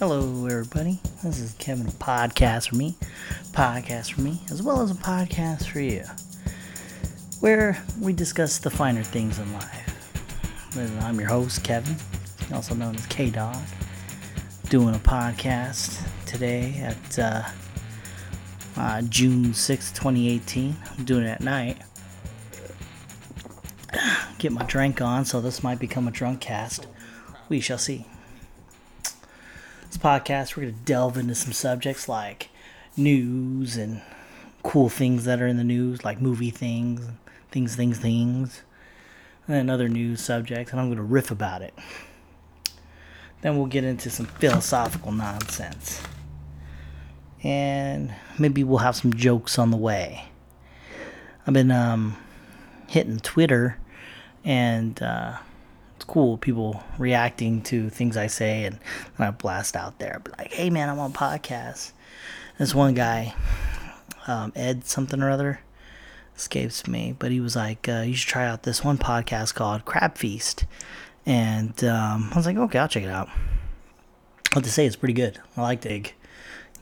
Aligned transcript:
Hello, 0.00 0.46
everybody. 0.46 0.98
This 1.22 1.38
is 1.38 1.52
Kevin, 1.52 1.86
a 1.86 1.90
podcast 1.92 2.70
for 2.70 2.74
me, 2.74 2.96
podcast 3.52 4.14
for 4.14 4.22
me, 4.22 4.40
as 4.50 4.60
well 4.60 4.82
as 4.82 4.90
a 4.90 4.94
podcast 4.94 5.68
for 5.68 5.78
you, 5.78 6.02
where 7.38 7.80
we 8.00 8.12
discuss 8.12 8.58
the 8.58 8.70
finer 8.70 9.04
things 9.04 9.38
in 9.38 9.52
life. 9.52 10.76
I'm 11.00 11.20
your 11.20 11.28
host, 11.28 11.62
Kevin, 11.62 11.94
also 12.52 12.74
known 12.74 12.96
as 12.96 13.06
K 13.06 13.30
Dog, 13.30 13.56
doing 14.68 14.96
a 14.96 14.98
podcast 14.98 16.04
today 16.26 16.74
at 16.78 17.18
uh, 17.20 17.42
uh, 18.76 19.02
June 19.02 19.52
6th, 19.52 19.94
2018. 19.94 20.76
I'm 20.98 21.04
doing 21.04 21.24
it 21.24 21.28
at 21.28 21.40
night. 21.40 21.78
Get 24.38 24.50
my 24.50 24.64
drink 24.64 25.00
on, 25.00 25.24
so 25.24 25.40
this 25.40 25.62
might 25.62 25.78
become 25.78 26.08
a 26.08 26.10
drunk 26.10 26.40
cast. 26.40 26.88
We 27.48 27.60
shall 27.60 27.78
see 27.78 28.06
podcast, 30.04 30.54
we're 30.54 30.64
going 30.64 30.74
to 30.74 30.80
delve 30.80 31.16
into 31.16 31.34
some 31.34 31.54
subjects 31.54 32.10
like 32.10 32.50
news 32.94 33.78
and 33.78 34.02
cool 34.62 34.90
things 34.90 35.24
that 35.24 35.40
are 35.40 35.46
in 35.46 35.56
the 35.56 35.64
news, 35.64 36.04
like 36.04 36.20
movie 36.20 36.50
things, 36.50 37.08
things, 37.50 37.74
things, 37.74 37.98
things, 37.98 38.62
and 39.48 39.70
other 39.70 39.88
news 39.88 40.22
subjects, 40.22 40.72
and 40.72 40.80
I'm 40.80 40.88
going 40.88 40.98
to 40.98 41.02
riff 41.02 41.30
about 41.30 41.62
it. 41.62 41.72
Then 43.40 43.56
we'll 43.56 43.64
get 43.64 43.82
into 43.82 44.10
some 44.10 44.26
philosophical 44.26 45.10
nonsense. 45.10 46.02
And 47.42 48.14
maybe 48.38 48.62
we'll 48.62 48.78
have 48.78 48.96
some 48.96 49.14
jokes 49.14 49.58
on 49.58 49.70
the 49.70 49.78
way. 49.78 50.26
I've 51.46 51.54
been 51.54 51.70
um, 51.70 52.18
hitting 52.88 53.20
Twitter 53.20 53.78
and. 54.44 55.02
Uh, 55.02 55.38
it's 55.96 56.04
cool 56.04 56.36
people 56.36 56.82
reacting 56.98 57.62
to 57.62 57.88
things 57.90 58.16
I 58.16 58.26
say 58.26 58.64
and 58.64 58.78
I 59.18 59.30
blast 59.30 59.76
out 59.76 59.98
there. 59.98 60.20
But 60.22 60.38
like, 60.38 60.52
hey 60.52 60.70
man, 60.70 60.88
I'm 60.88 60.98
on 60.98 61.12
podcast. 61.12 61.92
This 62.58 62.74
one 62.74 62.94
guy, 62.94 63.34
um, 64.26 64.52
Ed 64.54 64.86
something 64.86 65.20
or 65.22 65.30
other, 65.30 65.60
escapes 66.36 66.86
me, 66.86 67.14
but 67.18 67.30
he 67.30 67.40
was 67.40 67.56
like, 67.56 67.88
uh, 67.88 68.02
you 68.06 68.14
should 68.14 68.28
try 68.28 68.46
out 68.46 68.62
this 68.62 68.84
one 68.84 68.98
podcast 68.98 69.54
called 69.54 69.84
Crab 69.84 70.16
Feast. 70.16 70.64
And 71.26 71.82
um, 71.84 72.30
I 72.32 72.36
was 72.36 72.46
like, 72.46 72.56
okay, 72.56 72.78
I'll 72.78 72.88
check 72.88 73.02
it 73.02 73.10
out. 73.10 73.28
What 74.52 74.64
to 74.64 74.70
say, 74.70 74.86
it's 74.86 74.96
pretty 74.96 75.14
good. 75.14 75.40
I 75.56 75.62
like 75.62 75.80
Dig. 75.80 76.14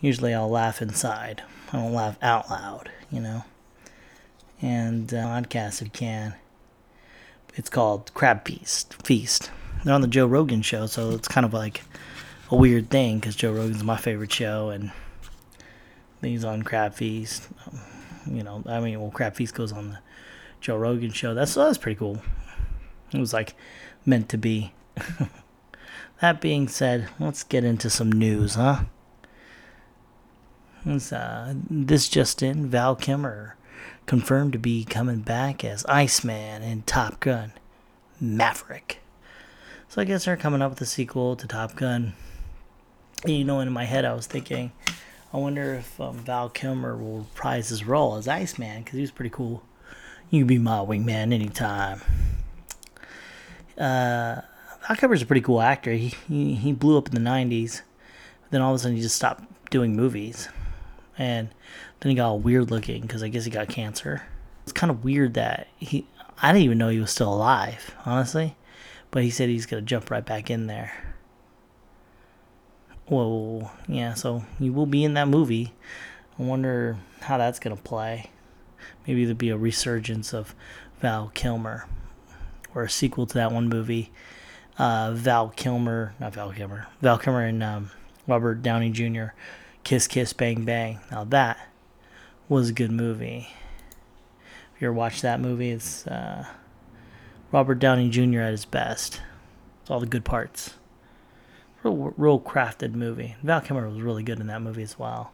Usually 0.01 0.34
I'll 0.34 0.51
laugh 0.51 0.83
inside. 0.83 1.42
I 1.73 1.79
don't 1.79 1.95
laugh 1.95 2.19
out 2.20 2.51
loud, 2.51 2.91
you 3.11 3.20
know. 3.20 3.45
And 4.61 5.12
uh, 5.14 5.25
podcast 5.25 5.81
if 5.81 5.86
you 5.86 5.91
can 5.91 6.34
it's 7.55 7.70
called 7.70 8.12
Crab 8.14 8.47
Feast. 8.47 8.95
Feast. 9.03 9.50
They're 9.84 9.95
on 9.95 10.00
the 10.00 10.06
Joe 10.08 10.27
Rogan 10.27 10.62
show, 10.62 10.86
so 10.86 11.11
it's 11.11 11.28
kind 11.28 11.45
of 11.45 11.53
like 11.53 11.83
a 12.50 12.56
weird 12.56 12.91
thing 12.91 13.19
because 13.19 13.36
Joe 13.36 13.53
Rogan's 13.53 13.83
my 13.83 13.97
favorite 13.97 14.33
show, 14.33 14.70
and 14.70 14.92
he's 16.20 16.45
on 16.45 16.62
Crab 16.62 16.95
Feast. 16.95 17.48
Um, 17.67 17.80
you 18.36 18.42
know, 18.42 18.62
I 18.67 18.80
mean, 18.80 19.00
well, 19.00 19.11
Crab 19.11 19.34
Feast 19.34 19.55
goes 19.55 19.73
on 19.73 19.91
the 19.91 19.98
Joe 20.61 20.77
Rogan 20.77 21.11
show. 21.11 21.34
That's 21.34 21.55
that's 21.55 21.78
pretty 21.78 21.98
cool. 21.98 22.23
It 23.12 23.19
was 23.19 23.33
like 23.33 23.55
meant 24.06 24.28
to 24.30 24.39
be. 24.39 24.73
that 26.20 26.41
being 26.41 26.69
said, 26.69 27.08
let's 27.19 27.42
get 27.42 27.64
into 27.64 27.91
some 27.91 28.12
news, 28.12 28.55
huh? 28.55 28.84
Uh, 30.86 31.55
this 31.70 32.08
just 32.08 32.42
in, 32.42 32.69
Val 32.69 32.97
Kilmer 32.97 33.56
confirmed 34.06 34.52
to 34.52 34.58
be 34.58 34.84
coming 34.84 35.20
back 35.20 35.64
as 35.64 35.84
Iceman 35.86 36.62
in 36.62 36.83
Top 36.83 37.20
Gun 37.20 37.52
Maverick. 38.20 39.00
So 39.89 40.00
I 40.00 40.05
guess 40.05 40.24
they're 40.24 40.36
coming 40.36 40.62
up 40.62 40.70
with 40.70 40.80
a 40.80 40.86
sequel 40.86 41.36
to 41.36 41.47
Top 41.47 41.77
Gun. 41.77 42.14
You 43.27 43.44
know, 43.44 43.61
in 43.61 43.70
my 43.72 43.84
head, 43.84 44.05
I 44.05 44.14
was 44.14 44.27
thinking, 44.27 44.72
I 45.33 45.36
wonder 45.36 45.74
if 45.74 46.00
um, 46.00 46.19
Val 46.19 46.48
Kilmer 46.48 46.97
will 46.97 47.19
reprise 47.19 47.69
his 47.69 47.84
role 47.84 48.16
as 48.16 48.28
Iceman 48.28 48.83
because 48.83 48.97
he 48.97 49.00
was 49.00 49.11
pretty 49.11 49.30
cool. 49.30 49.62
You 50.30 50.41
can 50.41 50.46
be 50.46 50.58
my 50.58 50.78
wingman 50.78 51.33
anytime. 51.33 52.01
Uh, 53.78 54.40
Val 54.86 54.96
Kilmer's 54.96 55.23
a 55.23 55.27
pretty 55.27 55.40
cool 55.40 55.61
actor. 55.61 55.92
He, 55.92 56.14
he 56.28 56.55
he 56.55 56.73
blew 56.73 56.98
up 56.98 57.08
in 57.08 57.14
the 57.14 57.30
'90s, 57.30 57.83
but 58.42 58.51
then 58.51 58.62
all 58.62 58.73
of 58.73 58.77
a 58.77 58.78
sudden 58.78 58.96
he 58.96 59.02
just 59.02 59.17
stopped 59.17 59.45
doing 59.70 59.95
movies, 59.95 60.48
and 61.17 61.51
then 62.02 62.11
he 62.11 62.17
got 62.17 62.27
all 62.27 62.39
weird 62.40 62.73
looking 62.73 63.02
because 63.02 63.23
I 63.23 63.29
guess 63.29 63.45
he 63.45 63.51
got 63.51 63.68
cancer. 63.68 64.24
It's 64.64 64.73
kind 64.73 64.90
of 64.90 65.05
weird 65.05 65.35
that 65.35 65.68
he. 65.79 66.08
I 66.42 66.52
didn't 66.52 66.64
even 66.64 66.79
know 66.79 66.89
he 66.89 66.98
was 66.98 67.13
still 67.13 67.33
alive, 67.33 67.95
honestly. 68.05 68.57
But 69.13 69.23
he 69.23 69.30
said 69.30 69.48
he's 69.48 69.67
gonna 69.67 69.83
jump 69.83 70.11
right 70.11 70.24
back 70.24 70.51
in 70.51 70.67
there. 70.67 70.92
Whoa, 73.07 73.70
yeah. 73.86 74.14
So 74.14 74.45
he 74.58 74.68
will 74.68 74.86
be 74.86 75.05
in 75.05 75.14
that 75.14 75.29
movie. 75.29 75.74
I 76.40 76.42
wonder 76.42 76.96
how 77.20 77.39
that's 77.39 77.61
gonna 77.61 77.77
play. 77.77 78.30
Maybe 79.07 79.24
there'll 79.24 79.36
be 79.36 79.51
a 79.51 79.57
resurgence 79.57 80.34
of 80.34 80.57
Val 81.01 81.30
Kilmer, 81.34 81.86
or 82.74 82.83
a 82.83 82.90
sequel 82.90 83.27
to 83.27 83.34
that 83.34 83.52
one 83.52 83.69
movie. 83.69 84.11
Uh, 84.77 85.13
Val 85.13 85.51
Kilmer, 85.51 86.14
not 86.19 86.34
Val 86.34 86.51
Kilmer, 86.51 86.89
Val 87.01 87.19
Kilmer 87.19 87.45
and 87.45 87.63
um, 87.63 87.90
Robert 88.27 88.61
Downey 88.61 88.90
Jr. 88.90 89.27
Kiss 89.84 90.08
Kiss 90.08 90.33
Bang 90.33 90.64
Bang. 90.64 90.98
Now 91.08 91.23
that 91.24 91.58
was 92.52 92.68
a 92.68 92.74
good 92.74 92.92
movie. 92.92 93.48
If 94.74 94.83
you 94.83 94.89
ever 94.89 94.92
watched 94.92 95.23
that 95.23 95.40
movie, 95.40 95.70
it's 95.70 96.07
uh, 96.07 96.45
Robert 97.51 97.77
Downey 97.77 98.11
Jr. 98.11 98.40
at 98.40 98.51
his 98.51 98.67
best. 98.67 99.23
It's 99.80 99.90
all 99.90 100.01
the 100.01 100.07
good 100.07 100.24
parts. 100.24 100.74
Real, 101.83 102.13
real 102.17 102.39
crafted 102.39 102.95
movie. 102.95 103.36
Val 103.42 103.63
Kilmer 103.63 103.89
was 103.89 104.02
really 104.02 104.23
good 104.23 104.39
in 104.39 104.48
that 104.48 104.61
movie 104.61 104.83
as 104.83 104.98
well. 104.98 105.33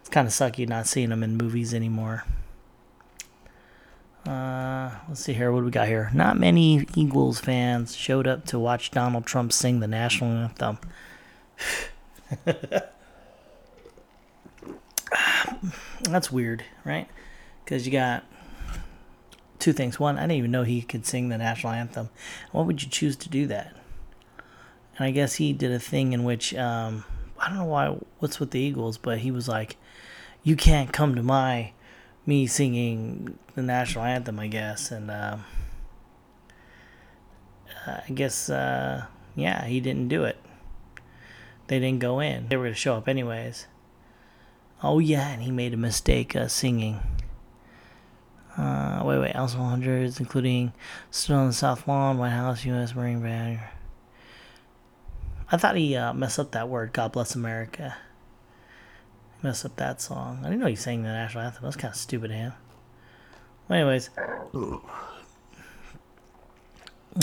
It's 0.00 0.08
kind 0.08 0.26
of 0.26 0.32
sucky 0.32 0.68
not 0.68 0.88
seeing 0.88 1.12
him 1.12 1.22
in 1.22 1.36
movies 1.36 1.72
anymore. 1.72 2.24
Uh, 4.26 4.90
let's 5.08 5.20
see 5.20 5.34
here. 5.34 5.52
What 5.52 5.60
do 5.60 5.66
we 5.66 5.70
got 5.70 5.86
here? 5.86 6.10
Not 6.12 6.38
many 6.38 6.86
Eagles 6.96 7.38
fans 7.38 7.94
showed 7.94 8.26
up 8.26 8.44
to 8.46 8.58
watch 8.58 8.90
Donald 8.90 9.26
Trump 9.26 9.52
sing 9.52 9.78
the 9.78 9.86
national 9.86 10.32
anthem. 10.32 10.78
that's 16.02 16.30
weird, 16.30 16.64
right? 16.84 17.08
Because 17.64 17.86
you 17.86 17.92
got 17.92 18.24
two 19.58 19.72
things. 19.72 19.98
One, 19.98 20.18
I 20.18 20.22
didn't 20.22 20.32
even 20.32 20.50
know 20.50 20.62
he 20.62 20.82
could 20.82 21.06
sing 21.06 21.28
the 21.28 21.38
national 21.38 21.72
anthem. 21.72 22.10
Why 22.52 22.62
would 22.62 22.82
you 22.82 22.88
choose 22.88 23.16
to 23.16 23.28
do 23.28 23.46
that? 23.46 23.74
And 24.96 25.06
I 25.06 25.10
guess 25.10 25.34
he 25.34 25.52
did 25.52 25.72
a 25.72 25.78
thing 25.78 26.12
in 26.12 26.24
which 26.24 26.54
um, 26.54 27.04
I 27.38 27.48
don't 27.48 27.58
know 27.58 27.64
why. 27.64 27.96
What's 28.18 28.40
with 28.40 28.50
the 28.50 28.60
Eagles? 28.60 28.98
But 28.98 29.18
he 29.18 29.30
was 29.30 29.48
like, 29.48 29.76
"You 30.42 30.56
can't 30.56 30.92
come 30.92 31.14
to 31.14 31.22
my 31.22 31.72
me 32.26 32.46
singing 32.46 33.38
the 33.54 33.62
national 33.62 34.04
anthem." 34.04 34.40
I 34.40 34.48
guess, 34.48 34.90
and 34.90 35.10
uh, 35.10 35.38
I 37.86 38.10
guess 38.12 38.50
uh, 38.50 39.06
yeah, 39.36 39.64
he 39.66 39.80
didn't 39.80 40.08
do 40.08 40.24
it. 40.24 40.36
They 41.68 41.78
didn't 41.78 42.00
go 42.00 42.18
in. 42.20 42.48
They 42.48 42.56
were 42.56 42.64
gonna 42.64 42.74
show 42.74 42.96
up 42.96 43.08
anyways. 43.08 43.66
Oh 44.82 44.98
yeah, 45.00 45.28
and 45.28 45.42
he 45.42 45.50
made 45.50 45.74
a 45.74 45.76
mistake 45.76 46.36
uh, 46.36 46.48
singing. 46.48 47.00
Uh, 48.56 49.02
wait, 49.04 49.18
wait, 49.18 49.36
House 49.36 49.54
100s, 49.54 50.18
including 50.18 50.72
Still 51.10 51.36
on 51.36 51.46
the 51.48 51.52
South 51.52 51.86
Lawn, 51.86 52.18
White 52.18 52.30
House, 52.30 52.64
U.S. 52.64 52.94
Marine 52.94 53.22
Band. 53.22 53.60
I 55.50 55.56
thought 55.56 55.76
he 55.76 55.96
uh, 55.96 56.12
messed 56.12 56.38
up 56.38 56.50
that 56.52 56.68
word, 56.68 56.92
God 56.92 57.12
Bless 57.12 57.34
America. 57.34 57.96
Messed 59.42 59.64
up 59.64 59.76
that 59.76 60.00
song. 60.00 60.40
I 60.40 60.44
didn't 60.44 60.60
know 60.60 60.66
he 60.66 60.74
sang 60.74 61.02
the 61.02 61.08
national 61.08 61.44
anthem. 61.44 61.62
That's 61.62 61.76
kind 61.76 61.92
of 61.92 61.98
stupid 61.98 62.30
of 62.32 62.36
him. 62.36 62.52
Well, 63.68 63.78
anyways. 63.78 64.10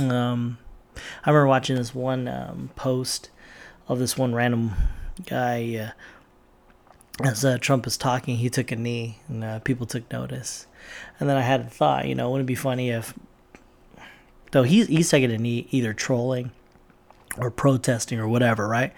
Um, 0.02 0.58
I 1.26 1.30
remember 1.30 1.48
watching 1.48 1.76
this 1.76 1.94
one 1.94 2.28
um, 2.28 2.72
post 2.76 3.30
of 3.88 4.00
this 4.00 4.18
one 4.18 4.34
random 4.34 4.72
guy 5.26 5.76
uh, 5.76 5.92
as 7.24 7.46
uh, 7.46 7.58
Trump 7.60 7.86
was 7.86 7.98
talking, 7.98 8.38
he 8.38 8.50
took 8.50 8.72
a 8.72 8.76
knee, 8.76 9.20
and 9.28 9.44
uh, 9.44 9.60
people 9.60 9.86
took 9.86 10.12
notice. 10.12 10.68
And 11.20 11.30
then 11.30 11.38
I 11.38 11.42
had 11.42 11.62
a 11.62 11.66
thought, 11.66 12.08
you 12.08 12.16
know, 12.16 12.30
wouldn't 12.30 12.46
it 12.46 12.48
be 12.48 12.56
funny 12.56 12.90
if, 12.90 13.14
though 14.52 14.64
he's 14.64 14.88
he's 14.88 15.10
taking 15.10 15.32
a 15.32 15.38
knee, 15.38 15.68
either 15.72 15.94
trolling 15.94 16.52
or 17.38 17.50
protesting 17.52 18.20
or 18.20 18.28
whatever, 18.28 18.68
right? 18.68 18.94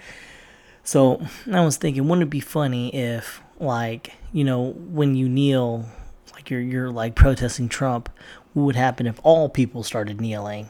So 0.84 1.22
I 1.52 1.64
was 1.64 1.78
thinking, 1.78 2.08
wouldn't 2.08 2.28
it 2.28 2.30
be 2.30 2.40
funny 2.40 2.94
if, 2.96 3.42
like, 3.60 4.14
you 4.31 4.44
know, 4.44 4.72
when 4.72 5.16
you 5.16 5.30
kneel, 5.30 5.86
like 6.34 6.50
you're 6.50 6.62
you're 6.62 6.92
like 6.92 7.13
protesting 7.16 7.70
Trump, 7.70 8.10
what 8.54 8.63
would 8.63 8.75
happen 8.75 9.06
if 9.06 9.20
all 9.24 9.50
people 9.50 9.84
started 9.84 10.20
kneeling? 10.20 10.70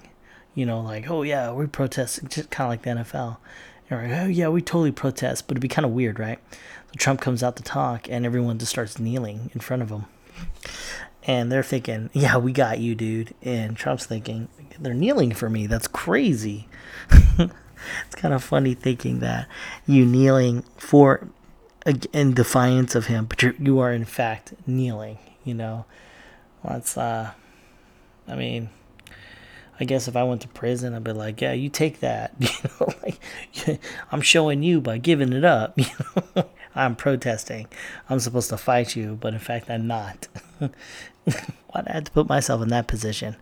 You 0.53 0.65
know, 0.65 0.81
like, 0.81 1.09
oh 1.09 1.21
yeah, 1.21 1.51
we're 1.51 1.67
protesting, 1.67 2.27
just 2.29 2.49
kind 2.49 2.65
of 2.65 2.71
like 2.71 2.81
the 2.81 3.01
NFL. 3.03 3.37
And 3.89 4.11
like, 4.11 4.21
oh 4.21 4.27
yeah, 4.27 4.49
we 4.49 4.61
totally 4.61 4.91
protest, 4.91 5.47
but 5.47 5.53
it'd 5.53 5.61
be 5.61 5.67
kind 5.67 5.85
of 5.85 5.91
weird, 5.91 6.19
right? 6.19 6.39
So 6.51 6.93
Trump 6.97 7.21
comes 7.21 7.43
out 7.43 7.55
to 7.57 7.63
talk, 7.63 8.09
and 8.09 8.25
everyone 8.25 8.57
just 8.59 8.71
starts 8.71 8.99
kneeling 8.99 9.51
in 9.53 9.61
front 9.61 9.81
of 9.81 9.89
him. 9.89 10.05
And 11.23 11.51
they're 11.51 11.63
thinking, 11.63 12.09
yeah, 12.13 12.37
we 12.37 12.53
got 12.53 12.79
you, 12.79 12.95
dude. 12.95 13.33
And 13.41 13.75
Trump's 13.75 14.05
thinking, 14.05 14.47
they're 14.79 14.93
kneeling 14.93 15.33
for 15.33 15.49
me. 15.49 15.67
That's 15.67 15.87
crazy. 15.87 16.69
it's 17.11 18.15
kind 18.15 18.33
of 18.33 18.43
funny 18.43 18.73
thinking 18.73 19.19
that 19.19 19.47
you 19.85 20.05
kneeling 20.05 20.63
for 20.77 21.29
in 22.13 22.33
defiance 22.33 22.95
of 22.95 23.07
him, 23.07 23.25
but 23.25 23.41
you're, 23.41 23.55
you 23.59 23.79
are 23.79 23.91
in 23.91 24.05
fact 24.05 24.53
kneeling. 24.65 25.17
You 25.43 25.53
know, 25.53 25.85
that's 26.63 26.97
uh, 26.97 27.31
I 28.27 28.35
mean, 28.35 28.69
I 29.79 29.85
guess 29.85 30.07
if 30.07 30.15
I 30.15 30.23
went 30.23 30.41
to 30.41 30.47
prison, 30.47 30.93
I'd 30.93 31.03
be 31.03 31.11
like, 31.11 31.39
yeah, 31.41 31.53
you 31.53 31.69
take 31.69 31.99
that. 31.99 32.33
You 32.39 32.49
know, 32.79 32.93
like 33.03 33.19
I'm 34.11 34.21
showing 34.21 34.63
you 34.63 34.81
by 34.81 34.97
giving 34.97 35.33
it 35.33 35.45
up. 35.45 35.77
You 35.77 35.85
know, 36.35 36.49
I'm 36.75 36.95
protesting. 36.95 37.67
I'm 38.07 38.19
supposed 38.19 38.49
to 38.49 38.57
fight 38.57 38.95
you, 38.95 39.17
but 39.19 39.33
in 39.33 39.39
fact, 39.39 39.69
I'm 39.69 39.87
not. 39.87 40.27
Why'd 40.59 41.87
I 41.87 41.93
have 41.93 42.03
to 42.03 42.11
put 42.11 42.29
myself 42.29 42.61
in 42.61 42.69
that 42.69 42.87
position? 42.87 43.35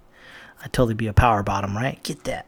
I'd 0.64 0.72
totally 0.72 0.94
be 0.94 1.08
a 1.08 1.14
power 1.14 1.44
bottom, 1.44 1.76
right? 1.76 2.02
Get 2.02 2.24
that. 2.24 2.48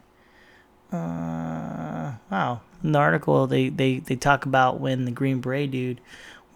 Uh, 0.90 2.14
wow. 2.30 2.62
In 2.82 2.92
the 2.92 2.98
article, 2.98 3.46
they, 3.46 3.68
they, 3.68 3.98
they 3.98 4.16
talk 4.16 4.46
about 4.46 4.80
when 4.80 5.04
the 5.04 5.10
Green 5.10 5.40
Beret 5.40 5.70
dude 5.70 6.00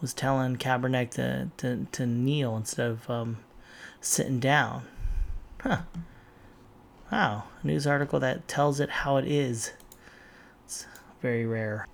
was 0.00 0.14
telling 0.14 0.56
Kaepernick 0.56 1.10
to, 1.10 1.50
to, 1.58 1.86
to 1.92 2.06
kneel 2.06 2.56
instead 2.56 2.90
of 2.90 3.10
um, 3.10 3.38
sitting 4.00 4.40
down. 4.40 4.84
Huh. 5.60 5.82
Wow. 7.12 7.44
A 7.62 7.66
news 7.66 7.86
article 7.86 8.18
that 8.20 8.48
tells 8.48 8.80
it 8.80 8.88
how 8.88 9.18
it 9.18 9.26
is. 9.26 9.72
It's 10.64 10.86
very 11.20 11.44
rare. 11.44 11.86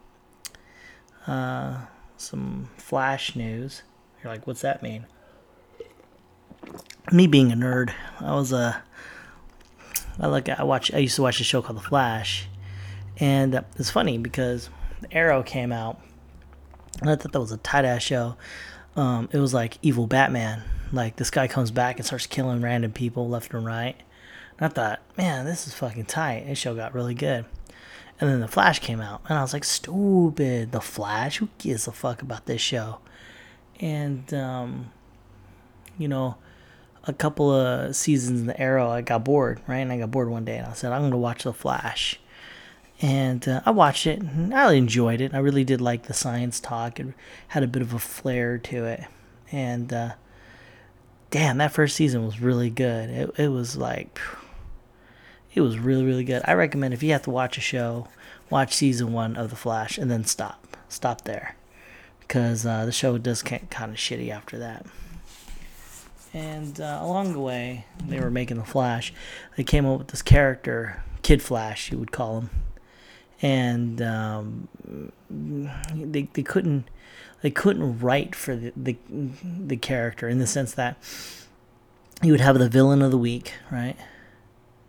Uh, 1.26 1.86
some 2.16 2.70
flash 2.76 3.34
news. 3.34 3.82
You're 4.22 4.32
like, 4.32 4.46
what's 4.46 4.60
that 4.60 4.80
mean? 4.80 5.06
Me 7.10 7.26
being 7.26 7.50
a 7.50 7.56
nerd, 7.56 7.92
I 8.20 8.34
was 8.34 8.52
a. 8.52 8.82
I 10.20 10.26
Uh, 10.26 10.54
I 10.56 10.62
watch. 10.62 10.92
I 10.94 10.98
used 10.98 11.16
to 11.16 11.22
watch 11.22 11.40
a 11.40 11.44
show 11.44 11.62
called 11.62 11.78
The 11.78 11.82
Flash, 11.82 12.48
and 13.18 13.64
it's 13.76 13.90
funny 13.90 14.18
because 14.18 14.68
Arrow 15.12 15.42
came 15.42 15.72
out, 15.72 16.00
and 17.00 17.08
I 17.08 17.16
thought 17.16 17.32
that 17.32 17.40
was 17.40 17.52
a 17.52 17.56
tight 17.58 17.84
ass 17.84 18.02
show. 18.02 18.36
Um, 18.96 19.28
it 19.32 19.38
was 19.38 19.54
like 19.54 19.78
evil 19.80 20.06
Batman. 20.06 20.62
Like 20.92 21.16
this 21.16 21.30
guy 21.30 21.46
comes 21.46 21.70
back 21.70 21.96
and 21.96 22.06
starts 22.06 22.26
killing 22.26 22.60
random 22.60 22.92
people 22.92 23.28
left 23.28 23.54
and 23.54 23.64
right. 23.64 23.96
And 24.58 24.66
I 24.66 24.68
thought, 24.68 25.00
man, 25.16 25.44
this 25.44 25.66
is 25.66 25.74
fucking 25.74 26.06
tight. 26.06 26.46
This 26.46 26.58
show 26.58 26.74
got 26.74 26.94
really 26.94 27.14
good. 27.14 27.44
And 28.20 28.28
then 28.28 28.40
The 28.40 28.48
Flash 28.48 28.80
came 28.80 29.00
out, 29.00 29.22
and 29.28 29.38
I 29.38 29.42
was 29.42 29.52
like, 29.52 29.62
stupid. 29.62 30.72
The 30.72 30.80
Flash? 30.80 31.36
Who 31.38 31.48
gives 31.58 31.86
a 31.86 31.92
fuck 31.92 32.20
about 32.20 32.46
this 32.46 32.60
show? 32.60 32.98
And, 33.78 34.34
um, 34.34 34.90
you 35.96 36.08
know, 36.08 36.36
a 37.04 37.12
couple 37.12 37.50
of 37.52 37.94
seasons 37.94 38.40
in 38.40 38.46
the 38.46 38.60
Arrow, 38.60 38.90
I 38.90 39.02
got 39.02 39.24
bored, 39.24 39.60
right? 39.68 39.78
And 39.78 39.92
I 39.92 39.98
got 39.98 40.10
bored 40.10 40.28
one 40.28 40.44
day, 40.44 40.58
and 40.58 40.66
I 40.66 40.72
said, 40.72 40.90
I'm 40.90 41.02
going 41.02 41.12
to 41.12 41.16
watch 41.16 41.44
The 41.44 41.52
Flash. 41.52 42.18
And 43.00 43.46
uh, 43.46 43.60
I 43.64 43.70
watched 43.70 44.08
it, 44.08 44.18
and 44.20 44.52
I 44.52 44.72
enjoyed 44.72 45.20
it. 45.20 45.32
I 45.32 45.38
really 45.38 45.62
did 45.62 45.80
like 45.80 46.04
the 46.04 46.14
science 46.14 46.58
talk. 46.58 46.98
It 46.98 47.06
had 47.48 47.62
a 47.62 47.68
bit 47.68 47.82
of 47.82 47.92
a 47.94 48.00
flair 48.00 48.58
to 48.58 48.84
it. 48.84 49.04
And, 49.52 49.92
uh, 49.92 50.14
damn, 51.30 51.58
that 51.58 51.70
first 51.70 51.94
season 51.94 52.26
was 52.26 52.40
really 52.40 52.70
good. 52.70 53.08
It, 53.10 53.30
it 53.38 53.48
was 53.48 53.76
like, 53.76 54.18
it 55.58 55.62
was 55.62 55.78
really, 55.78 56.04
really 56.04 56.24
good. 56.24 56.42
I 56.44 56.54
recommend 56.54 56.94
if 56.94 57.02
you 57.02 57.10
have 57.12 57.22
to 57.22 57.30
watch 57.30 57.58
a 57.58 57.60
show, 57.60 58.06
watch 58.48 58.74
season 58.74 59.12
one 59.12 59.36
of 59.36 59.50
The 59.50 59.56
Flash 59.56 59.98
and 59.98 60.08
then 60.08 60.24
stop. 60.24 60.76
Stop 60.88 61.22
there. 61.22 61.56
Because 62.20 62.64
uh, 62.64 62.86
the 62.86 62.92
show 62.92 63.18
does 63.18 63.42
get 63.42 63.68
kind 63.70 63.90
of 63.90 63.98
shitty 63.98 64.30
after 64.30 64.56
that. 64.58 64.86
And 66.32 66.80
uh, 66.80 67.00
along 67.02 67.32
the 67.32 67.40
way, 67.40 67.86
they 68.06 68.20
were 68.20 68.30
making 68.30 68.58
The 68.58 68.64
Flash. 68.64 69.12
They 69.56 69.64
came 69.64 69.84
up 69.84 69.98
with 69.98 70.08
this 70.08 70.22
character, 70.22 71.02
Kid 71.22 71.42
Flash, 71.42 71.90
you 71.90 71.98
would 71.98 72.12
call 72.12 72.38
him. 72.38 72.50
And 73.42 74.00
um, 74.00 74.68
they, 75.30 76.28
they 76.32 76.42
couldn't 76.42 76.88
they 77.40 77.50
couldn't 77.52 78.00
write 78.00 78.34
for 78.34 78.56
the, 78.56 78.72
the 78.76 78.96
the 79.08 79.76
character 79.76 80.28
in 80.28 80.40
the 80.40 80.46
sense 80.46 80.72
that 80.72 80.96
you 82.20 82.32
would 82.32 82.40
have 82.40 82.58
the 82.58 82.68
villain 82.68 83.00
of 83.00 83.12
the 83.12 83.18
week, 83.18 83.52
right? 83.70 83.96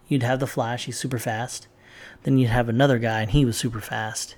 You'd 0.09 0.23
have 0.23 0.41
the 0.41 0.47
Flash, 0.47 0.85
he's 0.85 0.99
super 0.99 1.19
fast. 1.19 1.67
Then 2.23 2.37
you'd 2.37 2.49
have 2.49 2.67
another 2.67 2.99
guy, 2.99 3.21
and 3.21 3.31
he 3.31 3.45
was 3.45 3.55
super 3.55 3.79
fast. 3.79 4.35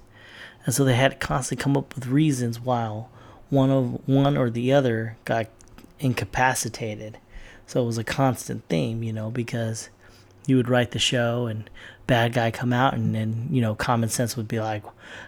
And 0.65 0.75
so 0.75 0.83
they 0.83 0.93
had 0.95 1.11
to 1.11 1.17
constantly 1.17 1.63
come 1.63 1.75
up 1.75 1.95
with 1.95 2.05
reasons 2.05 2.59
why 2.59 3.05
one 3.49 3.71
of 3.71 4.07
one 4.07 4.37
or 4.37 4.49
the 4.49 4.71
other 4.71 5.17
got 5.25 5.47
incapacitated. 5.99 7.17
So 7.65 7.81
it 7.81 7.85
was 7.85 7.97
a 7.97 8.03
constant 8.03 8.67
theme, 8.67 9.01
you 9.01 9.13
know, 9.13 9.31
because 9.31 9.89
you 10.45 10.57
would 10.57 10.69
write 10.69 10.91
the 10.91 10.99
show 10.99 11.47
and 11.47 11.69
bad 12.07 12.33
guy 12.33 12.51
come 12.51 12.73
out 12.73 12.93
and 12.93 13.15
then, 13.15 13.47
you 13.49 13.61
know, 13.61 13.75
common 13.75 14.09
sense 14.09 14.35
would 14.35 14.47
be 14.47 14.59
like, 14.59 14.83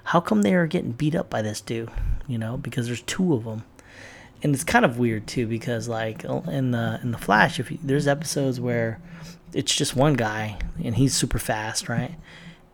how 0.06 0.19
come 0.19 0.42
they 0.42 0.54
are 0.54 0.68
getting 0.68 0.92
beat 0.92 1.16
up 1.16 1.30
by 1.30 1.42
this 1.42 1.62
dude? 1.62 1.89
You 2.28 2.38
know, 2.38 2.57
because 2.57 2.88
there's 2.88 3.01
two 3.04 3.34
of 3.34 3.46
them. 3.46 3.63
And 4.42 4.54
it's 4.54 4.66
kind 4.66 4.84
of 4.84 5.00
weird 5.00 5.25
too 5.25 5.48
because 5.48 5.88
like 5.88 6.25
in 6.25 6.72
the 6.72 7.00
in 7.01 7.12
the 7.12 7.18
Flash 7.18 7.62
if 7.62 7.72
you, 7.72 7.80
there's 7.81 8.07
episodes 8.07 8.60
where 8.60 9.00
it's 9.54 9.76
just 9.76 9.96
one 9.96 10.14
guy 10.14 10.58
and 10.84 10.96
he's 10.96 11.14
super 11.14 11.40
fast, 11.40 11.90
right? 11.90 12.16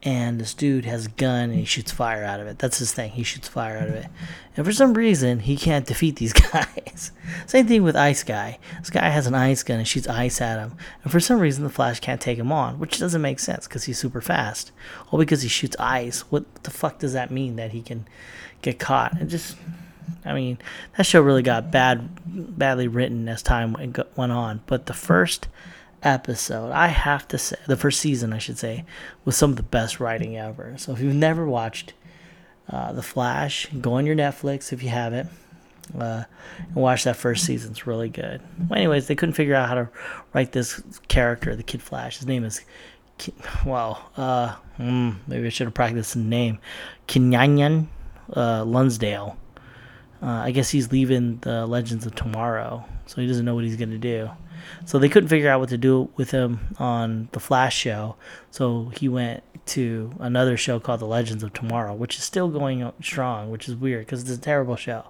And 0.01 0.39
this 0.39 0.53
dude 0.53 0.85
has 0.85 1.07
a 1.07 1.09
gun 1.09 1.49
and 1.49 1.59
he 1.59 1.65
shoots 1.65 1.91
fire 1.91 2.23
out 2.23 2.39
of 2.39 2.47
it. 2.47 2.57
That's 2.57 2.79
his 2.79 2.93
thing. 2.93 3.11
He 3.11 3.23
shoots 3.23 3.49
fire 3.49 3.77
out 3.77 3.89
of 3.89 3.95
it. 3.95 4.05
And 4.55 4.65
for 4.65 4.71
some 4.71 4.93
reason, 4.93 5.39
he 5.39 5.57
can't 5.57 5.85
defeat 5.85 6.15
these 6.15 6.31
guys. 6.53 7.11
Same 7.47 7.67
thing 7.67 7.83
with 7.83 7.97
Ice 7.97 8.23
Guy. 8.23 8.59
This 8.79 8.89
guy 8.89 9.09
has 9.09 9.27
an 9.27 9.35
ice 9.35 9.61
gun 9.61 9.79
and 9.79 9.87
shoots 9.87 10.07
ice 10.07 10.39
at 10.39 10.57
him. 10.57 10.77
And 11.03 11.11
for 11.11 11.19
some 11.19 11.39
reason, 11.39 11.65
the 11.65 11.69
Flash 11.69 11.99
can't 11.99 12.21
take 12.21 12.37
him 12.37 12.51
on, 12.51 12.79
which 12.79 12.97
doesn't 12.97 13.21
make 13.21 13.39
sense 13.39 13.67
because 13.67 13.83
he's 13.83 13.99
super 13.99 14.21
fast. 14.21 14.71
Or 15.11 15.19
because 15.19 15.41
he 15.41 15.49
shoots 15.49 15.75
ice. 15.79 16.21
What 16.31 16.63
the 16.63 16.71
fuck 16.71 16.99
does 16.99 17.11
that 17.11 17.29
mean 17.29 17.57
that 17.57 17.71
he 17.71 17.81
can 17.81 18.07
get 18.61 18.79
caught? 18.79 19.19
It 19.19 19.25
just 19.25 19.57
I 20.25 20.33
mean, 20.33 20.57
that 20.97 21.05
show 21.05 21.21
really 21.21 21.43
got 21.43 21.71
bad, 21.71 22.57
badly 22.57 22.87
written 22.87 23.27
as 23.27 23.41
time 23.41 23.73
went 24.15 24.31
on. 24.31 24.61
But 24.65 24.85
the 24.85 24.93
first 24.93 25.47
episode, 26.03 26.71
I 26.71 26.87
have 26.87 27.27
to 27.29 27.37
say, 27.37 27.57
the 27.67 27.77
first 27.77 27.99
season, 27.99 28.33
I 28.33 28.37
should 28.37 28.57
say, 28.57 28.85
was 29.25 29.35
some 29.35 29.51
of 29.51 29.55
the 29.57 29.63
best 29.63 29.99
writing 29.99 30.37
ever. 30.37 30.75
So 30.77 30.93
if 30.93 30.99
you've 30.99 31.15
never 31.15 31.45
watched 31.45 31.93
uh, 32.69 32.93
The 32.93 33.01
Flash, 33.01 33.67
go 33.81 33.93
on 33.93 34.05
your 34.05 34.15
Netflix 34.15 34.71
if 34.71 34.83
you 34.83 34.89
have 34.89 35.13
it. 35.13 35.27
Uh, 35.97 36.23
and 36.57 36.75
watch 36.75 37.03
that 37.05 37.15
first 37.15 37.45
season. 37.45 37.71
It's 37.71 37.87
really 37.87 38.09
good. 38.09 38.41
Well, 38.69 38.77
anyways, 38.77 39.07
they 39.07 39.15
couldn't 39.15 39.33
figure 39.33 39.55
out 39.55 39.69
how 39.69 39.75
to 39.75 39.89
write 40.33 40.51
this 40.51 40.81
character, 41.07 41.55
the 41.55 41.63
Kid 41.63 41.81
Flash. 41.81 42.19
His 42.19 42.27
name 42.27 42.43
is, 42.43 42.61
well, 43.65 44.11
uh, 44.15 44.55
mm, 44.77 45.15
maybe 45.27 45.47
I 45.47 45.49
should 45.49 45.65
have 45.65 45.73
practiced 45.73 46.13
the 46.13 46.19
name, 46.19 46.59
Kenyan 47.07 47.87
uh, 48.35 48.63
Lonsdale. 48.65 49.37
Uh, 50.21 50.27
I 50.27 50.51
guess 50.51 50.69
he's 50.69 50.91
leaving 50.91 51.37
the 51.39 51.65
Legends 51.65 52.05
of 52.05 52.13
Tomorrow, 52.13 52.85
so 53.05 53.21
he 53.21 53.27
doesn't 53.27 53.45
know 53.45 53.55
what 53.55 53.63
he's 53.63 53.77
gonna 53.77 53.97
do. 53.97 54.29
So 54.85 54.99
they 54.99 55.09
couldn't 55.09 55.29
figure 55.29 55.49
out 55.49 55.59
what 55.59 55.69
to 55.69 55.77
do 55.77 56.09
with 56.15 56.31
him 56.31 56.75
on 56.77 57.29
the 57.31 57.39
Flash 57.39 57.75
show. 57.75 58.15
So 58.51 58.91
he 58.95 59.07
went 59.07 59.43
to 59.67 60.11
another 60.19 60.57
show 60.57 60.79
called 60.79 60.99
The 60.99 61.05
Legends 61.05 61.43
of 61.43 61.53
Tomorrow, 61.53 61.93
which 61.93 62.17
is 62.17 62.23
still 62.23 62.49
going 62.49 62.91
strong, 63.01 63.51
which 63.51 63.67
is 63.67 63.75
weird 63.75 64.05
because 64.05 64.21
it's 64.21 64.31
a 64.31 64.37
terrible 64.37 64.75
show. 64.75 65.05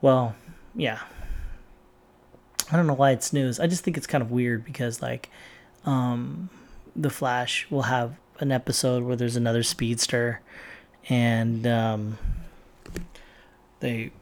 Well, 0.00 0.34
yeah. 0.74 1.00
I 2.70 2.76
don't 2.76 2.86
know 2.86 2.94
why 2.94 3.12
it's 3.12 3.32
news. 3.32 3.58
I 3.58 3.66
just 3.66 3.82
think 3.82 3.96
it's 3.96 4.06
kind 4.06 4.22
of 4.22 4.30
weird 4.30 4.64
because 4.64 5.00
like 5.00 5.30
um, 5.84 6.50
the 6.94 7.10
Flash 7.10 7.66
will 7.70 7.82
have 7.82 8.16
an 8.40 8.52
episode 8.52 9.02
where 9.04 9.16
there's 9.16 9.36
another 9.36 9.62
speedster 9.62 10.40
and 11.08 11.66
um, 11.66 12.18
they 13.80 14.12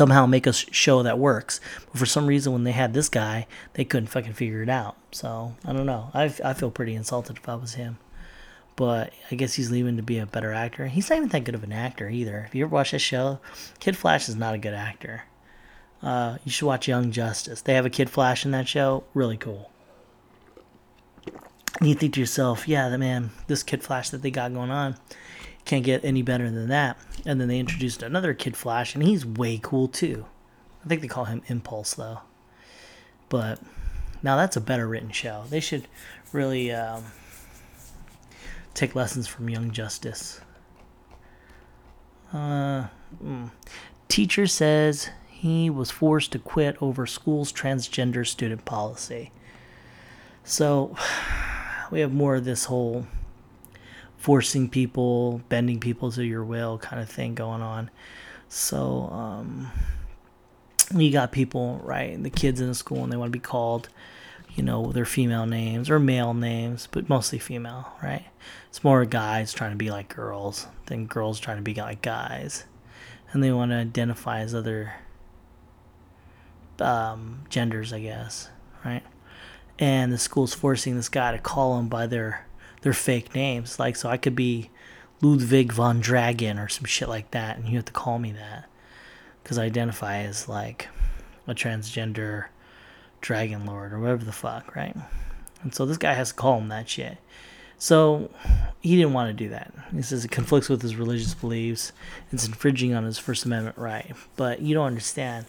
somehow 0.00 0.24
make 0.24 0.46
a 0.46 0.52
show 0.54 1.02
that 1.02 1.18
works. 1.18 1.60
But 1.92 1.98
for 1.98 2.06
some 2.06 2.26
reason, 2.26 2.54
when 2.54 2.64
they 2.64 2.72
had 2.72 2.94
this 2.94 3.10
guy, 3.10 3.46
they 3.74 3.84
couldn't 3.84 4.06
fucking 4.06 4.32
figure 4.32 4.62
it 4.62 4.70
out. 4.70 4.96
So 5.12 5.56
I 5.62 5.74
don't 5.74 5.84
know. 5.84 6.10
I, 6.14 6.34
I 6.42 6.54
feel 6.54 6.70
pretty 6.70 6.94
insulted 6.94 7.36
if 7.36 7.46
I 7.46 7.54
was 7.54 7.74
him. 7.74 7.98
But 8.76 9.12
I 9.30 9.34
guess 9.34 9.52
he's 9.52 9.70
leaving 9.70 9.98
to 9.98 10.02
be 10.02 10.16
a 10.16 10.24
better 10.24 10.54
actor. 10.54 10.86
He's 10.86 11.10
not 11.10 11.16
even 11.16 11.28
that 11.28 11.44
good 11.44 11.54
of 11.54 11.64
an 11.64 11.72
actor 11.72 12.08
either. 12.08 12.46
If 12.48 12.54
you 12.54 12.64
ever 12.64 12.74
watch 12.74 12.92
this 12.92 13.02
show, 13.02 13.40
Kid 13.78 13.94
Flash 13.94 14.26
is 14.26 14.36
not 14.36 14.54
a 14.54 14.58
good 14.58 14.72
actor. 14.72 15.24
Uh, 16.02 16.38
you 16.46 16.50
should 16.50 16.64
watch 16.64 16.88
Young 16.88 17.12
Justice. 17.12 17.60
They 17.60 17.74
have 17.74 17.84
a 17.84 17.90
Kid 17.90 18.08
Flash 18.08 18.46
in 18.46 18.52
that 18.52 18.68
show. 18.68 19.04
Really 19.12 19.36
cool. 19.36 19.70
And 21.78 21.90
you 21.90 21.94
think 21.94 22.14
to 22.14 22.20
yourself, 22.20 22.66
yeah, 22.66 22.88
the 22.88 22.96
man, 22.96 23.32
this 23.48 23.62
Kid 23.62 23.82
Flash 23.82 24.08
that 24.08 24.22
they 24.22 24.30
got 24.30 24.54
going 24.54 24.70
on, 24.70 24.96
can't 25.70 25.84
get 25.84 26.04
any 26.04 26.20
better 26.20 26.50
than 26.50 26.68
that. 26.68 26.98
And 27.24 27.40
then 27.40 27.46
they 27.46 27.60
introduced 27.60 28.02
another 28.02 28.34
Kid 28.34 28.56
Flash, 28.56 28.96
and 28.96 29.04
he's 29.04 29.24
way 29.24 29.60
cool 29.62 29.86
too. 29.86 30.26
I 30.84 30.88
think 30.88 31.00
they 31.00 31.06
call 31.06 31.26
him 31.26 31.42
Impulse 31.46 31.94
though. 31.94 32.22
But 33.28 33.60
now 34.20 34.34
that's 34.36 34.56
a 34.56 34.60
better 34.60 34.88
written 34.88 35.12
show. 35.12 35.44
They 35.48 35.60
should 35.60 35.86
really 36.32 36.72
um, 36.72 37.04
take 38.74 38.96
lessons 38.96 39.28
from 39.28 39.48
Young 39.48 39.70
Justice. 39.70 40.40
Uh, 42.32 42.88
mm. 43.22 43.52
Teacher 44.08 44.48
says 44.48 45.10
he 45.28 45.70
was 45.70 45.92
forced 45.92 46.32
to 46.32 46.40
quit 46.40 46.76
over 46.82 47.06
school's 47.06 47.52
transgender 47.52 48.26
student 48.26 48.64
policy. 48.64 49.30
So, 50.42 50.96
we 51.92 52.00
have 52.00 52.12
more 52.12 52.34
of 52.34 52.44
this 52.44 52.64
whole 52.64 53.06
forcing 54.20 54.68
people, 54.68 55.40
bending 55.48 55.80
people 55.80 56.12
to 56.12 56.22
your 56.22 56.44
will 56.44 56.76
kind 56.76 57.00
of 57.00 57.08
thing 57.08 57.34
going 57.34 57.62
on. 57.62 57.90
So, 58.50 59.08
um, 59.10 59.72
you 60.94 61.10
got 61.10 61.32
people, 61.32 61.80
right? 61.82 62.22
The 62.22 62.28
kids 62.28 62.60
in 62.60 62.68
the 62.68 62.74
school 62.74 63.02
and 63.02 63.10
they 63.10 63.16
want 63.16 63.32
to 63.32 63.38
be 63.38 63.42
called, 63.42 63.88
you 64.54 64.62
know, 64.62 64.92
their 64.92 65.06
female 65.06 65.46
names 65.46 65.88
or 65.88 65.98
male 65.98 66.34
names, 66.34 66.86
but 66.92 67.08
mostly 67.08 67.38
female, 67.38 67.94
right? 68.02 68.26
It's 68.68 68.84
more 68.84 69.06
guys 69.06 69.54
trying 69.54 69.70
to 69.70 69.76
be 69.76 69.90
like 69.90 70.14
girls 70.14 70.66
than 70.86 71.06
girls 71.06 71.40
trying 71.40 71.56
to 71.56 71.62
be 71.62 71.74
like 71.74 72.02
guys. 72.02 72.64
And 73.32 73.42
they 73.42 73.52
want 73.52 73.70
to 73.70 73.76
identify 73.76 74.40
as 74.40 74.54
other 74.54 74.92
um, 76.78 77.44
genders, 77.48 77.90
I 77.94 78.00
guess, 78.00 78.50
right? 78.84 79.04
And 79.78 80.12
the 80.12 80.18
school's 80.18 80.52
forcing 80.52 80.96
this 80.96 81.08
guy 81.08 81.32
to 81.32 81.38
call 81.38 81.76
them 81.76 81.88
by 81.88 82.06
their 82.06 82.44
their 82.82 82.92
fake 82.92 83.34
names. 83.34 83.78
Like, 83.78 83.96
so 83.96 84.08
I 84.08 84.16
could 84.16 84.36
be 84.36 84.70
Ludwig 85.22 85.72
von 85.72 86.00
Dragon 86.00 86.58
or 86.58 86.68
some 86.68 86.84
shit 86.84 87.08
like 87.08 87.30
that, 87.32 87.58
and 87.58 87.68
you 87.68 87.76
have 87.76 87.84
to 87.86 87.92
call 87.92 88.18
me 88.18 88.32
that 88.32 88.68
because 89.42 89.58
I 89.58 89.64
identify 89.64 90.18
as 90.18 90.48
like 90.48 90.88
a 91.46 91.54
transgender 91.54 92.46
dragon 93.20 93.66
lord 93.66 93.92
or 93.92 93.98
whatever 93.98 94.24
the 94.24 94.32
fuck, 94.32 94.74
right? 94.74 94.96
And 95.62 95.74
so 95.74 95.84
this 95.84 95.98
guy 95.98 96.14
has 96.14 96.28
to 96.28 96.34
call 96.34 96.58
him 96.58 96.68
that 96.68 96.88
shit. 96.88 97.18
So 97.78 98.30
he 98.80 98.96
didn't 98.96 99.14
want 99.14 99.28
to 99.28 99.44
do 99.44 99.50
that. 99.50 99.72
He 99.92 100.02
says 100.02 100.24
it 100.24 100.30
conflicts 100.30 100.68
with 100.68 100.82
his 100.82 100.96
religious 100.96 101.34
beliefs. 101.34 101.92
It's 102.30 102.46
infringing 102.46 102.94
on 102.94 103.04
his 103.04 103.18
First 103.18 103.44
Amendment 103.44 103.78
right. 103.78 104.14
But 104.36 104.60
you 104.60 104.74
don't 104.74 104.86
understand. 104.86 105.46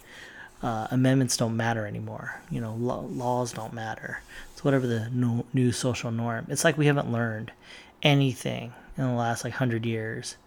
Uh, 0.64 0.88
amendments 0.92 1.38
don't 1.38 1.58
matter 1.58 1.86
anymore. 1.86 2.40
You 2.50 2.62
know, 2.62 2.76
lo- 2.76 3.10
laws 3.12 3.52
don't 3.52 3.74
matter. 3.74 4.22
Whatever 4.64 4.88
the 4.88 5.10
new, 5.54 5.72
social 5.72 6.12
norm. 6.12 6.46
It's 6.50 6.64
like 6.64 6.78
we 6.78 6.86
haven't 6.86 7.12
learned 7.12 7.52
anything 8.04 8.74
in 8.98 9.04
the 9.04 9.14
last 9.14 9.44
like 9.44 9.54
hundred 9.54 9.86
years. 9.86 10.38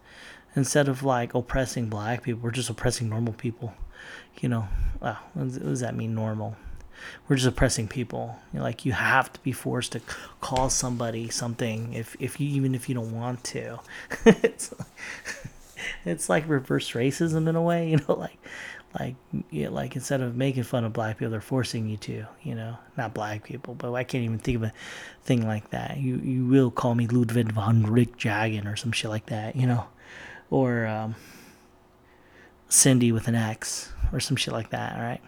Instead 0.56 0.88
of 0.88 1.02
like 1.02 1.34
oppressing 1.34 1.88
black 1.88 2.22
people, 2.22 2.42
we're 2.42 2.52
just 2.52 2.70
oppressing 2.70 3.08
normal 3.08 3.32
people. 3.32 3.74
You 4.40 4.48
know, 4.48 4.68
wow, 5.00 5.18
what 5.34 5.52
does 5.52 5.80
that 5.80 5.96
mean, 5.96 6.14
normal? 6.14 6.56
We're 7.28 7.36
just 7.36 7.48
oppressing 7.48 7.88
people. 7.88 8.38
You 8.52 8.58
know, 8.58 8.64
like 8.64 8.84
you 8.84 8.92
have 8.92 9.32
to 9.32 9.40
be 9.40 9.52
forced 9.52 9.92
to 9.92 10.00
call 10.40 10.70
somebody 10.70 11.28
something 11.28 11.92
if 11.92 12.16
if 12.20 12.38
you 12.40 12.48
even 12.48 12.74
if 12.74 12.88
you 12.88 12.94
don't 12.94 13.12
want 13.12 13.42
to. 13.44 13.80
it's 14.26 14.72
like, 14.78 14.88
it's 16.04 16.28
like 16.28 16.48
reverse 16.48 16.92
racism 16.92 17.48
in 17.48 17.56
a 17.56 17.62
way. 17.62 17.88
You 17.94 17.96
know, 18.08 18.14
like 18.14 18.38
like 18.98 19.16
like 19.52 19.96
instead 19.96 20.20
of 20.20 20.36
making 20.36 20.62
fun 20.62 20.84
of 20.84 20.92
black 20.92 21.18
people, 21.18 21.30
they're 21.30 21.40
forcing 21.40 21.88
you 21.88 21.96
to. 21.98 22.26
You 22.42 22.54
know, 22.54 22.76
not 22.96 23.12
black 23.12 23.42
people, 23.42 23.74
but 23.74 23.92
I 23.92 24.04
can't 24.04 24.24
even 24.24 24.38
think 24.38 24.56
of 24.56 24.62
a 24.62 24.72
thing 25.24 25.46
like 25.46 25.70
that. 25.70 25.96
You 25.96 26.18
you 26.18 26.46
will 26.46 26.70
call 26.70 26.94
me 26.94 27.06
Ludwig 27.06 27.52
von 27.52 27.82
Rick 27.84 28.16
Jagen 28.16 28.72
or 28.72 28.76
some 28.76 28.92
shit 28.92 29.10
like 29.10 29.26
that. 29.26 29.56
You 29.56 29.66
know, 29.66 29.86
or 30.50 30.86
um, 30.86 31.16
Cindy 32.68 33.10
with 33.10 33.26
an 33.26 33.34
X 33.34 33.92
or 34.12 34.20
some 34.20 34.36
shit 34.36 34.54
like 34.54 34.70
that. 34.70 34.96
All 34.96 35.02
right. 35.02 35.20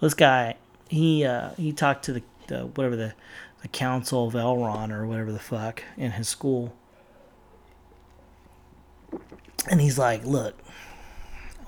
Well, 0.00 0.06
this 0.06 0.14
guy, 0.14 0.56
he 0.88 1.24
uh, 1.24 1.50
he 1.56 1.72
talked 1.72 2.04
to 2.04 2.12
the, 2.12 2.22
the 2.46 2.66
whatever 2.66 2.94
the 2.94 3.14
the 3.62 3.68
council 3.68 4.28
of 4.28 4.34
Elrond 4.34 4.92
or 4.92 5.06
whatever 5.08 5.32
the 5.32 5.40
fuck 5.40 5.82
in 5.96 6.12
his 6.12 6.28
school, 6.28 6.72
and 9.68 9.80
he's 9.80 9.98
like, 9.98 10.24
"Look, 10.24 10.54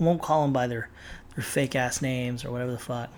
I 0.00 0.04
won't 0.04 0.22
call 0.22 0.42
them 0.42 0.52
by 0.52 0.66
their 0.66 0.88
their 1.34 1.44
fake 1.44 1.76
ass 1.76 2.02
names 2.02 2.44
or 2.44 2.50
whatever 2.50 2.72
the 2.72 2.78
fuck. 2.78 3.10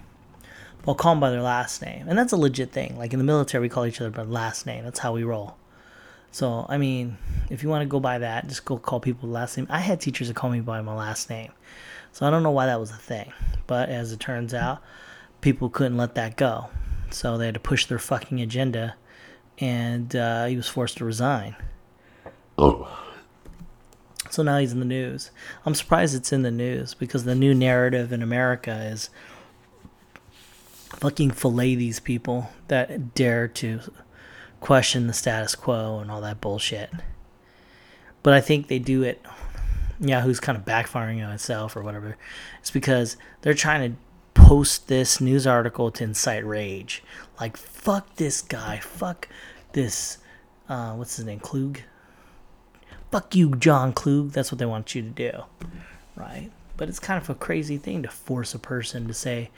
But 0.82 0.92
I'll 0.92 0.96
call 0.96 1.12
them 1.12 1.20
by 1.20 1.30
their 1.30 1.42
last 1.42 1.80
name, 1.80 2.08
and 2.08 2.18
that's 2.18 2.32
a 2.32 2.36
legit 2.36 2.72
thing. 2.72 2.98
Like 2.98 3.12
in 3.12 3.18
the 3.18 3.24
military, 3.24 3.62
we 3.62 3.68
call 3.68 3.86
each 3.86 4.00
other 4.00 4.10
by 4.10 4.22
last 4.22 4.66
name. 4.66 4.84
That's 4.84 4.98
how 4.98 5.12
we 5.12 5.22
roll. 5.22 5.56
So 6.32 6.66
I 6.68 6.78
mean, 6.78 7.18
if 7.50 7.62
you 7.62 7.68
want 7.68 7.82
to 7.82 7.88
go 7.88 8.00
by 8.00 8.18
that, 8.18 8.48
just 8.48 8.64
go 8.64 8.78
call 8.78 9.00
people 9.00 9.28
last 9.28 9.56
name. 9.56 9.66
I 9.70 9.78
had 9.78 10.00
teachers 10.00 10.28
that 10.28 10.34
call 10.34 10.50
me 10.50 10.60
by 10.60 10.80
my 10.80 10.94
last 10.94 11.30
name, 11.30 11.52
so 12.10 12.26
I 12.26 12.30
don't 12.30 12.42
know 12.42 12.50
why 12.50 12.66
that 12.66 12.80
was 12.80 12.90
a 12.90 12.96
thing. 12.96 13.32
But 13.66 13.88
as 13.88 14.12
it 14.12 14.20
turns 14.20 14.52
out, 14.52 14.82
people 15.40 15.70
couldn't 15.70 15.96
let 15.96 16.14
that 16.16 16.36
go, 16.36 16.68
so 17.10 17.38
they 17.38 17.46
had 17.46 17.54
to 17.54 17.60
push 17.60 17.86
their 17.86 17.98
fucking 17.98 18.40
agenda, 18.40 18.96
and 19.58 20.14
uh, 20.16 20.46
he 20.46 20.56
was 20.56 20.68
forced 20.68 20.98
to 20.98 21.04
resign. 21.04 21.54
Oh. 22.58 23.01
So 24.32 24.42
now 24.42 24.56
he's 24.56 24.72
in 24.72 24.78
the 24.80 24.86
news. 24.86 25.30
I'm 25.66 25.74
surprised 25.74 26.14
it's 26.14 26.32
in 26.32 26.40
the 26.40 26.50
news 26.50 26.94
because 26.94 27.24
the 27.24 27.34
new 27.34 27.52
narrative 27.52 28.14
in 28.14 28.22
America 28.22 28.72
is 28.90 29.10
fucking 30.88 31.32
fillet 31.32 31.74
these 31.74 32.00
people 32.00 32.48
that 32.68 33.14
dare 33.14 33.46
to 33.46 33.80
question 34.60 35.06
the 35.06 35.12
status 35.12 35.54
quo 35.54 35.98
and 35.98 36.10
all 36.10 36.22
that 36.22 36.40
bullshit. 36.40 36.90
But 38.22 38.32
I 38.32 38.40
think 38.40 38.68
they 38.68 38.78
do 38.78 39.02
it. 39.02 39.20
Yahoo's 40.00 40.40
kind 40.40 40.56
of 40.56 40.64
backfiring 40.64 41.22
on 41.22 41.30
itself 41.34 41.76
or 41.76 41.82
whatever. 41.82 42.16
It's 42.60 42.70
because 42.70 43.18
they're 43.42 43.52
trying 43.52 43.92
to 43.92 43.98
post 44.32 44.88
this 44.88 45.20
news 45.20 45.46
article 45.46 45.90
to 45.90 46.04
incite 46.04 46.46
rage. 46.46 47.02
Like, 47.38 47.58
fuck 47.58 48.16
this 48.16 48.40
guy. 48.40 48.78
Fuck 48.78 49.28
this. 49.72 50.16
Uh, 50.70 50.94
what's 50.94 51.16
his 51.16 51.26
name? 51.26 51.40
Klug? 51.40 51.80
Fuck 53.12 53.36
you, 53.36 53.50
John 53.56 53.92
Klug. 53.92 54.30
That's 54.30 54.50
what 54.50 54.58
they 54.58 54.66
want 54.66 54.94
you 54.94 55.02
to 55.02 55.08
do, 55.08 55.30
right? 56.16 56.50
But 56.78 56.88
it's 56.88 56.98
kind 56.98 57.22
of 57.22 57.28
a 57.30 57.34
crazy 57.34 57.76
thing 57.76 58.02
to 58.02 58.08
force 58.08 58.54
a 58.54 58.58
person 58.58 59.06
to 59.06 59.14
say 59.14 59.50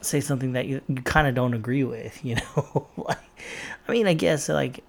say 0.00 0.20
something 0.20 0.52
that 0.52 0.66
you, 0.66 0.80
you 0.88 0.96
kind 0.96 1.26
of 1.26 1.34
don't 1.34 1.54
agree 1.54 1.82
with, 1.82 2.24
you 2.24 2.36
know? 2.36 2.86
like, 2.96 3.18
I 3.88 3.92
mean, 3.92 4.06
I 4.06 4.14
guess 4.14 4.48
like 4.48 4.82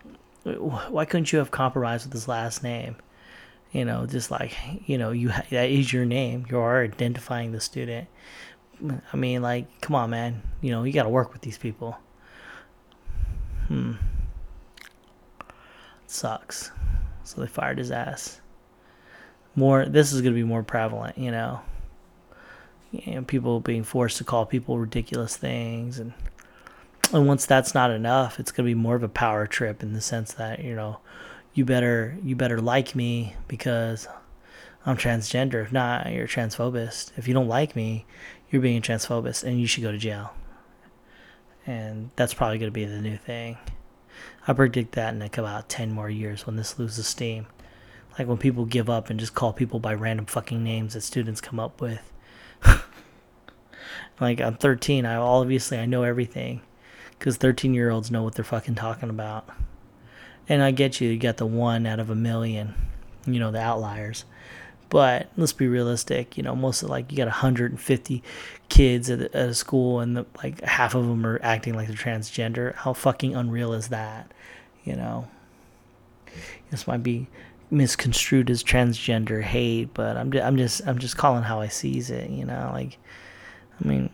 why 0.43 1.03
couldn't 1.03 1.33
you 1.33 1.39
have 1.39 1.51
compromised 1.51 2.05
with 2.05 2.13
his 2.13 2.27
last 2.27 2.63
name? 2.63 2.95
You 3.73 3.83
know, 3.83 4.05
just 4.05 4.31
like 4.31 4.55
you 4.85 4.97
know, 4.97 5.11
you 5.11 5.29
that 5.49 5.69
is 5.69 5.91
your 5.91 6.05
name. 6.05 6.45
You 6.49 6.59
are 6.59 6.83
identifying 6.83 7.51
the 7.51 7.59
student. 7.59 8.07
I 9.11 9.17
mean, 9.17 9.41
like, 9.41 9.81
come 9.81 9.95
on, 9.95 10.11
man. 10.11 10.43
You 10.61 10.69
know, 10.69 10.83
you 10.83 10.93
got 10.93 11.03
to 11.03 11.09
work 11.09 11.33
with 11.33 11.41
these 11.41 11.57
people. 11.57 11.97
Hmm. 13.67 13.93
Sucks 16.05 16.71
so 17.27 17.41
they 17.41 17.47
fired 17.47 17.77
his 17.77 17.91
ass. 17.91 18.39
More, 19.55 19.85
this 19.85 20.13
is 20.13 20.21
going 20.21 20.33
to 20.33 20.39
be 20.39 20.45
more 20.45 20.63
prevalent, 20.63 21.17
you 21.17 21.31
know. 21.31 21.61
Know, 22.91 23.23
people 23.23 23.59
being 23.59 23.83
forced 23.83 24.17
to 24.17 24.23
call 24.23 24.45
people 24.45 24.79
ridiculous 24.79 25.35
things, 25.35 25.99
and 25.99 26.13
and 27.13 27.27
once 27.27 27.45
that's 27.45 27.73
not 27.73 27.91
enough, 27.91 28.39
it's 28.39 28.51
going 28.51 28.65
to 28.65 28.69
be 28.69 28.79
more 28.79 28.95
of 28.95 29.03
a 29.03 29.09
power 29.09 29.45
trip 29.45 29.83
in 29.83 29.93
the 29.93 29.99
sense 29.99 30.33
that 30.33 30.63
you 30.63 30.73
know, 30.73 30.99
you 31.53 31.65
better 31.65 32.17
you 32.23 32.35
better 32.35 32.61
like 32.61 32.95
me 32.95 33.35
because 33.49 34.07
I'm 34.85 34.95
transgender. 34.95 35.61
If 35.61 35.73
not, 35.73 36.11
you're 36.11 36.25
a 36.25 36.29
transphobist. 36.29 37.11
If 37.17 37.27
you 37.27 37.33
don't 37.33 37.49
like 37.49 37.75
me, 37.75 38.05
you're 38.49 38.61
being 38.61 38.77
a 38.77 38.81
transphobist, 38.81 39.43
and 39.43 39.59
you 39.59 39.67
should 39.67 39.83
go 39.83 39.91
to 39.91 39.97
jail. 39.97 40.33
And 41.65 42.09
that's 42.15 42.33
probably 42.33 42.57
going 42.57 42.71
to 42.71 42.73
be 42.73 42.85
the 42.85 43.01
new 43.01 43.17
thing. 43.17 43.57
I 44.47 44.53
predict 44.53 44.93
that 44.93 45.13
in 45.13 45.19
like 45.19 45.37
about 45.37 45.67
10 45.67 45.91
more 45.91 46.09
years 46.09 46.45
when 46.45 46.55
this 46.55 46.79
loses 46.79 47.05
steam. 47.05 47.47
Like 48.17 48.27
when 48.27 48.37
people 48.37 48.65
give 48.65 48.89
up 48.89 49.09
and 49.09 49.19
just 49.19 49.35
call 49.35 49.53
people 49.53 49.79
by 49.79 49.93
random 49.93 50.25
fucking 50.25 50.63
names 50.63 50.93
that 50.93 51.01
students 51.01 51.41
come 51.41 51.59
up 51.59 51.81
with. 51.81 52.11
like 54.19 54.39
I'm 54.39 54.55
13, 54.55 55.05
I 55.05 55.15
obviously 55.15 55.77
I 55.77 55.85
know 55.85 56.03
everything 56.03 56.61
cuz 57.19 57.37
13 57.37 57.73
year 57.73 57.89
olds 57.89 58.09
know 58.09 58.23
what 58.23 58.35
they're 58.35 58.45
fucking 58.45 58.75
talking 58.75 59.09
about. 59.09 59.49
And 60.49 60.63
I 60.63 60.71
get 60.71 61.01
you, 61.01 61.09
you 61.09 61.19
got 61.19 61.37
the 61.37 61.45
one 61.45 61.85
out 61.85 61.99
of 61.99 62.09
a 62.09 62.15
million, 62.15 62.73
you 63.25 63.39
know, 63.39 63.51
the 63.51 63.59
outliers. 63.59 64.23
But 64.89 65.29
let's 65.35 65.53
be 65.53 65.67
realistic. 65.67 66.37
You 66.37 66.43
know, 66.43 66.55
most 66.55 66.81
of 66.81 66.89
like 66.89 67.11
you 67.11 67.17
got 67.17 67.27
150 67.27 68.23
kids 68.69 69.09
at, 69.09 69.19
at 69.19 69.35
a 69.35 69.53
school, 69.53 69.99
and 69.99 70.15
the, 70.15 70.25
like 70.41 70.61
half 70.61 70.95
of 70.95 71.05
them 71.07 71.25
are 71.25 71.39
acting 71.43 71.73
like 71.73 71.87
they're 71.87 71.97
transgender. 71.97 72.73
How 72.75 72.93
fucking 72.93 73.35
unreal 73.35 73.73
is 73.73 73.89
that? 73.89 74.31
You 74.87 74.95
know, 74.95 75.27
this 76.71 76.87
might 76.87 77.03
be 77.03 77.27
misconstrued 77.69 78.49
as 78.49 78.63
transgender 78.63 79.41
hate, 79.43 79.93
but 79.93 80.15
I'm 80.15 80.31
just, 80.31 80.45
I'm 80.45 80.57
just 80.57 80.87
I'm 80.87 80.97
just 80.97 81.17
calling 81.17 81.43
how 81.43 81.59
I 81.59 81.67
sees 81.67 82.09
it. 82.09 82.29
You 82.29 82.45
know, 82.45 82.71
like 82.73 82.97
I 83.83 83.87
mean, 83.87 84.09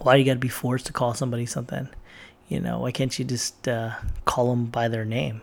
why 0.00 0.14
do 0.14 0.20
you 0.20 0.26
got 0.26 0.34
to 0.34 0.40
be 0.40 0.48
forced 0.48 0.86
to 0.86 0.92
call 0.92 1.14
somebody 1.14 1.46
something? 1.46 1.88
You 2.48 2.60
know, 2.60 2.80
why 2.80 2.90
can't 2.90 3.16
you 3.16 3.24
just 3.24 3.68
uh, 3.68 3.92
call 4.24 4.50
them 4.50 4.66
by 4.66 4.88
their 4.88 5.04
name? 5.04 5.42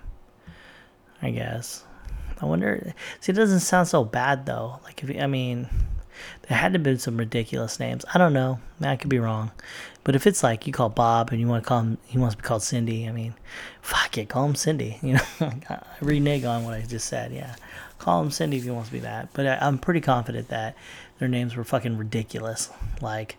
I 1.21 1.31
guess. 1.31 1.83
I 2.41 2.45
wonder. 2.45 2.93
See, 3.21 3.31
it 3.31 3.35
doesn't 3.35 3.61
sound 3.61 3.87
so 3.87 4.03
bad 4.03 4.45
though. 4.45 4.79
Like 4.83 5.03
if 5.03 5.21
I 5.21 5.27
mean, 5.27 5.69
there 6.47 6.57
had 6.57 6.73
to 6.73 6.79
be 6.79 6.97
some 6.97 7.17
ridiculous 7.17 7.79
names. 7.79 8.05
I 8.13 8.17
don't 8.17 8.33
know. 8.33 8.59
I 8.81 8.95
could 8.95 9.09
be 9.09 9.19
wrong. 9.19 9.51
But 10.07 10.15
if 10.15 10.25
it's 10.25 10.41
like 10.41 10.65
you 10.65 10.71
call 10.71 10.87
Bob 10.87 11.31
and 11.31 11.41
you 11.41 11.49
want 11.49 11.65
to 11.65 11.67
call 11.67 11.81
him, 11.81 11.97
he 12.05 12.17
wants 12.17 12.35
to 12.35 12.41
be 12.41 12.47
called 12.47 12.63
Cindy. 12.63 13.09
I 13.09 13.11
mean, 13.11 13.33
fuck 13.81 14.17
it, 14.17 14.29
call 14.29 14.45
him 14.45 14.55
Cindy. 14.55 14.99
You 15.03 15.15
know, 15.15 15.51
I 15.69 15.83
renege 15.99 16.45
on 16.45 16.63
what 16.63 16.75
I 16.75 16.81
just 16.83 17.07
said. 17.07 17.33
Yeah, 17.33 17.55
call 17.99 18.21
him 18.21 18.31
Cindy 18.31 18.55
if 18.55 18.63
he 18.63 18.69
wants 18.69 18.87
to 18.87 18.93
be 18.93 18.99
that. 18.99 19.33
But 19.33 19.47
I, 19.47 19.57
I'm 19.59 19.77
pretty 19.77 19.99
confident 19.99 20.47
that 20.47 20.77
their 21.19 21.27
names 21.27 21.57
were 21.57 21.65
fucking 21.65 21.97
ridiculous. 21.97 22.69
Like, 23.01 23.35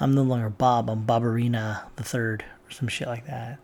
I'm 0.00 0.14
no 0.14 0.22
longer 0.22 0.48
Bob. 0.48 0.88
I'm 0.88 1.04
Barbarina 1.04 1.82
the 1.96 2.02
Third 2.02 2.46
or 2.66 2.70
some 2.70 2.88
shit 2.88 3.08
like 3.08 3.26
that. 3.26 3.58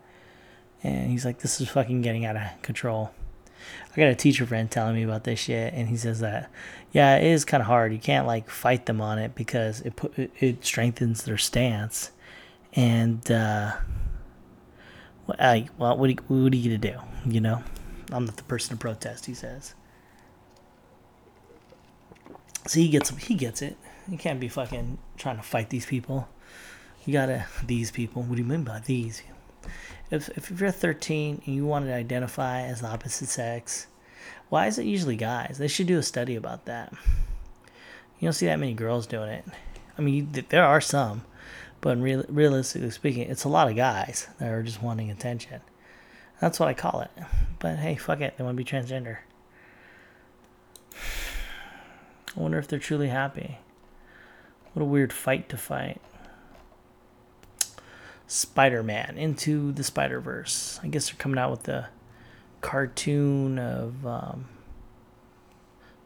And 0.83 1.09
he's 1.09 1.25
like, 1.25 1.39
this 1.39 1.59
is 1.59 1.69
fucking 1.69 2.03
getting 2.03 2.23
out 2.23 2.35
of 2.35 2.61
control. 2.61 3.15
I 3.91 3.95
got 3.95 4.09
a 4.09 4.15
teacher 4.15 4.45
friend 4.45 4.69
telling 4.69 4.93
me 4.93 5.01
about 5.01 5.23
this 5.23 5.39
shit, 5.39 5.73
and 5.73 5.89
he 5.89 5.97
says 5.97 6.19
that, 6.19 6.51
yeah, 6.91 7.15
it 7.15 7.25
is 7.25 7.45
kind 7.45 7.61
of 7.61 7.67
hard. 7.67 7.93
You 7.93 7.99
can't 7.99 8.27
like 8.27 8.47
fight 8.47 8.85
them 8.85 9.01
on 9.01 9.17
it 9.17 9.33
because 9.33 9.81
it 9.81 9.95
put 9.95 10.13
it 10.17 10.63
strengthens 10.63 11.23
their 11.23 11.39
stance, 11.39 12.11
and 12.75 13.29
uh, 13.31 13.73
I, 15.39 15.69
well, 15.77 15.97
what 15.97 16.07
are, 16.07 16.11
you, 16.11 16.17
what 16.27 16.53
are 16.53 16.55
you 16.55 16.77
gonna 16.77 16.93
do? 16.93 17.31
You 17.31 17.41
know, 17.41 17.63
I'm 18.11 18.25
not 18.25 18.37
the 18.37 18.43
person 18.43 18.75
to 18.75 18.79
protest. 18.79 19.25
He 19.25 19.33
says. 19.33 19.75
So 22.67 22.79
he 22.79 22.89
gets 22.89 23.09
he 23.17 23.35
gets 23.35 23.61
it. 23.61 23.77
You 24.07 24.17
can't 24.17 24.39
be 24.39 24.47
fucking 24.47 24.97
trying 25.17 25.37
to 25.37 25.43
fight 25.43 25.69
these 25.69 25.85
people. 25.85 26.27
You 27.05 27.13
gotta 27.13 27.45
these 27.65 27.91
people. 27.91 28.23
What 28.23 28.35
do 28.35 28.41
you 28.41 28.47
mean 28.47 28.63
by 28.63 28.79
these? 28.79 29.21
If 30.11 30.29
if 30.37 30.59
you're 30.59 30.71
13 30.71 31.41
and 31.45 31.55
you 31.55 31.65
want 31.65 31.85
to 31.85 31.93
identify 31.93 32.61
as 32.61 32.81
the 32.81 32.87
opposite 32.87 33.29
sex, 33.29 33.87
why 34.49 34.67
is 34.67 34.77
it 34.77 34.85
usually 34.85 35.15
guys? 35.15 35.57
They 35.57 35.67
should 35.67 35.87
do 35.87 35.97
a 35.97 36.03
study 36.03 36.35
about 36.35 36.65
that. 36.65 36.93
You 38.19 38.27
don't 38.27 38.33
see 38.33 38.45
that 38.45 38.59
many 38.59 38.73
girls 38.73 39.07
doing 39.07 39.29
it. 39.29 39.45
I 39.97 40.01
mean, 40.01 40.29
there 40.49 40.63
are 40.63 40.81
some, 40.81 41.23
but 41.83 41.99
real, 41.99 42.23
realistically 42.29 42.89
speaking, 42.91 43.29
it's 43.29 43.43
a 43.43 43.49
lot 43.49 43.69
of 43.69 43.75
guys 43.75 44.29
that 44.39 44.49
are 44.49 44.63
just 44.63 44.81
wanting 44.81 45.11
attention. 45.11 45.59
That's 46.39 46.57
what 46.57 46.69
I 46.69 46.73
call 46.73 47.01
it. 47.01 47.11
But 47.59 47.77
hey, 47.77 47.95
fuck 47.95 48.21
it. 48.21 48.37
They 48.37 48.43
want 48.45 48.57
to 48.57 48.63
be 48.63 48.69
transgender. 48.69 49.17
I 50.93 52.39
wonder 52.39 52.57
if 52.57 52.69
they're 52.69 52.79
truly 52.79 53.09
happy. 53.09 53.57
What 54.71 54.81
a 54.81 54.85
weird 54.85 55.11
fight 55.11 55.49
to 55.49 55.57
fight. 55.57 55.99
Spider 58.27 58.81
Man 58.81 59.17
into 59.17 59.73
the 59.73 59.83
Spider 59.83 60.21
Verse. 60.21 60.79
I 60.83 60.87
guess 60.87 61.09
they're 61.09 61.17
coming 61.17 61.37
out 61.37 61.51
with 61.51 61.63
the 61.63 61.87
cartoon 62.61 63.59
of 63.59 64.07
um, 64.07 64.45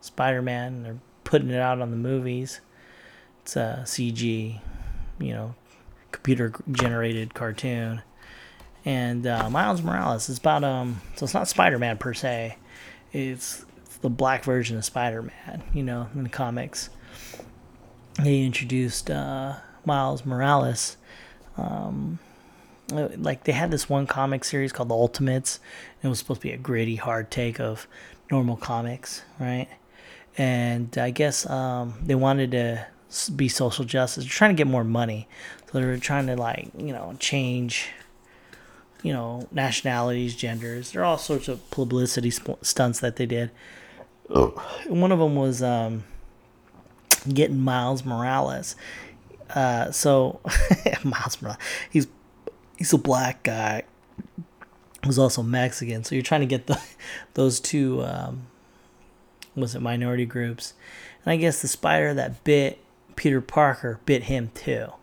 Spider 0.02 0.42
Man. 0.42 0.82
They're 0.82 1.00
putting 1.24 1.52
it 1.52 1.62
out 1.62 1.82
on 1.82 1.92
the 1.92 1.98
movies. 1.98 2.62
It's 3.44 3.56
a 3.56 3.84
CG, 3.86 4.60
you 5.20 5.34
know, 5.34 5.54
computer 6.18 6.54
generated 6.72 7.34
cartoon. 7.34 8.02
And 8.84 9.28
uh, 9.28 9.50
Miles 9.50 9.82
Morales 9.82 10.30
is 10.30 10.38
about 10.38 10.64
um, 10.64 11.02
so 11.16 11.26
it's 11.26 11.34
not 11.34 11.48
Spider 11.48 11.78
Man 11.78 11.98
per 11.98 12.14
se. 12.14 12.58
It's 13.14 13.66
the 14.02 14.10
black 14.10 14.44
version 14.44 14.78
of 14.78 14.86
Spider-Man, 14.86 15.64
you 15.74 15.84
know, 15.84 16.10
in 16.14 16.24
the 16.24 16.30
comics. 16.30 16.90
They 18.22 18.42
introduced 18.44 19.10
uh, 19.10 19.56
Miles 19.86 20.26
Morales. 20.26 20.98
Um, 21.58 22.20
uh, 22.94 23.10
like 23.18 23.44
they 23.44 23.52
had 23.52 23.72
this 23.72 23.90
one 23.90 24.08
comic 24.08 24.44
series 24.44 24.72
called 24.72 24.90
the 24.90 24.96
Ultimates. 24.96 25.60
It 26.02 26.08
was 26.08 26.20
supposed 26.20 26.42
to 26.42 26.48
be 26.48 26.54
a 26.54 26.58
gritty, 26.58 26.96
hard 26.96 27.32
take 27.32 27.60
of 27.60 27.88
normal 28.32 28.56
comics, 28.56 29.24
right? 29.40 29.68
And 30.38 30.96
I 30.98 31.10
guess 31.10 31.50
um, 31.50 31.96
they 32.04 32.16
wanted 32.16 32.52
to 32.52 32.86
be 33.36 33.48
social 33.48 33.86
justice. 33.86 34.24
They're 34.26 34.30
trying 34.30 34.56
to 34.56 34.58
get 34.58 34.68
more 34.68 34.84
money, 34.84 35.28
so 35.72 35.80
they're 35.80 35.98
trying 35.98 36.28
to 36.28 36.36
like 36.36 36.70
you 36.78 36.94
know 36.94 37.16
change 37.20 37.90
you 39.04 39.14
know 39.14 39.48
nationalities, 39.52 40.36
genders. 40.36 40.92
There 40.92 41.02
are 41.02 41.06
all 41.06 41.18
sorts 41.18 41.48
of 41.48 41.70
publicity 41.72 42.32
sp- 42.32 42.62
stunts 42.62 43.00
that 43.00 43.16
they 43.16 43.26
did. 43.26 43.52
Oh. 44.30 44.50
One 44.88 45.12
of 45.12 45.20
them 45.20 45.36
was 45.36 45.64
um, 45.64 46.04
getting 47.34 47.60
Miles 47.60 48.04
Morales. 48.04 48.76
Uh, 49.50 49.92
so 49.92 50.42
Miles 51.04 51.42
Morales, 51.42 51.60
he's 51.90 52.08
he's 52.78 52.94
a 52.94 52.98
black 52.98 53.44
guy 53.44 53.84
who's 55.06 55.20
also 55.20 55.42
Mexican. 55.42 56.04
So 56.04 56.16
you're 56.16 56.22
trying 56.22 56.42
to 56.42 56.48
get 56.48 56.68
the 56.68 56.82
those 57.36 57.60
two 57.60 58.04
um, 58.04 58.48
was 59.56 59.76
it 59.76 59.82
minority 59.82 60.26
groups, 60.26 60.74
and 61.24 61.32
I 61.32 61.38
guess 61.38 61.62
the 61.62 61.68
spider 61.68 62.14
that 62.14 62.44
bit 62.44 62.80
Peter 63.18 63.42
Parker 63.42 64.00
bit 64.06 64.24
him 64.24 64.52
too, 64.56 64.94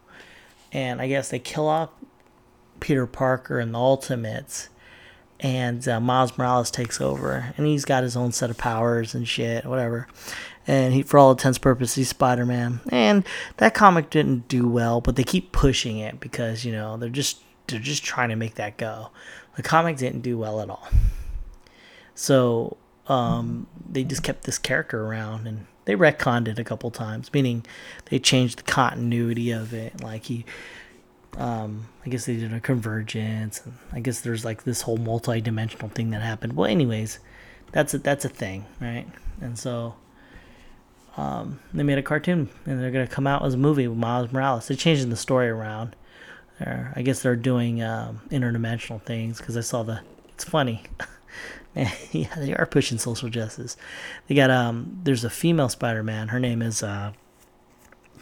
and 0.73 1.03
I 1.03 1.09
guess 1.09 1.29
they 1.29 1.39
kill 1.39 1.69
off 1.69 1.91
Peter 2.81 3.07
Parker 3.07 3.59
and 3.59 3.75
the 3.75 3.79
Ultimates 3.79 4.71
and 5.41 5.87
uh, 5.87 6.01
Miles 6.01 6.37
Morales 6.39 6.71
takes 6.71 7.01
over, 7.01 7.53
and 7.59 7.67
he's 7.67 7.85
got 7.85 8.03
his 8.03 8.17
own 8.17 8.33
set 8.33 8.49
of 8.49 8.57
powers 8.57 9.15
and 9.15 9.29
shit, 9.29 9.67
whatever. 9.67 10.09
And 10.67 10.95
he, 10.95 11.03
for 11.03 11.19
all 11.19 11.33
intents 11.33 11.59
and 11.59 11.63
purposes, 11.63 11.95
he's 11.95 12.09
Spider 12.09 12.47
Man. 12.47 12.81
And 12.91 13.27
that 13.59 13.75
comic 13.75 14.09
didn't 14.09 14.49
do 14.49 14.67
well, 14.67 15.03
but 15.03 15.17
they 15.17 15.25
keep 15.25 15.53
pushing 15.53 15.99
it 15.99 16.19
because 16.19 16.65
you 16.65 16.73
know 16.73 16.97
they're 16.97 17.11
just 17.11 17.41
they're 17.67 17.79
just 17.79 18.05
trying 18.05 18.31
to 18.31 18.37
make 18.37 18.55
that 18.55 18.79
go. 18.79 19.11
The 19.57 19.63
comic 19.63 19.99
didn't 19.99 20.23
do 20.23 20.39
well 20.39 20.61
at 20.61 20.71
all, 20.71 20.89
so 22.15 22.79
um, 23.07 23.67
they 23.87 24.05
just 24.05 24.23
kept 24.23 24.45
this 24.45 24.59
character 24.59 25.05
around 25.05 25.47
and 25.47 25.67
they 25.85 25.95
retconned 25.95 26.49
it 26.49 26.59
a 26.59 26.65
couple 26.65 26.91
times, 26.91 27.33
meaning 27.33 27.65
they 28.07 28.19
changed 28.19 28.59
the 28.61 28.63
continuity 28.63 29.51
of 29.51 29.73
it. 29.73 30.03
Like 30.03 30.25
he 30.25 30.45
um, 31.37 31.89
I 32.05 32.09
guess 32.09 32.27
they 32.27 32.37
did 32.37 32.53
a 32.53 32.61
convergence, 32.61 33.63
and 33.65 33.75
I 33.93 34.01
guess 34.01 34.21
there's 34.21 34.45
like 34.45 34.65
this 34.65 34.83
whole 34.83 34.97
multi-dimensional 34.97 35.89
thing 35.89 36.11
that 36.11 36.23
happened. 36.23 36.55
Well, 36.55 36.71
anyways, 36.71 37.19
that's 37.73 37.95
a 37.95 37.99
that's 37.99 38.25
a 38.25 38.29
thing, 38.29 38.67
right? 38.81 39.07
And 39.41 39.59
so 39.59 39.95
um, 41.17 41.61
they 41.73 41.83
made 41.83 41.99
a 41.99 42.03
cartoon, 42.03 42.49
and 42.67 42.81
they're 42.81 42.91
gonna 42.91 43.07
come 43.07 43.27
out 43.27 43.45
as 43.45 43.55
a 43.55 43.59
movie 43.59 43.89
with 43.89 43.99
Miles 43.99 44.33
Morales. 44.33 44.69
They're 44.69 44.77
changing 44.77 45.11
the 45.11 45.17
story 45.17 45.49
around. 45.49 45.97
They're, 46.59 46.93
I 46.95 47.03
guess 47.03 47.23
they're 47.23 47.37
doing 47.37 47.83
um, 47.83 48.21
interdimensional 48.31 49.03
things 49.03 49.39
because 49.39 49.57
I 49.57 49.63
saw 49.63 49.83
the. 49.83 50.01
It's 50.31 50.45
funny. 50.45 50.85
yeah, 52.13 52.35
they 52.37 52.55
are 52.55 52.67
pushing 52.67 52.99
social 52.99 53.29
justice. 53.29 53.77
They 54.27 54.35
got 54.35 54.51
um. 54.51 55.01
There's 55.03 55.25
a 55.25 55.31
female 55.31 55.69
Spider-Man. 55.69 56.29
Her 56.29 56.39
name 56.39 56.63
is 56.63 56.83
uh, 56.83 57.13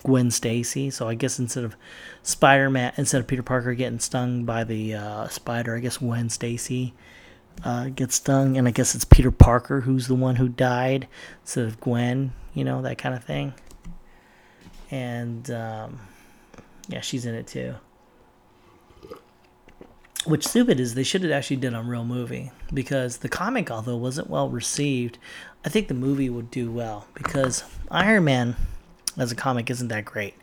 Gwen 0.03 0.31
Stacy. 0.31 0.91
So 0.91 1.09
I 1.09 1.15
guess 1.15 1.39
instead 1.39 1.65
of 1.65 1.77
Spider 2.23 2.71
Man, 2.71 2.93
instead 2.97 3.21
of 3.21 3.27
Peter 3.27 3.43
Parker 3.43 3.75
getting 3.75 4.01
stung 4.01 4.45
by 4.45 4.65
the 4.65 4.95
uh, 4.95 5.29
spider, 5.29 5.77
I 5.77 5.81
guess 5.81 5.99
Gwen 5.99 6.29
Stacy 6.31 6.95
uh, 7.65 7.89
gets 7.89 8.17
stung, 8.17 8.57
and 8.57 8.67
I 8.67 8.71
guess 8.71 8.95
it's 8.95 9.05
Peter 9.05 9.31
Parker 9.31 9.83
who's 9.83 10.09
the 10.09 10.15
one 10.15 10.37
who 10.37 10.49
died 10.49 11.09
instead 11.43 11.67
of 11.67 11.81
Gwen. 11.81 12.33
You 12.55 12.65
know 12.65 12.83
that 12.83 12.99
kind 12.99 13.15
of 13.15 13.25
thing. 13.25 13.55
And 14.91 15.51
um, 15.51 16.01
yeah, 16.89 17.01
she's 17.01 17.25
in 17.25 17.35
it 17.35 17.47
too. 17.47 17.75
Which 20.25 20.47
stupid 20.47 20.79
is 20.79 20.95
they 20.95 21.03
should 21.03 21.23
have 21.23 21.33
actually 21.33 21.57
did 21.57 21.75
a 21.75 21.83
real 21.83 22.05
movie 22.05 22.53
because 22.73 23.19
the 23.19 23.29
comic, 23.29 23.71
although 23.71 23.97
wasn't 23.97 24.31
well 24.31 24.49
received, 24.49 25.19
I 25.65 25.69
think 25.69 25.89
the 25.89 25.95
movie 25.95 26.31
would 26.31 26.51
do 26.51 26.71
well 26.71 27.07
because 27.15 27.65
Iron 27.91 28.25
Man 28.25 28.57
as 29.19 29.33
a 29.33 29.35
comic 29.35 29.71
isn't 29.71 29.89
that 29.89 30.05
great. 30.05 30.35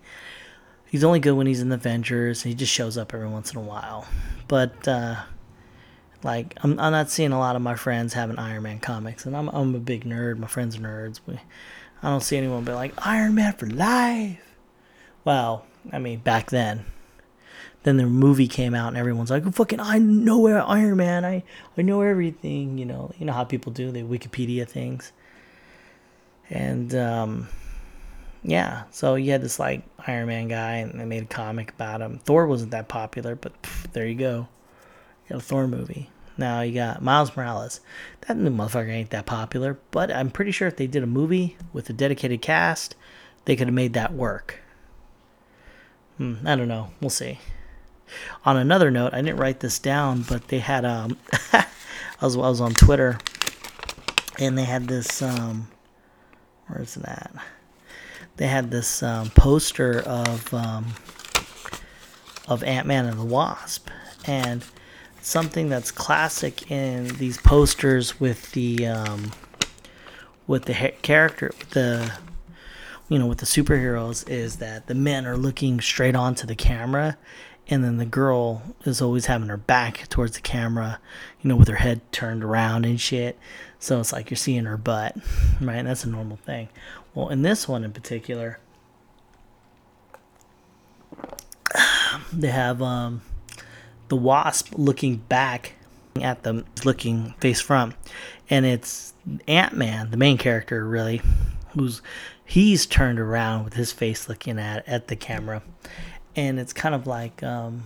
He's 0.89 1.03
only 1.03 1.19
good 1.19 1.33
when 1.33 1.47
he's 1.47 1.61
in 1.61 1.69
the 1.69 1.75
Avengers. 1.75 2.43
and 2.43 2.49
He 2.49 2.55
just 2.55 2.73
shows 2.73 2.97
up 2.97 3.13
every 3.13 3.27
once 3.27 3.51
in 3.51 3.57
a 3.57 3.61
while. 3.61 4.07
But 4.47 4.87
uh, 4.87 5.17
like 6.23 6.57
I'm, 6.63 6.79
I'm 6.79 6.91
not 6.91 7.09
seeing 7.09 7.31
a 7.31 7.39
lot 7.39 7.55
of 7.55 7.61
my 7.61 7.75
friends 7.75 8.13
having 8.13 8.37
Iron 8.37 8.63
Man 8.63 8.79
comics, 8.79 9.25
and 9.25 9.35
I'm 9.35 9.49
I'm 9.49 9.75
a 9.75 9.79
big 9.79 10.03
nerd. 10.03 10.37
My 10.37 10.47
friends 10.47 10.77
are 10.77 10.81
nerds. 10.81 11.19
We, 11.25 11.39
I 12.03 12.09
don't 12.09 12.21
see 12.21 12.37
anyone 12.37 12.63
be 12.63 12.71
like 12.71 12.93
Iron 13.05 13.35
Man 13.35 13.53
for 13.53 13.67
life. 13.67 14.41
Well, 15.23 15.65
I 15.91 15.99
mean 15.99 16.19
back 16.19 16.49
then. 16.49 16.85
Then 17.83 17.97
the 17.97 18.05
movie 18.05 18.47
came 18.47 18.75
out 18.75 18.89
and 18.89 18.97
everyone's 18.97 19.31
like, 19.31 19.51
"Fucking, 19.53 19.79
I 19.79 19.99
know 19.99 20.39
where 20.39 20.61
Iron 20.61 20.97
Man. 20.97 21.23
I 21.23 21.43
I 21.77 21.81
know 21.81 22.01
everything." 22.01 22.77
You 22.77 22.85
know, 22.85 23.11
you 23.17 23.25
know 23.25 23.33
how 23.33 23.45
people 23.45 23.71
do. 23.71 23.91
They 23.91 24.03
Wikipedia 24.03 24.67
things. 24.67 25.11
And 26.49 26.93
um, 26.95 27.47
yeah, 28.43 28.83
so 28.91 29.15
you 29.15 29.31
had 29.31 29.41
this 29.41 29.59
like 29.59 29.83
Iron 30.07 30.27
Man 30.27 30.47
guy, 30.47 30.75
and 30.75 30.99
they 30.99 31.05
made 31.05 31.23
a 31.23 31.27
comic 31.27 31.71
about 31.71 32.01
him. 32.01 32.19
Thor 32.19 32.47
wasn't 32.47 32.71
that 32.71 32.87
popular, 32.87 33.35
but 33.35 33.61
pff, 33.61 33.91
there 33.93 34.07
you 34.07 34.15
go. 34.15 34.47
You 35.27 35.35
got 35.35 35.39
a 35.39 35.41
Thor 35.41 35.67
movie. 35.67 36.09
Now 36.37 36.61
you 36.61 36.73
got 36.73 37.01
Miles 37.01 37.35
Morales. 37.35 37.81
That 38.21 38.37
new 38.37 38.49
motherfucker 38.49 38.89
ain't 38.89 39.09
that 39.09 39.25
popular, 39.25 39.77
but 39.91 40.09
I'm 40.09 40.31
pretty 40.31 40.51
sure 40.51 40.69
if 40.69 40.77
they 40.77 40.87
did 40.87 41.03
a 41.03 41.07
movie 41.07 41.57
with 41.73 41.89
a 41.89 41.93
dedicated 41.93 42.41
cast, 42.41 42.95
they 43.45 43.55
could 43.55 43.67
have 43.67 43.73
made 43.73 43.93
that 43.93 44.13
work. 44.13 44.59
Hmm, 46.17 46.35
I 46.45 46.55
don't 46.55 46.69
know. 46.69 46.91
We'll 47.01 47.09
see. 47.09 47.39
On 48.45 48.57
another 48.57 48.91
note, 48.91 49.13
I 49.13 49.21
didn't 49.21 49.39
write 49.39 49.59
this 49.59 49.79
down, 49.79 50.23
but 50.23 50.47
they 50.47 50.59
had 50.59 50.85
um, 50.85 51.17
I 51.53 51.65
was 52.21 52.35
I 52.35 52.39
was 52.39 52.61
on 52.61 52.73
Twitter, 52.73 53.19
and 54.37 54.57
they 54.57 54.65
had 54.65 54.87
this 54.87 55.21
um, 55.21 55.67
where's 56.67 56.95
that? 56.95 57.31
they 58.39 58.47
had 58.47 58.71
this 58.71 59.03
um, 59.03 59.29
poster 59.31 59.99
of 59.99 60.53
um, 60.53 60.93
of 62.47 62.63
Ant 62.63 62.87
Man 62.87 63.05
and 63.05 63.19
the 63.19 63.25
Wasp, 63.25 63.89
and 64.25 64.63
something 65.21 65.67
that's 65.67 65.91
classic 65.91 66.71
in 66.71 67.09
these 67.17 67.37
posters 67.37 68.17
with 68.19 68.53
the 68.53 68.87
um, 68.87 69.31
with 70.47 70.65
the 70.65 70.73
ha- 70.73 70.95
character 71.01 71.51
the 71.71 72.13
you 73.09 73.19
know 73.19 73.27
with 73.27 73.39
the 73.39 73.45
superheroes 73.45 74.27
is 74.29 74.55
that 74.55 74.87
the 74.87 74.95
men 74.95 75.25
are 75.25 75.35
looking 75.35 75.81
straight 75.81 76.15
onto 76.15 76.47
the 76.47 76.55
camera 76.55 77.17
and 77.69 77.83
then 77.83 77.97
the 77.97 78.05
girl 78.05 78.63
is 78.83 79.01
always 79.01 79.27
having 79.27 79.47
her 79.47 79.57
back 79.57 80.09
towards 80.09 80.35
the 80.35 80.41
camera, 80.41 80.99
you 81.39 81.47
know, 81.47 81.55
with 81.55 81.67
her 81.67 81.75
head 81.75 82.01
turned 82.11 82.43
around 82.43 82.83
and 82.85 82.99
shit. 82.99 83.37
So 83.77 83.99
it's 83.99 84.11
like 84.11 84.31
you're 84.31 84.37
seeing 84.37 84.65
her 84.65 84.75
butt, 84.75 85.15
right? 85.61 85.77
And 85.77 85.87
That's 85.87 86.03
a 86.03 86.09
normal 86.09 86.37
thing. 86.37 86.69
Well, 87.13 87.29
in 87.29 87.43
this 87.43 87.67
one 87.67 87.83
in 87.83 87.93
particular, 87.93 88.59
they 92.33 92.49
have 92.49 92.81
um, 92.81 93.21
the 94.07 94.15
wasp 94.15 94.73
looking 94.75 95.17
back 95.17 95.73
at 96.19 96.41
them, 96.41 96.65
looking 96.83 97.35
face 97.39 97.61
front, 97.61 97.93
and 98.49 98.65
it's 98.65 99.13
Ant 99.47 99.73
Man, 99.73 100.09
the 100.09 100.17
main 100.17 100.39
character, 100.39 100.85
really, 100.87 101.21
who's 101.73 102.01
he's 102.43 102.87
turned 102.87 103.19
around 103.19 103.63
with 103.63 103.75
his 103.75 103.91
face 103.91 104.27
looking 104.27 104.57
at 104.57 104.87
at 104.87 105.07
the 105.07 105.15
camera, 105.15 105.61
and 106.35 106.59
it's 106.59 106.73
kind 106.73 106.95
of 106.95 107.07
like 107.07 107.41
um, 107.43 107.83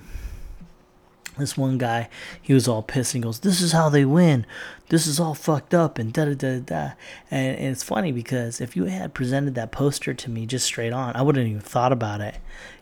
this 1.37 1.57
one 1.57 1.77
guy. 1.77 2.09
He 2.41 2.53
was 2.53 2.67
all 2.67 2.83
pissed 2.83 3.13
and 3.13 3.23
goes, 3.23 3.39
"This 3.39 3.61
is 3.61 3.71
how 3.71 3.89
they 3.89 4.05
win. 4.05 4.45
This 4.89 5.07
is 5.07 5.19
all 5.19 5.33
fucked 5.33 5.73
up." 5.73 5.97
And 5.97 6.13
da 6.13 6.25
da 6.25 6.35
da 6.35 6.59
da. 6.59 6.91
And, 7.31 7.57
and 7.57 7.67
it's 7.67 7.83
funny 7.83 8.11
because 8.11 8.61
if 8.61 8.75
you 8.75 8.85
had 8.85 9.13
presented 9.13 9.55
that 9.55 9.71
poster 9.71 10.13
to 10.13 10.29
me 10.29 10.45
just 10.45 10.65
straight 10.65 10.93
on, 10.93 11.15
I 11.15 11.21
wouldn't 11.21 11.47
even 11.47 11.61
thought 11.61 11.91
about 11.91 12.21
it. 12.21 12.35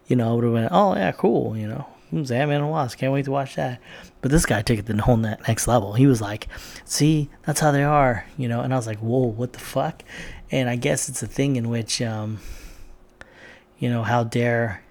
You 0.07 0.15
know, 0.15 0.31
I 0.31 0.33
would 0.33 0.43
have 0.43 0.53
been, 0.53 0.69
"Oh 0.71 0.95
yeah, 0.95 1.11
cool." 1.11 1.55
You 1.55 1.67
know, 1.67 1.87
Ant 2.11 2.29
Man 2.29 2.51
and 2.51 2.69
Wasp. 2.69 2.97
Can't 2.97 3.13
wait 3.13 3.25
to 3.25 3.31
watch 3.31 3.55
that. 3.55 3.79
But 4.21 4.31
this 4.31 4.45
guy 4.45 4.61
took 4.61 4.77
it 4.77 4.85
to 4.85 4.93
the 4.93 5.01
whole 5.01 5.17
next 5.17 5.67
level. 5.67 5.93
He 5.93 6.05
was 6.05 6.21
like, 6.21 6.47
"See, 6.85 7.29
that's 7.45 7.59
how 7.59 7.71
they 7.71 7.83
are," 7.83 8.25
you 8.37 8.47
know. 8.47 8.61
And 8.61 8.73
I 8.73 8.77
was 8.77 8.87
like, 8.87 8.99
"Whoa, 8.99 9.27
what 9.27 9.53
the 9.53 9.59
fuck?" 9.59 10.03
And 10.51 10.69
I 10.69 10.75
guess 10.75 11.07
it's 11.07 11.23
a 11.23 11.27
thing 11.27 11.55
in 11.55 11.69
which, 11.69 12.01
um, 12.01 12.39
you 13.79 13.89
know, 13.89 14.03
how 14.03 14.25
dare, 14.25 14.83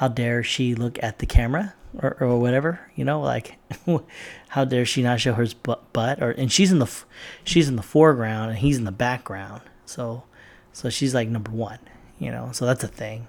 how 0.00 0.08
dare 0.08 0.42
she 0.42 0.74
look 0.74 0.98
at 1.02 1.18
the 1.18 1.26
camera 1.26 1.74
or, 1.98 2.16
or 2.20 2.40
whatever, 2.40 2.80
you 2.94 3.04
know, 3.04 3.20
like, 3.20 3.58
how 4.48 4.64
dare 4.64 4.86
she 4.86 5.02
not 5.02 5.20
show 5.20 5.34
her 5.34 5.46
butt? 5.92 6.22
Or 6.22 6.30
and 6.30 6.50
she's 6.50 6.72
in 6.72 6.78
the, 6.78 6.90
she's 7.44 7.68
in 7.68 7.76
the 7.76 7.82
foreground 7.82 8.48
and 8.48 8.58
he's 8.60 8.78
in 8.78 8.84
the 8.84 8.92
background. 8.92 9.60
So, 9.84 10.22
so 10.72 10.88
she's 10.88 11.14
like 11.14 11.28
number 11.28 11.50
one, 11.50 11.80
you 12.18 12.30
know. 12.30 12.48
So 12.52 12.64
that's 12.64 12.82
a 12.82 12.88
thing. 12.88 13.26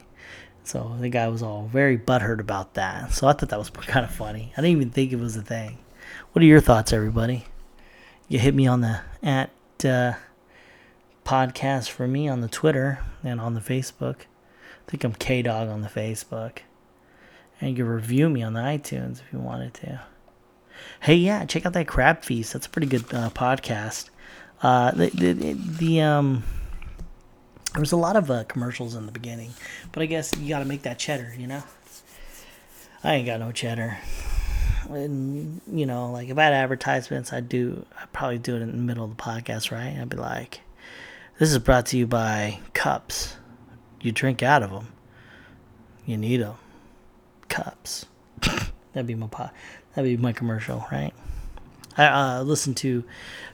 So 0.64 0.96
the 1.02 1.10
guy 1.10 1.28
was 1.28 1.44
all 1.44 1.68
very 1.68 1.98
butthurt 1.98 2.40
about 2.40 2.76
that. 2.76 3.12
So 3.12 3.28
I 3.28 3.34
thought 3.34 3.50
that 3.50 3.60
was 3.60 3.70
kind 3.88 4.06
of 4.06 4.12
funny. 4.16 4.54
I 4.56 4.62
didn't 4.62 4.78
even 4.78 4.92
think 4.92 5.12
it 5.12 5.20
was 5.20 5.36
a 5.36 5.42
thing. 5.42 5.78
What 6.32 6.42
are 6.42 6.46
your 6.46 6.62
thoughts, 6.62 6.94
everybody? 6.94 7.48
You 8.30 8.40
hit 8.40 8.56
me 8.56 8.66
on 8.66 8.80
the 8.80 9.02
at 9.22 9.50
uh, 9.84 10.14
podcast 11.26 11.90
for 11.90 12.08
me 12.08 12.30
on 12.30 12.40
the 12.40 12.48
Twitter 12.48 13.00
and 13.26 13.42
on 13.42 13.56
the 13.56 13.60
Facebook. 13.60 14.20
I 14.88 14.92
think 14.92 15.04
I'm 15.04 15.14
K 15.14 15.42
Dog 15.42 15.70
on 15.70 15.82
the 15.82 15.90
Facebook. 15.90 16.60
And 17.60 17.70
you 17.70 17.76
can 17.78 17.88
review 17.88 18.30
me 18.30 18.42
on 18.42 18.54
the 18.54 18.62
iTunes 18.62 19.22
if 19.22 19.32
you 19.32 19.40
wanted 19.40 19.74
to. 19.76 20.02
Hey, 21.02 21.16
yeah, 21.16 21.46
check 21.46 21.66
out 21.66 21.74
that 21.74 21.88
Crab 21.88 22.24
Feast. 22.24 22.54
That's 22.54 22.66
a 22.66 22.70
pretty 22.70 22.88
good 22.88 23.06
uh, 23.14 23.30
podcast. 23.30 24.10
Uh, 24.62 24.92
the, 24.92 25.10
the, 25.10 25.54
the 25.54 26.02
um 26.02 26.44
there 27.74 27.80
was 27.80 27.94
a 27.94 27.98
lot 27.98 28.16
of 28.16 28.30
uh, 28.30 28.44
commercials 28.44 28.96
in 28.96 29.06
the 29.06 29.12
beginning, 29.12 29.54
but 29.92 30.04
I 30.04 30.06
guess 30.06 30.34
you 30.38 30.50
got 30.50 30.60
to 30.60 30.66
make 30.66 30.82
that 30.82 31.00
cheddar, 31.00 31.34
you 31.38 31.48
know. 31.48 31.64
I 33.04 33.16
ain't 33.16 33.26
got 33.26 33.40
no 33.40 33.52
cheddar, 33.52 33.98
and 34.90 35.62
you 35.72 35.86
know, 35.86 36.12
like 36.12 36.30
if 36.30 36.38
I 36.38 36.44
had 36.44 36.54
advertisements, 36.54 37.32
I'd 37.32 37.50
do, 37.50 37.86
I'd 38.00 38.12
probably 38.12 38.38
do 38.40 38.56
it 38.56 38.62
in 38.62 38.72
the 38.72 38.78
middle 38.78 39.06
of 39.06 39.16
the 39.16 39.24
podcast, 39.24 39.72
right? 39.72 39.98
I'd 40.00 40.10
be 40.10 40.18
like, 40.18 40.62
"This 41.40 41.52
is 41.52 41.58
brought 41.60 41.88
to 41.88 41.98
you 41.98 42.06
by 42.06 42.60
cups. 42.74 43.38
You 44.02 44.12
drink 44.12 44.42
out 44.44 44.64
of 44.64 44.72
them. 44.72 44.88
You 46.06 46.18
need 46.18 46.38
them. 46.38 46.56
Cups." 47.48 48.06
that'd 48.42 49.08
be 49.08 49.16
my 49.16 49.28
pot. 49.28 49.54
That'd 49.96 50.18
be 50.18 50.22
my 50.22 50.34
commercial, 50.34 50.86
right? 50.92 51.14
I 51.98 52.06
uh, 52.38 52.44
listened 52.44 52.78
to 52.78 53.04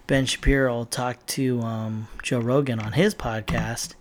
Ben 0.06 0.26
Shapiro 0.26 0.86
talk 0.86 1.26
to 1.28 1.62
um, 1.62 2.08
Joe 2.22 2.40
Rogan 2.40 2.80
on 2.80 2.94
his 2.94 3.16
podcast 3.16 3.96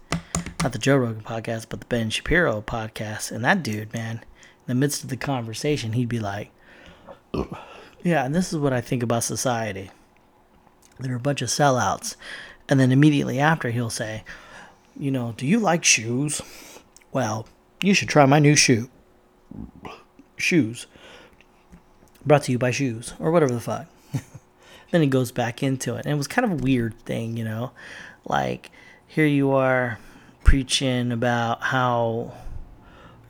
not 0.67 0.73
the 0.73 0.79
Joe 0.81 0.97
Rogan 0.97 1.23
podcast, 1.23 1.67
but 1.69 1.79
the 1.79 1.87
Ben 1.87 2.11
Shapiro 2.11 2.61
podcast. 2.61 3.31
And 3.31 3.45
that 3.45 3.63
dude, 3.63 3.93
man, 3.93 4.17
in 4.17 4.67
the 4.67 4.75
midst 4.75 5.05
of 5.05 5.11
the 5.11 5.17
conversation, 5.17 5.93
he'd 5.93 6.09
be 6.09 6.19
like, 6.19 6.51
Yeah, 8.03 8.25
and 8.25 8.35
this 8.35 8.53
is 8.53 8.59
what 8.59 8.73
I 8.73 8.81
think 8.81 9.05
about 9.05 9.23
society. 9.23 9.93
There 10.99 11.13
are 11.13 11.17
a 11.17 11.21
bunch 11.21 11.41
of 11.41 11.51
sellouts. 11.51 12.17
And 12.69 12.81
then 12.81 12.91
immediately 12.91 13.39
after, 13.39 13.71
he'll 13.71 13.91
say, 13.91 14.25
You 14.99 15.11
know, 15.11 15.35
do 15.37 15.47
you 15.47 15.59
like 15.59 15.85
shoes? 15.85 16.41
Well, 17.13 17.47
you 17.83 17.95
should 17.95 18.09
try 18.09 18.27
my 18.27 18.39
new 18.39 18.57
shoe. 18.57 18.89
Shoes. 20.37 20.87
Brought 22.25 22.45
to 22.45 22.53
you 22.53 22.59
by 22.59 22.73
Shoes, 22.73 23.15
or 23.21 23.31
whatever 23.31 23.53
the 23.53 23.61
fuck. 23.61 23.87
then 24.91 25.01
he 25.01 25.07
goes 25.07 25.31
back 25.31 25.63
into 25.63 25.95
it. 25.95 26.05
And 26.05 26.13
it 26.13 26.17
was 26.17 26.27
kind 26.27 26.45
of 26.45 26.53
a 26.53 26.63
weird 26.63 26.99
thing, 27.01 27.37
you 27.37 27.45
know? 27.45 27.71
Like, 28.25 28.71
here 29.07 29.27
you 29.27 29.53
are 29.53 29.99
preaching 30.43 31.13
about 31.13 31.63
how 31.63 32.33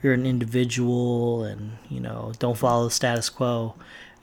you're 0.01 0.13
an 0.13 0.25
individual 0.25 1.43
and 1.43 1.77
you 1.89 1.99
know 1.99 2.31
don't 2.37 2.57
follow 2.57 2.85
the 2.85 2.91
status 2.91 3.29
quo 3.29 3.73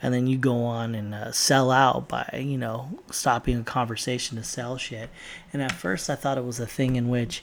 and 0.04 0.12
then 0.12 0.26
you 0.26 0.36
go 0.36 0.64
on 0.64 0.94
and 0.94 1.14
uh, 1.14 1.32
sell 1.32 1.70
out 1.70 2.06
by 2.08 2.28
you 2.34 2.58
know 2.58 3.00
stopping 3.10 3.58
a 3.58 3.64
conversation 3.64 4.36
to 4.36 4.44
sell 4.44 4.76
shit 4.76 5.08
and 5.52 5.62
at 5.62 5.72
first 5.72 6.10
i 6.10 6.14
thought 6.14 6.36
it 6.36 6.44
was 6.44 6.60
a 6.60 6.66
thing 6.66 6.94
in 6.94 7.08
which 7.08 7.42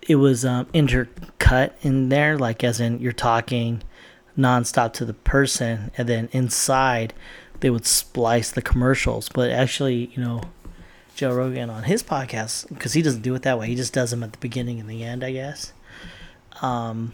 it 0.00 0.16
was 0.16 0.46
um, 0.46 0.64
intercut 0.66 1.72
in 1.82 2.08
there 2.08 2.38
like 2.38 2.64
as 2.64 2.80
in 2.80 2.98
you're 2.98 3.12
talking 3.12 3.82
nonstop 4.38 4.94
to 4.94 5.04
the 5.04 5.12
person 5.12 5.90
and 5.98 6.08
then 6.08 6.30
inside 6.32 7.12
they 7.60 7.68
would 7.68 7.84
splice 7.86 8.50
the 8.50 8.62
commercials 8.62 9.28
but 9.28 9.50
actually 9.50 10.10
you 10.14 10.24
know 10.24 10.40
Joe 11.14 11.34
Rogan 11.34 11.68
on 11.68 11.82
his 11.82 12.00
podcast 12.00 12.68
because 12.68 12.92
he 12.92 13.02
doesn't 13.02 13.22
do 13.22 13.34
it 13.34 13.42
that 13.42 13.58
way. 13.58 13.66
He 13.66 13.74
just 13.74 13.92
does 13.92 14.12
them 14.12 14.22
at 14.22 14.30
the 14.30 14.38
beginning 14.38 14.78
and 14.78 14.88
the 14.88 15.02
end, 15.02 15.24
I 15.24 15.32
guess. 15.32 15.72
Um, 16.62 17.12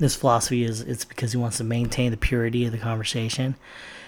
his 0.00 0.16
philosophy 0.16 0.64
is 0.64 0.80
it's 0.80 1.04
because 1.04 1.32
he 1.32 1.38
wants 1.38 1.58
to 1.58 1.64
maintain 1.64 2.10
the 2.10 2.16
purity 2.16 2.66
of 2.66 2.72
the 2.72 2.78
conversation. 2.78 3.54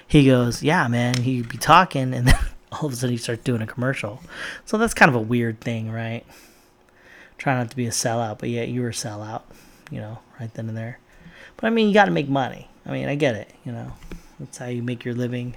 He 0.07 0.27
goes, 0.27 0.63
"Yeah, 0.63 0.89
man." 0.89 1.19
He'd 1.19 1.49
be 1.49 1.59
talking, 1.59 2.15
and 2.15 2.27
then 2.29 2.39
all 2.73 2.87
of 2.87 2.93
a 2.93 2.97
sudden 2.97 3.13
he 3.13 3.17
starts 3.17 3.43
doing 3.43 3.63
a 3.63 3.67
commercial. 3.67 4.21
So 4.65 4.79
that's 4.79 4.95
kind 4.95 5.09
of 5.09 5.15
a 5.15 5.21
weird 5.21 5.61
thing, 5.61 5.91
right? 5.91 6.25
Try 7.39 7.55
not 7.55 7.71
to 7.71 7.77
be 7.77 7.87
a 7.87 7.91
sellout, 7.91 8.39
but 8.39 8.49
yet 8.49 8.69
you 8.69 8.83
were 8.83 8.89
a 8.89 8.93
sellout, 8.93 9.43
you 9.91 10.01
know, 10.01 10.19
right 10.41 10.53
then 10.55 10.69
and 10.69 10.77
there. 10.77 10.99
But 11.57 11.67
I 11.67 11.71
mean, 11.71 11.89
you 11.89 11.95
got 11.95 12.07
to 12.07 12.11
make 12.11 12.29
money. 12.29 12.69
I 12.87 12.93
mean, 12.93 13.09
I 13.09 13.15
get 13.15 13.35
it, 13.35 13.53
you 13.65 13.73
know. 13.73 13.93
That's 14.39 14.59
how 14.59 14.67
you 14.67 14.83
make 14.83 15.05
your 15.05 15.15
living 15.15 15.57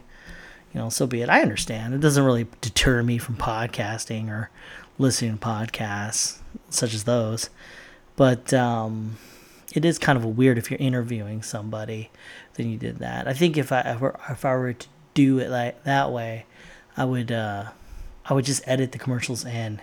you 0.76 0.82
know, 0.82 0.90
so 0.90 1.08
be 1.08 1.22
it. 1.22 1.30
I 1.30 1.42
understand. 1.42 1.94
It 1.94 2.02
doesn't 2.02 2.26
really 2.26 2.48
deter 2.60 3.02
me 3.02 3.18
from 3.18 3.38
podcasting 3.38 4.28
or 4.28 4.50
listening 4.98 5.38
to 5.38 5.46
podcasts 5.46 6.40
such 6.70 6.94
as 6.94 7.06
those. 7.06 7.50
But 8.18 8.54
um, 8.54 9.16
it 9.76 9.84
is 9.84 10.00
kind 10.00 10.18
of 10.18 10.24
weird 10.24 10.58
if 10.58 10.72
you're 10.72 10.80
interviewing 10.80 11.44
somebody, 11.44 12.10
then 12.54 12.70
you 12.70 12.78
did 12.78 13.00
that. 13.00 13.28
I 13.28 13.34
think 13.34 13.58
if 13.58 13.72
I 13.72 13.82
if, 13.82 14.02
if 14.30 14.46
I 14.46 14.56
were 14.56 14.74
to 14.74 14.88
do 15.14 15.38
it 15.40 15.50
like 15.50 15.84
that 15.84 16.12
way, 16.12 16.46
I 16.96 17.04
would 17.04 17.32
uh, 17.32 17.66
I 18.26 18.34
would 18.34 18.46
just 18.46 18.64
edit 18.66 18.94
the 18.94 18.98
commercials 18.98 19.44
in, 19.46 19.82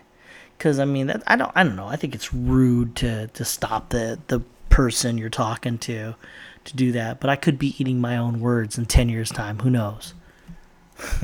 because 0.56 0.78
I 0.78 0.86
mean 0.86 1.08
that 1.08 1.22
I 1.26 1.36
don't 1.36 1.52
I 1.54 1.62
don't 1.62 1.76
know. 1.76 1.88
I 1.88 1.96
think 1.96 2.14
it's 2.14 2.32
rude 2.32 2.96
to 2.96 3.26
to 3.28 3.44
stop 3.44 3.90
the 3.90 4.18
the 4.28 4.40
person 4.70 5.18
you're 5.18 5.28
talking 5.28 5.76
to 5.78 6.14
to 6.64 6.76
do 6.76 6.90
that. 6.92 7.20
But 7.20 7.28
I 7.28 7.36
could 7.36 7.58
be 7.58 7.74
eating 7.78 8.00
my 8.00 8.16
own 8.16 8.40
words 8.40 8.78
in 8.78 8.86
ten 8.86 9.10
years' 9.10 9.30
time. 9.30 9.58
Who 9.58 9.68
knows? 9.68 10.14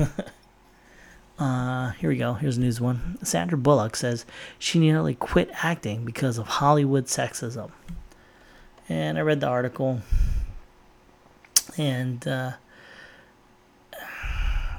uh, 1.39 1.91
here 1.91 2.09
we 2.11 2.17
go. 2.17 2.33
Here's 2.33 2.57
a 2.57 2.61
news 2.61 2.79
one. 2.79 3.17
Sandra 3.23 3.57
Bullock 3.57 3.95
says 3.95 4.27
she 4.59 4.77
nearly 4.77 5.15
quit 5.15 5.49
acting 5.63 6.05
because 6.05 6.37
of 6.37 6.45
Hollywood 6.47 7.05
sexism. 7.05 7.71
And 8.89 9.19
I 9.19 9.21
read 9.21 9.39
the 9.39 9.47
article, 9.47 10.01
and 11.77 12.27
uh, 12.27 12.53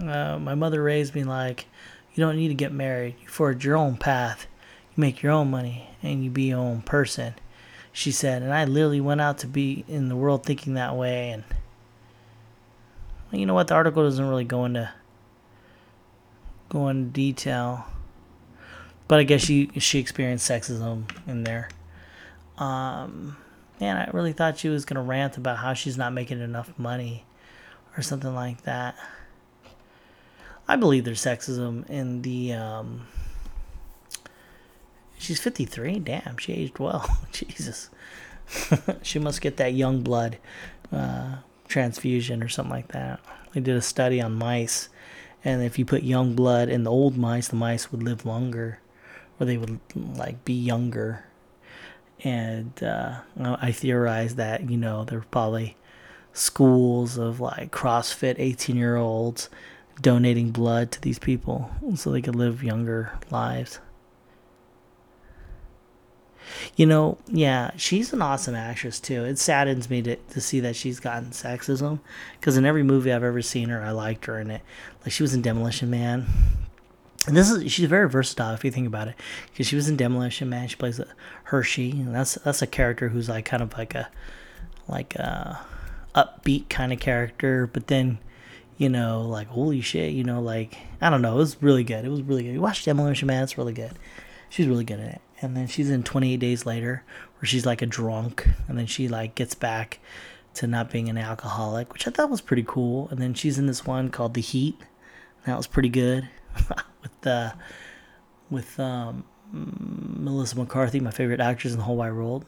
uh, 0.03 0.37
my 0.39 0.57
mother 0.57 0.83
raised 0.83 1.15
me 1.15 1.23
like, 1.23 1.67
you 2.13 2.25
don't 2.25 2.35
need 2.35 2.49
to 2.49 2.55
get 2.55 2.73
married. 2.73 3.15
You 3.23 3.29
forge 3.29 3.65
your 3.65 3.77
own 3.77 3.97
path. 3.97 4.49
You 4.97 5.01
make 5.01 5.23
your 5.23 5.31
own 5.31 5.49
money, 5.49 5.91
and 6.03 6.25
you 6.25 6.31
be 6.31 6.49
your 6.49 6.59
own 6.59 6.83
person. 6.83 7.35
She 7.93 8.11
said, 8.11 8.43
and 8.43 8.53
I 8.53 8.65
literally 8.65 9.01
went 9.01 9.21
out 9.21 9.39
to 9.39 9.47
be 9.47 9.85
in 9.87 10.09
the 10.09 10.17
world 10.17 10.45
thinking 10.45 10.75
that 10.75 10.97
way, 10.97 11.31
and 11.31 11.45
you 13.31 13.47
know 13.47 13.55
what? 13.55 13.69
The 13.69 13.75
article 13.75 14.03
doesn't 14.03 14.29
really 14.29 14.45
go 14.45 14.65
into 14.65 14.91
go 16.69 16.89
into 16.89 17.11
detail, 17.11 17.85
but 19.07 19.21
I 19.21 19.23
guess 19.23 19.43
she 19.43 19.71
she 19.79 20.01
experienced 20.01 20.51
sexism 20.51 21.05
in 21.29 21.45
there. 21.45 21.69
Um, 22.59 23.37
man, 23.81 23.97
I 23.97 24.11
really 24.13 24.33
thought 24.33 24.59
she 24.59 24.69
was 24.69 24.85
gonna 24.85 25.03
rant 25.03 25.37
about 25.37 25.59
how 25.59 25.75
she's 25.75 25.97
not 25.97 26.13
making 26.13 26.41
enough 26.41 26.79
money, 26.79 27.25
or 27.97 28.03
something 28.03 28.35
like 28.35 28.63
that. 28.63 28.97
I 30.69 30.77
believe 30.77 31.05
there's 31.05 31.23
sexism 31.23 31.89
in 31.91 32.23
the. 32.23 32.53
Um, 32.53 33.07
she's 35.19 35.41
53. 35.41 35.99
Damn, 36.01 36.37
she 36.37 36.53
aged 36.53 36.79
well. 36.79 37.19
Jesus. 37.33 37.91
she 39.03 39.19
must 39.19 39.41
get 39.41 39.57
that 39.57 39.75
young 39.75 40.03
blood 40.03 40.39
uh, 40.93 41.37
transfusion 41.69 42.43
or 42.43 42.49
something 42.49 42.71
like 42.73 42.89
that. 42.89 43.21
They 43.53 43.61
did 43.61 43.77
a 43.77 43.83
study 43.83 44.21
on 44.21 44.35
mice, 44.35 44.89
and 45.45 45.63
if 45.63 45.79
you 45.79 45.85
put 45.85 46.03
young 46.03 46.35
blood 46.35 46.69
in 46.69 46.85
the 46.85 46.91
old 46.91 47.17
mice, 47.17 47.49
the 47.49 47.57
mice 47.57 47.91
would 47.91 48.03
live 48.03 48.25
longer, 48.25 48.79
or 49.39 49.47
they 49.47 49.57
would 49.57 49.81
like 49.95 50.45
be 50.45 50.55
younger. 50.55 51.25
And 52.23 52.83
uh, 52.83 53.21
I 53.39 53.73
theorized 53.73 54.37
that 54.37 54.69
you 54.69 54.77
know 54.77 55.05
there 55.05 55.19
were 55.19 55.25
probably 55.31 55.77
schools 56.33 57.19
of 57.19 57.41
like 57.41 57.71
CrossFit 57.71 58.37
18 58.39 58.77
year 58.77 58.97
olds 58.97 59.49
donating 60.01 60.51
blood 60.51 60.91
to 60.93 61.01
these 61.01 61.19
people 61.19 61.71
so 61.95 62.11
they 62.11 62.23
could 62.23 62.37
live 62.37 62.63
younger 62.63 63.13
lives. 63.31 63.81
You 66.77 66.87
know, 66.87 67.19
yeah, 67.27 67.71
she's 67.77 68.13
an 68.13 68.23
awesome 68.23 68.55
actress 68.55 68.99
too. 68.99 69.25
It 69.25 69.39
saddens 69.39 69.89
me 69.89 70.03
to, 70.03 70.17
to 70.17 70.41
see 70.41 70.61
that 70.61 70.75
she's 70.75 70.99
gotten 70.99 71.31
sexism 71.31 72.01
because 72.39 72.57
in 72.57 72.65
every 72.65 72.83
movie 72.83 73.13
I've 73.13 73.23
ever 73.23 73.43
seen 73.43 73.69
her, 73.69 73.83
I 73.83 73.93
liked 73.93 74.27
her 74.27 74.39
in 74.39 74.51
it. 74.51 74.63
Like 75.03 75.13
she 75.13 75.23
was 75.23 75.35
in 75.35 75.43
Demolition 75.43 75.91
Man. 75.91 76.27
And 77.27 77.37
this 77.37 77.51
is 77.51 77.71
she's 77.71 77.89
very 77.89 78.09
versatile 78.09 78.55
if 78.55 78.65
you 78.65 78.71
think 78.71 78.87
about 78.87 79.09
it, 79.09 79.15
because 79.53 79.67
she 79.67 79.77
was 79.77 79.89
in 79.89 79.97
Demolition 79.97 80.49
Man. 80.49 80.69
She 80.69 80.77
plays 80.77 81.01
Hershey, 81.45 81.91
and 81.91 82.15
that's 82.15 82.35
that's 82.37 82.63
a 82.63 82.67
character 82.67 83.11
who's 83.11 83.29
like 83.29 83.45
kind 83.45 83.63
of 83.63 83.77
like 83.77 83.95
a 83.95 84.09
like 84.89 85.15
a 85.17 85.61
upbeat 86.15 86.69
kind 86.69 86.93
of 86.93 87.01
character, 87.01 87.67
but 87.67 87.89
then 87.89 88.19
you 88.79 88.89
know, 88.89 89.21
like 89.23 89.49
holy 89.49 89.83
shit, 89.83 90.15
you 90.15 90.25
know, 90.25 90.41
like 90.41 90.79
I 91.01 91.11
don't 91.11 91.21
know, 91.21 91.35
it 91.35 91.39
was 91.39 91.63
really 91.63 91.85
good. 91.85 92.07
It 92.07 92.09
was 92.09 92.23
really 92.23 92.43
good. 92.43 92.55
You 92.55 92.61
watch 92.61 92.85
Demolition 92.85 93.29
Man, 93.29 93.45
it's 93.45 93.59
really 93.59 93.75
good. 93.75 93.93
She's 94.49 94.67
really 94.67 94.85
good 94.85 95.01
at 95.01 95.15
it. 95.15 95.21
And 95.43 95.57
then 95.57 95.67
she's 95.67 95.91
in 95.91 96.03
28 96.03 96.39
Days 96.39 96.67
Later, 96.67 97.05
where 97.39 97.47
she's 97.47 97.67
like 97.67 97.83
a 97.83 97.87
drunk, 97.87 98.49
and 98.67 98.79
then 98.79 98.87
she 98.87 99.09
like 99.09 99.35
gets 99.35 99.55
back 99.55 100.01
to 100.55 100.67
not 100.67 100.91
being 100.91 101.11
an 101.11 101.19
alcoholic, 101.19 101.93
which 101.93 102.09
I 102.09 102.11
thought 102.11 102.31
was 102.31 102.41
pretty 102.41 102.65
cool. 102.67 103.09
And 103.11 103.21
then 103.21 103.35
she's 103.35 103.59
in 103.59 103.67
this 103.67 103.87
one 103.87 104.09
called 104.09 104.33
The 104.33 104.41
Heat. 104.41 104.81
That 105.47 105.57
was 105.57 105.67
pretty 105.67 105.91
good 105.91 106.29
with 107.03 107.27
uh, 107.27 107.53
with 108.51 108.79
um, 108.81 109.25
Melissa 109.53 110.57
McCarthy, 110.57 111.01
my 111.01 111.11
favorite 111.11 111.41
actress 111.41 111.73
in 111.73 111.79
the 111.79 111.85
whole 111.85 111.97
wide 111.97 112.13
world. 112.13 112.45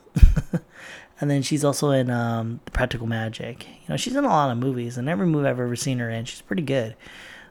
and 1.21 1.31
then 1.31 1.43
she's 1.43 1.65
also 1.65 1.91
in 1.91 2.11
um, 2.11 2.61
Practical 2.73 3.07
Magic. 3.07 3.67
You 3.67 3.89
know, 3.89 3.97
she's 3.97 4.17
in 4.17 4.25
a 4.25 4.29
lot 4.29 4.51
of 4.51 4.59
movies, 4.59 4.97
and 4.97 5.09
every 5.09 5.27
movie 5.27 5.49
I've 5.49 5.61
ever 5.61 5.77
seen 5.77 5.99
her 5.99 6.11
in, 6.11 6.25
she's 6.25 6.43
pretty 6.43 6.63
good. 6.63 6.97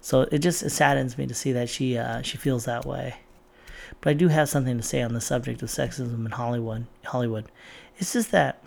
So 0.02 0.22
it 0.32 0.40
just 0.40 0.64
it 0.64 0.72
saddens 0.72 1.18
me 1.18 1.28
to 1.28 1.34
see 1.34 1.52
that 1.52 1.70
she 1.70 1.98
uh, 1.98 2.22
she 2.22 2.38
feels 2.38 2.66
that 2.66 2.86
way. 2.86 3.18
But 4.00 4.12
I 4.12 4.14
do 4.14 4.30
have 4.30 4.50
something 4.50 4.78
to 4.78 4.84
say 4.84 5.02
on 5.02 5.14
the 5.14 5.22
subject 5.22 5.62
of 5.62 5.70
sexism 5.70 6.26
in 6.26 6.32
Hollywood. 6.32 6.88
Hollywood, 7.06 7.46
it's 7.98 8.14
just 8.14 8.32
that 8.32 8.64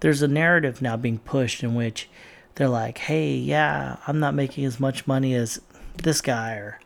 there's 0.00 0.22
a 0.22 0.28
narrative 0.28 0.82
now 0.82 0.96
being 0.96 1.18
pushed 1.18 1.62
in 1.62 1.74
which 1.74 2.08
they're 2.56 2.68
like, 2.68 2.98
"Hey, 2.98 3.34
yeah, 3.36 3.98
I'm 4.06 4.18
not 4.18 4.34
making 4.34 4.64
as 4.64 4.80
much 4.80 5.06
money 5.06 5.34
as 5.34 5.60
this 6.02 6.20
guy," 6.20 6.54
or 6.54 6.80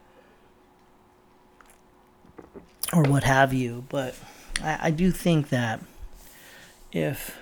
or 2.92 3.02
what 3.02 3.24
have 3.24 3.52
you. 3.52 3.84
But 3.88 4.14
I, 4.62 4.78
I 4.82 4.90
do 4.90 5.10
think 5.10 5.48
that 5.48 5.80
if 6.92 7.38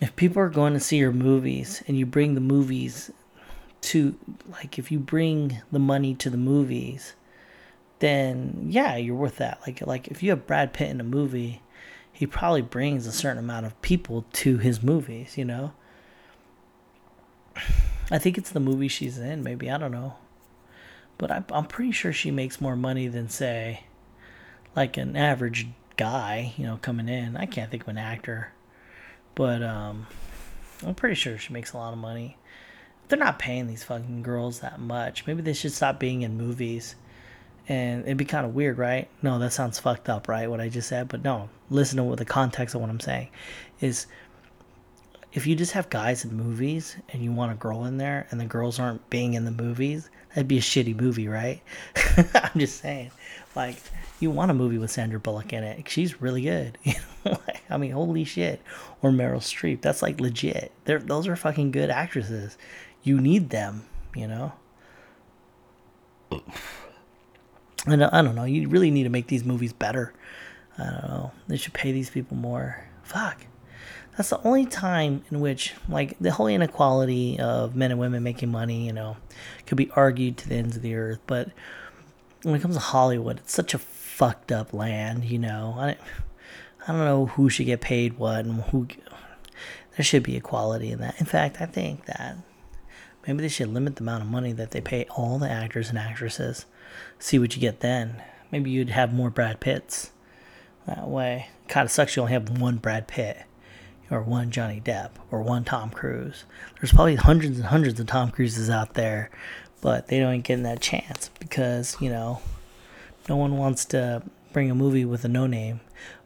if 0.00 0.14
people 0.16 0.42
are 0.42 0.50
going 0.50 0.72
to 0.74 0.80
see 0.80 0.96
your 0.96 1.12
movies 1.12 1.82
and 1.86 1.98
you 1.98 2.06
bring 2.06 2.34
the 2.34 2.40
movies 2.40 3.10
to 3.80 4.16
like 4.50 4.78
if 4.78 4.90
you 4.90 4.98
bring 4.98 5.60
the 5.70 5.78
money 5.78 6.14
to 6.14 6.30
the 6.30 6.38
movies 6.38 7.14
then 7.98 8.66
yeah 8.68 8.96
you're 8.96 9.14
worth 9.14 9.36
that 9.36 9.60
like 9.66 9.86
like 9.86 10.08
if 10.08 10.22
you 10.22 10.30
have 10.30 10.46
Brad 10.46 10.72
Pitt 10.72 10.90
in 10.90 11.00
a 11.00 11.04
movie 11.04 11.60
he 12.12 12.26
probably 12.26 12.62
brings 12.62 13.06
a 13.06 13.12
certain 13.12 13.38
amount 13.38 13.66
of 13.66 13.80
people 13.82 14.24
to 14.32 14.58
his 14.58 14.82
movies 14.82 15.36
you 15.36 15.44
know 15.44 15.72
I 18.10 18.18
think 18.18 18.38
it's 18.38 18.50
the 18.50 18.60
movie 18.60 18.88
she's 18.88 19.18
in 19.18 19.42
maybe 19.42 19.70
I 19.70 19.78
don't 19.78 19.92
know 19.92 20.14
but 21.18 21.30
I, 21.30 21.44
I'm 21.50 21.66
pretty 21.66 21.92
sure 21.92 22.12
she 22.12 22.30
makes 22.30 22.60
more 22.60 22.76
money 22.76 23.08
than 23.08 23.28
say 23.28 23.84
like 24.74 24.96
an 24.96 25.16
average 25.16 25.68
guy, 25.96 26.52
you 26.56 26.66
know, 26.66 26.78
coming 26.82 27.08
in. 27.08 27.36
I 27.36 27.46
can't 27.46 27.70
think 27.70 27.82
of 27.82 27.88
an 27.88 27.98
actor, 27.98 28.52
but 29.34 29.62
um, 29.62 30.06
I'm 30.84 30.94
pretty 30.94 31.14
sure 31.14 31.38
she 31.38 31.52
makes 31.52 31.72
a 31.72 31.76
lot 31.76 31.92
of 31.92 31.98
money. 31.98 32.36
They're 33.08 33.18
not 33.18 33.38
paying 33.38 33.66
these 33.66 33.84
fucking 33.84 34.22
girls 34.22 34.60
that 34.60 34.80
much. 34.80 35.26
Maybe 35.26 35.42
they 35.42 35.52
should 35.52 35.72
stop 35.72 36.00
being 36.00 36.22
in 36.22 36.36
movies. 36.36 36.96
And 37.66 38.04
it'd 38.04 38.18
be 38.18 38.26
kind 38.26 38.44
of 38.44 38.54
weird, 38.54 38.76
right? 38.76 39.08
No, 39.22 39.38
that 39.38 39.52
sounds 39.52 39.78
fucked 39.78 40.10
up, 40.10 40.28
right? 40.28 40.50
What 40.50 40.60
I 40.60 40.68
just 40.68 40.88
said. 40.88 41.08
But 41.08 41.22
no, 41.22 41.48
listen 41.70 41.96
to 41.96 42.04
what 42.04 42.18
the 42.18 42.24
context 42.24 42.74
of 42.74 42.80
what 42.80 42.90
I'm 42.90 43.00
saying 43.00 43.28
is 43.80 44.06
if 45.34 45.48
you 45.48 45.56
just 45.56 45.72
have 45.72 45.90
guys 45.90 46.24
in 46.24 46.32
movies 46.32 46.96
and 47.12 47.20
you 47.22 47.32
want 47.32 47.50
a 47.50 47.56
girl 47.56 47.84
in 47.84 47.98
there 47.98 48.26
and 48.30 48.40
the 48.40 48.44
girls 48.44 48.78
aren't 48.78 49.10
being 49.10 49.34
in 49.34 49.44
the 49.44 49.50
movies, 49.50 50.08
that'd 50.28 50.46
be 50.46 50.58
a 50.58 50.62
shitty 50.62 50.98
movie, 50.98 51.26
right? 51.26 51.60
I'm 52.34 52.58
just 52.58 52.80
saying. 52.80 53.10
Like, 53.56 53.76
you 54.20 54.30
want 54.30 54.52
a 54.52 54.54
movie 54.54 54.78
with 54.78 54.92
Sandra 54.92 55.18
Bullock 55.18 55.52
in 55.52 55.64
it. 55.64 55.88
She's 55.88 56.22
really 56.22 56.42
good. 56.42 56.78
I 57.70 57.76
mean, 57.76 57.90
holy 57.90 58.22
shit. 58.22 58.62
Or 59.02 59.10
Meryl 59.10 59.38
Streep. 59.38 59.80
That's 59.80 60.02
like 60.02 60.20
legit. 60.20 60.70
They're, 60.84 61.00
those 61.00 61.26
are 61.26 61.34
fucking 61.34 61.72
good 61.72 61.90
actresses. 61.90 62.56
You 63.02 63.20
need 63.20 63.50
them, 63.50 63.84
you 64.14 64.28
know? 64.28 64.52
And 67.86 68.04
I 68.04 68.22
don't 68.22 68.36
know. 68.36 68.44
You 68.44 68.68
really 68.68 68.92
need 68.92 69.02
to 69.02 69.10
make 69.10 69.26
these 69.26 69.44
movies 69.44 69.72
better. 69.72 70.14
I 70.78 70.84
don't 70.84 71.08
know. 71.08 71.32
They 71.48 71.56
should 71.56 71.74
pay 71.74 71.90
these 71.90 72.08
people 72.08 72.36
more. 72.36 72.84
Fuck. 73.02 73.46
That's 74.16 74.30
the 74.30 74.40
only 74.42 74.64
time 74.64 75.24
in 75.30 75.40
which, 75.40 75.74
like, 75.88 76.16
the 76.20 76.30
whole 76.30 76.46
inequality 76.46 77.38
of 77.40 77.74
men 77.74 77.90
and 77.90 77.98
women 77.98 78.22
making 78.22 78.50
money, 78.50 78.86
you 78.86 78.92
know, 78.92 79.16
could 79.66 79.76
be 79.76 79.90
argued 79.96 80.36
to 80.38 80.48
the 80.48 80.54
ends 80.54 80.76
of 80.76 80.82
the 80.82 80.94
earth. 80.94 81.18
But 81.26 81.50
when 82.42 82.54
it 82.54 82.62
comes 82.62 82.76
to 82.76 82.80
Hollywood, 82.80 83.38
it's 83.38 83.52
such 83.52 83.74
a 83.74 83.78
fucked 83.78 84.52
up 84.52 84.72
land, 84.72 85.24
you 85.24 85.38
know. 85.38 85.74
I, 85.76 85.96
I 86.86 86.92
don't 86.92 87.04
know 87.04 87.26
who 87.26 87.50
should 87.50 87.66
get 87.66 87.80
paid 87.80 88.18
what 88.18 88.44
and 88.44 88.62
who. 88.62 88.86
There 89.96 90.04
should 90.04 90.22
be 90.22 90.36
equality 90.36 90.92
in 90.92 91.00
that. 91.00 91.18
In 91.18 91.26
fact, 91.26 91.60
I 91.60 91.66
think 91.66 92.06
that 92.06 92.36
maybe 93.26 93.42
they 93.42 93.48
should 93.48 93.68
limit 93.68 93.96
the 93.96 94.02
amount 94.02 94.22
of 94.22 94.28
money 94.28 94.52
that 94.52 94.70
they 94.70 94.80
pay 94.80 95.06
all 95.16 95.38
the 95.38 95.50
actors 95.50 95.88
and 95.88 95.98
actresses. 95.98 96.66
See 97.18 97.38
what 97.38 97.54
you 97.54 97.60
get 97.60 97.80
then. 97.80 98.22
Maybe 98.52 98.70
you'd 98.70 98.90
have 98.90 99.12
more 99.12 99.30
Brad 99.30 99.60
Pitts 99.60 100.12
that 100.86 101.08
way. 101.08 101.48
Kind 101.66 101.84
of 101.86 101.90
sucks 101.90 102.14
you 102.14 102.22
only 102.22 102.34
have 102.34 102.60
one 102.60 102.76
Brad 102.76 103.08
Pitt 103.08 103.44
or 104.14 104.22
one 104.22 104.50
Johnny 104.50 104.80
Depp 104.80 105.10
or 105.30 105.42
one 105.42 105.64
Tom 105.64 105.90
Cruise. 105.90 106.44
There's 106.80 106.92
probably 106.92 107.16
hundreds 107.16 107.58
and 107.58 107.66
hundreds 107.66 107.98
of 107.98 108.06
Tom 108.06 108.30
Cruises 108.30 108.70
out 108.70 108.94
there, 108.94 109.30
but 109.80 110.06
they 110.06 110.20
don't 110.20 110.42
get 110.42 110.62
that 110.62 110.80
chance 110.80 111.30
because, 111.40 111.96
you 112.00 112.08
know, 112.08 112.40
no 113.28 113.36
one 113.36 113.58
wants 113.58 113.84
to 113.86 114.22
bring 114.52 114.70
a 114.70 114.74
movie 114.74 115.04
with 115.04 115.24
a 115.24 115.28
no 115.28 115.46
name. 115.46 115.80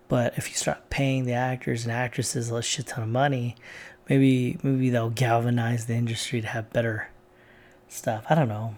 But 0.08 0.36
if 0.36 0.48
you 0.48 0.54
start 0.54 0.90
paying 0.90 1.24
the 1.24 1.32
actors 1.32 1.84
and 1.84 1.92
actresses 1.92 2.50
a 2.50 2.62
shit 2.62 2.88
ton 2.88 3.04
of 3.04 3.10
money, 3.10 3.56
maybe 4.08 4.58
maybe 4.62 4.90
they'll 4.90 5.10
galvanize 5.10 5.86
the 5.86 5.94
industry 5.94 6.40
to 6.40 6.46
have 6.46 6.72
better 6.72 7.08
stuff. 7.88 8.24
I 8.28 8.34
don't 8.34 8.48
know. 8.48 8.74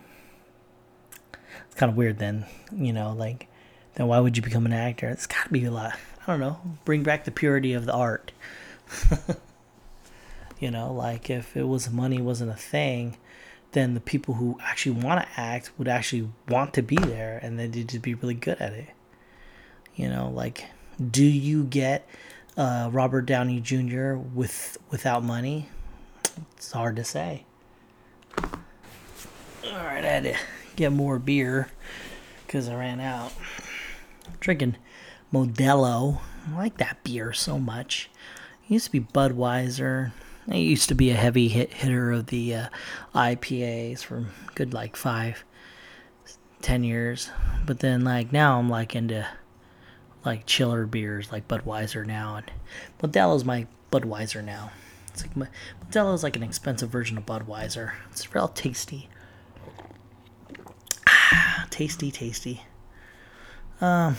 It's 1.66 1.75
kind 1.75 1.90
of 1.90 1.96
weird 1.96 2.18
then, 2.18 2.46
you 2.73 2.92
know, 2.92 3.12
like 3.12 3.49
then 3.94 4.07
why 4.07 4.20
would 4.20 4.37
you 4.37 4.42
become 4.42 4.66
an 4.66 4.73
actor? 4.73 5.09
It's 5.09 5.27
got 5.27 5.44
to 5.44 5.51
be 5.51 5.64
a 5.64 5.70
lot. 5.70 5.99
I 6.23 6.33
don't 6.33 6.40
know. 6.40 6.61
Bring 6.85 7.03
back 7.03 7.25
the 7.25 7.31
purity 7.31 7.73
of 7.73 7.87
the 7.87 7.92
art. 7.92 8.33
you 10.61 10.70
know, 10.70 10.92
like 10.92 11.31
if 11.31 11.57
it 11.57 11.64
was 11.64 11.90
money 11.90 12.20
wasn't 12.20 12.50
a 12.50 12.57
thing, 12.57 13.16
then 13.72 13.94
the 13.94 14.00
people 14.00 14.35
who 14.35 14.59
actually 14.62 15.00
want 15.00 15.22
to 15.22 15.40
act 15.40 15.70
would 15.79 15.88
actually 15.88 16.29
want 16.48 16.74
to 16.74 16.83
be 16.83 16.96
there 16.96 17.38
and 17.42 17.59
then 17.59 17.70
they'd 17.70 17.88
just 17.88 18.03
be 18.03 18.14
really 18.14 18.35
good 18.35 18.59
at 18.59 18.72
it. 18.72 18.88
You 19.94 20.09
know, 20.09 20.31
like 20.31 20.66
do 21.11 21.24
you 21.24 21.64
get 21.64 22.07
uh, 22.57 22.90
Robert 22.92 23.22
Downey 23.22 23.61
Jr. 23.61 24.14
with 24.14 24.76
without 24.90 25.24
money? 25.24 25.68
It's 26.57 26.72
hard 26.72 26.96
to 26.96 27.05
say. 27.05 27.44
All 28.38 28.53
right, 29.72 30.05
I 30.05 30.09
had 30.09 30.24
to 30.24 30.37
get 30.76 30.92
more 30.92 31.18
beer 31.18 31.70
because 32.46 32.68
I 32.68 32.74
ran 32.74 33.00
out. 33.00 33.33
I'm 34.26 34.35
drinking 34.40 34.76
Modelo. 35.33 36.20
I 36.50 36.57
like 36.57 36.79
that 36.79 37.03
beer 37.05 37.33
so 37.33 37.59
much. 37.59 38.11
Used 38.70 38.85
to 38.85 38.92
be 38.92 39.00
Budweiser. 39.00 40.12
I 40.48 40.54
used 40.54 40.88
to 40.90 40.94
be 40.94 41.11
a 41.11 41.14
heavy 41.14 41.48
hit 41.48 41.72
hitter 41.72 42.12
of 42.12 42.26
the 42.26 42.54
uh, 42.54 42.66
IPAs 43.16 44.04
for 44.04 44.26
good 44.54 44.72
like 44.72 44.94
five, 44.94 45.44
ten 46.62 46.85
years. 46.85 47.33
But 47.66 47.80
then 47.80 48.04
like 48.04 48.33
now 48.33 48.61
I'm 48.61 48.70
like 48.70 48.94
into 48.94 49.26
like 50.24 50.46
chiller 50.46 50.87
beers 50.87 51.33
like 51.33 51.48
Budweiser 51.48 52.06
now, 52.06 52.37
and 52.37 52.52
Modelo's 53.02 53.44
my 53.44 53.66
Budweiser 53.90 54.44
now. 54.44 54.70
It's 55.09 55.22
like 55.22 55.37
my, 55.37 55.48
Modelo's 55.85 56.22
like 56.22 56.37
an 56.37 56.44
expensive 56.44 56.90
version 56.90 57.18
of 57.18 57.26
Budweiser. 57.26 57.94
It's 58.12 58.33
real 58.37 58.46
tasty. 58.46 59.09
Ah, 61.09 61.66
tasty, 61.70 62.12
tasty. 62.12 62.62
Um, 63.80 64.14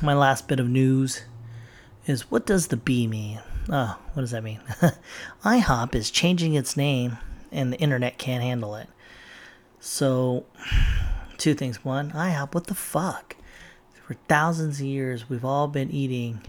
my 0.00 0.14
last 0.14 0.46
bit 0.46 0.60
of 0.60 0.68
news 0.68 1.22
is 2.06 2.30
what 2.30 2.46
does 2.46 2.68
the 2.68 2.76
B 2.76 3.08
mean? 3.08 3.40
Oh, 3.70 3.98
what 4.12 4.20
does 4.20 4.30
that 4.30 4.42
mean? 4.44 4.60
IHOP 5.44 5.94
is 5.94 6.10
changing 6.10 6.54
its 6.54 6.76
name 6.76 7.18
and 7.52 7.72
the 7.72 7.78
internet 7.78 8.18
can't 8.18 8.42
handle 8.42 8.74
it. 8.74 8.88
So, 9.80 10.44
two 11.36 11.54
things. 11.54 11.84
One, 11.84 12.10
IHOP, 12.12 12.54
what 12.54 12.66
the 12.66 12.74
fuck? 12.74 13.36
For 14.06 14.14
thousands 14.28 14.80
of 14.80 14.86
years, 14.86 15.28
we've 15.28 15.44
all 15.44 15.68
been 15.68 15.90
eating 15.90 16.42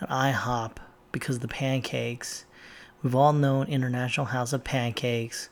at 0.00 0.08
IHOP 0.08 0.78
because 1.12 1.36
of 1.36 1.42
the 1.42 1.48
pancakes. 1.48 2.44
We've 3.02 3.14
all 3.14 3.32
known 3.32 3.68
International 3.68 4.26
House 4.26 4.52
of 4.52 4.64
Pancakes. 4.64 5.48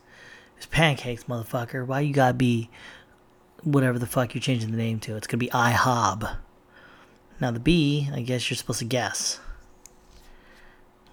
It's 0.57 0.67
pancakes, 0.67 1.25
motherfucker. 1.25 1.87
Why 1.87 2.01
you 2.01 2.13
gotta 2.13 2.35
be 2.35 2.71
whatever 3.63 3.99
the 3.99 4.07
fuck 4.07 4.35
you're 4.35 4.43
changing 4.43 4.71
the 4.71 4.77
name 4.77 5.01
to? 5.01 5.17
It's 5.17 5.27
gonna 5.27 5.39
be 5.39 5.49
IHOB. 5.49 6.37
Now 7.41 7.51
the 7.51 7.61
B, 7.61 8.09
I 8.13 8.23
guess 8.23 8.49
you're 8.49 8.57
supposed 8.57 8.79
to 8.79 8.85
guess. 8.85 9.41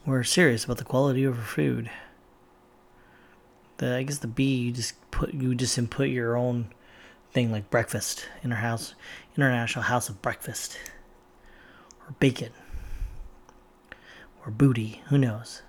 We're 0.03 0.23
serious 0.23 0.65
about 0.65 0.77
the 0.77 0.83
quality 0.83 1.23
of 1.25 1.37
our 1.37 1.45
food. 1.45 1.91
The 3.77 3.97
I 3.97 4.03
guess 4.03 4.17
the 4.17 4.27
B 4.27 4.55
you 4.55 4.71
just 4.71 4.95
put 5.11 5.33
you 5.33 5.53
just 5.53 5.77
input 5.77 6.09
your 6.09 6.35
own 6.35 6.73
thing 7.31 7.51
like 7.51 7.69
breakfast 7.69 8.27
in 8.41 8.51
our 8.51 8.57
house 8.57 8.95
international 9.35 9.83
house 9.83 10.09
of 10.09 10.21
breakfast. 10.21 10.77
Or 12.07 12.15
bacon. 12.19 12.51
Or 14.43 14.51
booty 14.51 15.03
who 15.09 15.19
knows? 15.19 15.61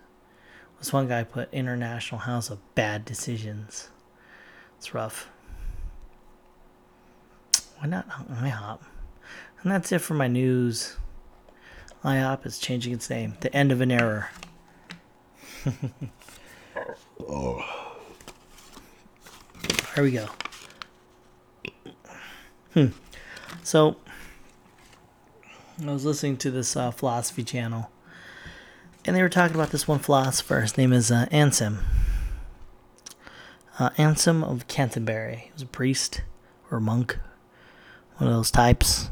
This 0.79 0.95
one 0.95 1.09
guy 1.09 1.25
put 1.25 1.53
international 1.53 2.23
house 2.23 2.49
of 2.49 2.59
bad 2.75 3.05
decisions. 3.05 3.91
It's 4.79 4.95
rough. 4.95 5.29
Why 7.79 7.87
not 7.87 8.09
ihop 8.09 8.81
and 9.63 9.71
that's 9.71 9.93
it 9.93 10.01
for 10.01 10.15
my 10.15 10.27
news 10.27 10.97
ihop 12.05 12.47
is 12.47 12.59
changing 12.59 12.93
its 12.93 13.09
name 13.09 13.37
the 13.41 13.55
end 13.55 13.73
of 13.73 13.81
an 13.81 13.91
error. 13.91 14.31
oh 17.29 17.65
here 19.95 20.05
we 20.05 20.11
go 20.11 20.29
Hmm. 22.75 22.87
So, 23.63 23.97
I 25.87 25.93
was 25.93 26.07
listening 26.07 26.39
to 26.39 26.51
this 26.51 26.75
uh, 26.75 26.91
philosophy 26.91 27.45
channel, 27.45 27.91
and 29.05 29.15
they 29.15 29.21
were 29.21 29.29
talking 29.29 29.55
about 29.55 29.71
this 29.71 29.87
one 29.87 29.99
philosopher. 29.99 30.63
His 30.63 30.79
name 30.79 30.91
is 30.91 31.11
uh, 31.11 31.27
Anselm. 31.31 31.81
Uh, 33.79 33.91
Anselm 33.99 34.43
of 34.43 34.69
Canterbury. 34.69 35.37
He 35.45 35.53
was 35.53 35.63
a 35.63 35.67
priest 35.67 36.23
or 36.71 36.79
a 36.79 36.81
monk, 36.81 37.19
one 38.17 38.29
of 38.29 38.35
those 38.35 38.51
types. 38.51 39.11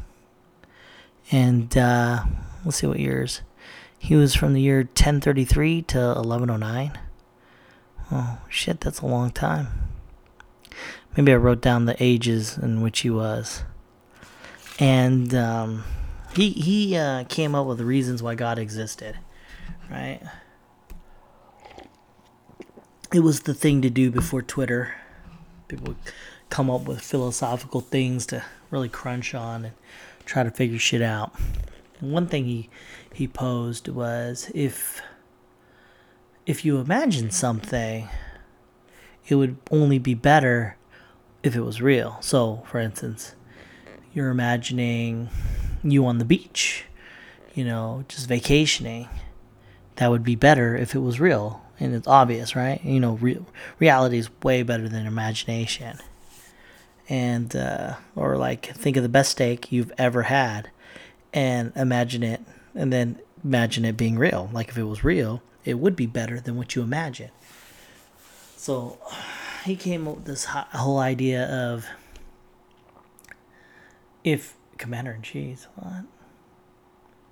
And 1.31 1.77
uh, 1.77 2.23
let's 2.65 2.77
see 2.77 2.87
what 2.87 2.99
years. 2.99 3.41
He 3.97 4.15
was 4.15 4.33
from 4.33 4.53
the 4.53 4.61
year 4.61 4.79
1033 4.79 5.83
to 5.83 5.97
1109. 5.97 6.99
Oh, 8.11 8.39
shit, 8.49 8.81
that's 8.81 8.99
a 8.99 9.05
long 9.05 9.31
time. 9.31 9.67
Maybe 11.15 11.31
I 11.31 11.35
wrote 11.35 11.61
down 11.61 11.85
the 11.85 12.01
ages 12.01 12.57
in 12.57 12.81
which 12.81 13.01
he 13.01 13.09
was. 13.09 13.63
And 14.79 15.33
um, 15.35 15.83
he 16.35 16.49
he 16.49 16.95
uh, 16.95 17.25
came 17.25 17.53
up 17.53 17.67
with 17.67 17.77
the 17.77 17.85
reasons 17.85 18.23
why 18.23 18.35
God 18.35 18.57
existed, 18.57 19.19
right? 19.89 20.21
It 23.13 23.19
was 23.19 23.41
the 23.41 23.53
thing 23.53 23.81
to 23.81 23.89
do 23.89 24.09
before 24.09 24.41
Twitter. 24.41 24.95
People 25.67 25.89
would 25.89 25.97
come 26.49 26.69
up 26.69 26.85
with 26.85 27.01
philosophical 27.01 27.81
things 27.81 28.25
to 28.27 28.43
really 28.71 28.89
crunch 28.89 29.35
on 29.35 29.65
and 29.65 29.75
try 30.25 30.43
to 30.43 30.51
figure 30.51 30.79
shit 30.79 31.01
out. 31.01 31.33
One 32.01 32.27
thing 32.27 32.45
he 32.45 32.69
he 33.13 33.27
posed 33.27 33.87
was 33.87 34.51
if 34.53 35.01
if 36.45 36.65
you 36.65 36.79
imagine 36.79 37.31
something, 37.31 38.09
it 39.27 39.35
would 39.35 39.57
only 39.69 39.99
be 39.99 40.13
better 40.13 40.75
if 41.43 41.55
it 41.55 41.61
was 41.61 41.81
real. 41.81 42.17
So, 42.21 42.63
for 42.65 42.79
instance, 42.79 43.35
you're 44.13 44.29
imagining 44.29 45.29
you 45.83 46.05
on 46.05 46.17
the 46.17 46.25
beach, 46.25 46.85
you 47.53 47.63
know, 47.63 48.03
just 48.07 48.27
vacationing. 48.27 49.07
That 49.95 50.09
would 50.09 50.23
be 50.23 50.35
better 50.35 50.75
if 50.75 50.95
it 50.95 50.99
was 50.99 51.19
real. 51.19 51.61
And 51.79 51.95
it's 51.95 52.07
obvious, 52.07 52.55
right? 52.55 52.83
You 52.83 52.99
know, 52.99 53.13
re- 53.13 53.43
reality 53.79 54.17
is 54.17 54.29
way 54.43 54.63
better 54.63 54.87
than 54.89 55.05
imagination. 55.05 55.97
And, 57.09 57.55
uh, 57.55 57.95
or 58.15 58.37
like, 58.37 58.67
think 58.67 58.97
of 58.97 59.03
the 59.03 59.09
best 59.09 59.31
steak 59.31 59.71
you've 59.71 59.91
ever 59.97 60.23
had 60.23 60.69
and 61.33 61.71
imagine 61.75 62.23
it, 62.23 62.41
and 62.75 62.91
then 62.91 63.19
imagine 63.43 63.85
it 63.85 63.97
being 63.97 64.17
real. 64.17 64.49
Like, 64.53 64.69
if 64.69 64.77
it 64.77 64.83
was 64.83 65.03
real, 65.03 65.41
it 65.63 65.75
would 65.75 65.95
be 65.95 66.05
better 66.05 66.39
than 66.39 66.55
what 66.55 66.75
you 66.75 66.81
imagine. 66.81 67.31
So, 68.55 68.99
he 69.65 69.75
came 69.75 70.07
up 70.07 70.17
with 70.17 70.25
this 70.25 70.45
whole 70.45 70.99
idea 70.99 71.45
of 71.45 71.85
if 74.23 74.55
commander 74.77 75.11
in 75.11 75.21
chief 75.21 75.67
what 75.75 76.03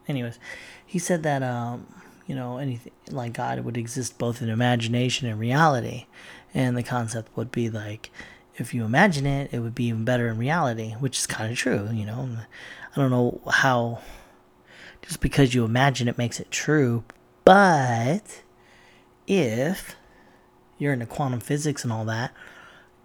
anyways 0.07 0.39
he 0.85 0.99
said 0.99 1.23
that 1.23 1.41
um 1.41 1.88
you 2.27 2.35
know 2.35 2.57
anything 2.57 2.91
like 3.09 3.33
god 3.33 3.59
would 3.62 3.77
exist 3.77 4.17
both 4.17 4.41
in 4.41 4.49
imagination 4.49 5.27
and 5.27 5.39
reality 5.39 6.05
and 6.53 6.77
the 6.77 6.83
concept 6.83 7.35
would 7.35 7.51
be 7.51 7.69
like 7.69 8.12
if 8.55 8.73
you 8.73 8.83
imagine 8.83 9.25
it 9.25 9.51
it 9.51 9.59
would 9.59 9.73
be 9.73 9.85
even 9.85 10.05
better 10.05 10.27
in 10.27 10.38
reality 10.38 10.91
which 10.99 11.17
is 11.17 11.27
kind 11.27 11.51
of 11.51 11.57
true 11.57 11.89
you 11.91 12.05
know 12.05 12.29
i 12.95 12.95
don't 12.99 13.12
know 13.12 13.41
how 13.49 13.99
just 15.02 15.21
because 15.21 15.54
you 15.54 15.63
imagine 15.65 16.08
it 16.08 16.17
makes 16.17 16.39
it 16.39 16.52
true 16.52 17.04
but 17.45 18.43
if 19.25 19.95
you're 20.78 20.93
into 20.93 21.06
quantum 21.06 21.39
physics 21.39 21.84
and 21.84 21.91
all 21.91 22.06
that, 22.06 22.32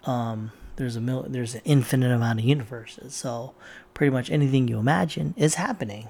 um, 0.04 0.52
there's 0.76 0.96
a 0.96 1.00
mil- 1.00 1.26
there's 1.28 1.54
an 1.54 1.62
infinite 1.64 2.10
amount 2.10 2.40
of 2.40 2.44
universes. 2.44 3.14
So 3.14 3.54
pretty 3.94 4.10
much 4.10 4.30
anything 4.30 4.68
you 4.68 4.78
imagine 4.78 5.34
is 5.36 5.54
happening. 5.54 6.08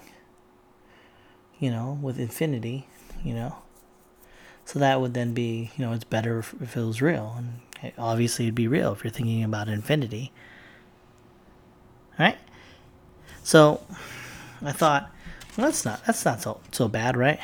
You 1.59 1.71
know, 1.71 1.99
with 2.01 2.19
infinity, 2.19 2.89
you 3.23 3.35
know. 3.35 3.57
So 4.65 4.79
that 4.79 5.01
would 5.01 5.15
then 5.15 5.35
be, 5.35 5.71
you 5.77 5.85
know, 5.85 5.93
it's 5.93 6.05
better 6.05 6.39
if, 6.39 6.77
it 6.77 6.77
was 6.77 7.03
real, 7.03 7.37
and 7.37 7.93
obviously 7.99 8.47
it'd 8.47 8.55
be 8.55 8.67
real 8.67 8.93
if 8.93 9.05
you're 9.05 9.13
thinking 9.13 9.45
about 9.45 9.69
infinity. 9.69 10.33
All 12.19 12.27
right. 12.27 12.39
So 13.45 13.81
I 14.63 14.73
thought, 14.73 15.11
well, 15.57 15.67
that's 15.67 15.85
not 15.85 16.05
that's 16.05 16.25
not 16.25 16.43
so 16.43 16.61
so 16.73 16.89
bad, 16.89 17.17
right? 17.17 17.39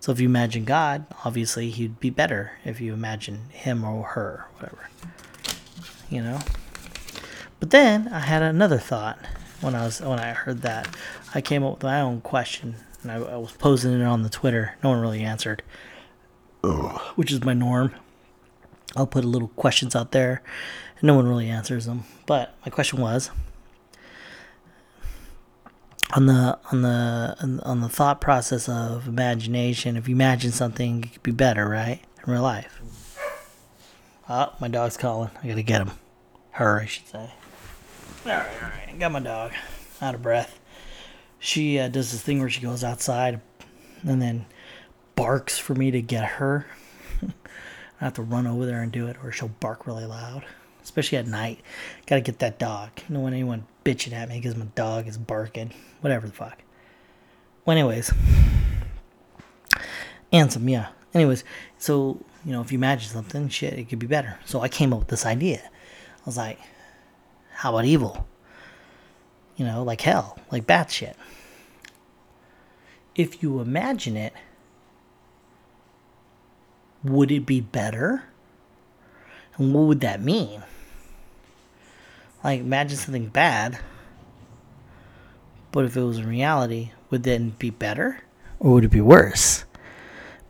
So 0.00 0.12
if 0.12 0.18
you 0.18 0.28
imagine 0.28 0.64
God, 0.64 1.04
obviously 1.24 1.70
he'd 1.70 2.00
be 2.00 2.10
better 2.10 2.52
if 2.64 2.80
you 2.80 2.92
imagine 2.92 3.50
him 3.50 3.84
or 3.84 4.02
her, 4.02 4.46
whatever. 4.56 4.88
You 6.08 6.22
know? 6.22 6.38
But 7.60 7.70
then 7.70 8.08
I 8.08 8.20
had 8.20 8.42
another 8.42 8.78
thought 8.78 9.18
when 9.60 9.74
I 9.74 9.84
was 9.84 10.00
when 10.00 10.18
I 10.18 10.32
heard 10.32 10.62
that. 10.62 10.88
I 11.34 11.40
came 11.40 11.62
up 11.62 11.74
with 11.74 11.82
my 11.82 12.00
own 12.00 12.22
question 12.22 12.76
and 13.02 13.12
I, 13.12 13.16
I 13.16 13.36
was 13.36 13.52
posing 13.52 14.00
it 14.00 14.04
on 14.04 14.22
the 14.22 14.30
Twitter. 14.30 14.76
No 14.82 14.90
one 14.90 15.00
really 15.00 15.22
answered. 15.22 15.62
Ugh. 16.64 16.98
Which 17.16 17.30
is 17.30 17.44
my 17.44 17.52
norm. 17.52 17.94
I'll 18.94 19.06
put 19.06 19.24
a 19.24 19.28
little 19.28 19.48
questions 19.48 19.94
out 19.94 20.12
there 20.12 20.42
and 20.98 21.06
no 21.06 21.14
one 21.14 21.28
really 21.28 21.50
answers 21.50 21.84
them. 21.84 22.04
But 22.24 22.54
my 22.64 22.70
question 22.70 23.00
was 23.00 23.30
on 26.14 26.26
the 26.26 26.58
on 26.70 26.82
the 26.82 27.60
on 27.64 27.80
the 27.80 27.88
thought 27.88 28.20
process 28.20 28.68
of 28.68 29.08
imagination. 29.08 29.96
If 29.96 30.08
you 30.08 30.14
imagine 30.14 30.52
something, 30.52 31.04
it 31.04 31.12
could 31.12 31.22
be 31.22 31.32
better, 31.32 31.68
right? 31.68 32.00
In 32.24 32.32
real 32.32 32.42
life. 32.42 32.80
Oh, 34.28 34.52
my 34.60 34.68
dog's 34.68 34.96
calling. 34.96 35.30
I 35.42 35.48
gotta 35.48 35.62
get 35.62 35.82
him. 35.82 35.92
Her, 36.52 36.80
I 36.80 36.86
should 36.86 37.06
say. 37.06 37.30
All 38.24 38.32
right, 38.32 38.46
all 38.62 38.68
right. 38.68 38.98
Got 38.98 39.12
my 39.12 39.20
dog. 39.20 39.52
Out 40.00 40.14
of 40.14 40.22
breath. 40.22 40.58
She 41.38 41.78
uh, 41.78 41.88
does 41.88 42.12
this 42.12 42.22
thing 42.22 42.40
where 42.40 42.50
she 42.50 42.60
goes 42.60 42.82
outside 42.82 43.40
and 44.02 44.20
then 44.20 44.46
barks 45.14 45.58
for 45.58 45.74
me 45.74 45.90
to 45.90 46.02
get 46.02 46.24
her. 46.24 46.66
I 47.22 48.04
have 48.04 48.14
to 48.14 48.22
run 48.22 48.46
over 48.46 48.66
there 48.66 48.82
and 48.82 48.90
do 48.90 49.06
it, 49.06 49.16
or 49.22 49.32
she'll 49.32 49.48
bark 49.48 49.86
really 49.86 50.04
loud, 50.04 50.44
especially 50.86 51.18
at 51.18 51.26
night. 51.26 51.58
Gotta 52.06 52.20
get 52.20 52.38
that 52.38 52.60
dog. 52.60 52.90
You 53.08 53.16
know 53.16 53.20
when 53.20 53.34
anyone 53.34 53.66
bitching 53.84 54.12
at 54.12 54.28
me 54.28 54.36
because 54.36 54.56
my 54.56 54.66
dog 54.76 55.08
is 55.08 55.18
barking. 55.18 55.72
Whatever 56.00 56.28
the 56.28 56.32
fuck. 56.32 56.62
Well, 57.64 57.76
anyways. 57.76 58.12
Anselm, 60.32 60.68
yeah. 60.68 60.90
Anyways, 61.12 61.42
so, 61.76 62.20
you 62.44 62.52
know, 62.52 62.60
if 62.60 62.70
you 62.70 62.78
imagine 62.78 63.10
something, 63.10 63.48
shit, 63.48 63.72
it 63.74 63.88
could 63.88 63.98
be 63.98 64.06
better. 64.06 64.38
So 64.44 64.60
I 64.60 64.68
came 64.68 64.92
up 64.92 65.00
with 65.00 65.08
this 65.08 65.26
idea. 65.26 65.60
I 65.64 66.22
was 66.24 66.36
like, 66.36 66.60
how 67.50 67.70
about 67.70 67.84
evil? 67.84 68.28
You 69.56 69.66
know, 69.66 69.82
like 69.82 70.02
hell, 70.02 70.38
like 70.52 70.68
bad 70.68 70.88
shit. 70.92 71.16
If 73.16 73.42
you 73.42 73.58
imagine 73.58 74.16
it, 74.16 74.34
would 77.02 77.32
it 77.32 77.44
be 77.44 77.60
better? 77.60 78.22
And 79.56 79.74
what 79.74 79.82
would 79.86 80.00
that 80.02 80.22
mean? 80.22 80.62
Like, 82.46 82.60
imagine 82.60 82.96
something 82.96 83.26
bad. 83.26 83.78
But 85.72 85.84
if 85.84 85.96
it 85.96 86.02
was 86.02 86.18
in 86.18 86.28
reality, 86.28 86.92
would 87.10 87.24
then 87.24 87.50
be 87.58 87.70
better? 87.70 88.22
Or 88.60 88.74
would 88.74 88.84
it 88.84 88.90
be 88.90 89.00
worse? 89.00 89.64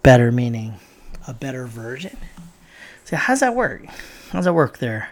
better 0.06 0.30
meaning 0.30 0.74
a 1.26 1.34
better 1.34 1.66
version. 1.66 2.16
So 3.02 3.16
how's 3.16 3.40
that 3.40 3.56
work? 3.56 3.86
How's 4.30 4.44
that 4.44 4.52
work 4.52 4.78
there? 4.78 5.08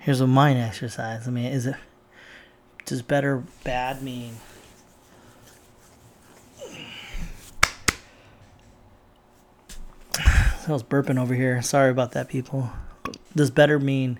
Here's 0.00 0.20
a 0.20 0.26
mind 0.26 0.58
exercise. 0.58 1.28
I 1.28 1.30
mean, 1.30 1.44
is 1.44 1.66
it 1.66 1.76
does 2.84 3.00
better 3.02 3.44
bad 3.62 4.02
mean 4.02 4.38
I 10.18 10.66
was 10.66 10.82
burping 10.82 11.16
over 11.16 11.34
here. 11.34 11.62
Sorry 11.62 11.92
about 11.92 12.10
that, 12.12 12.28
people. 12.28 12.70
Does 13.36 13.52
better 13.52 13.78
mean 13.78 14.18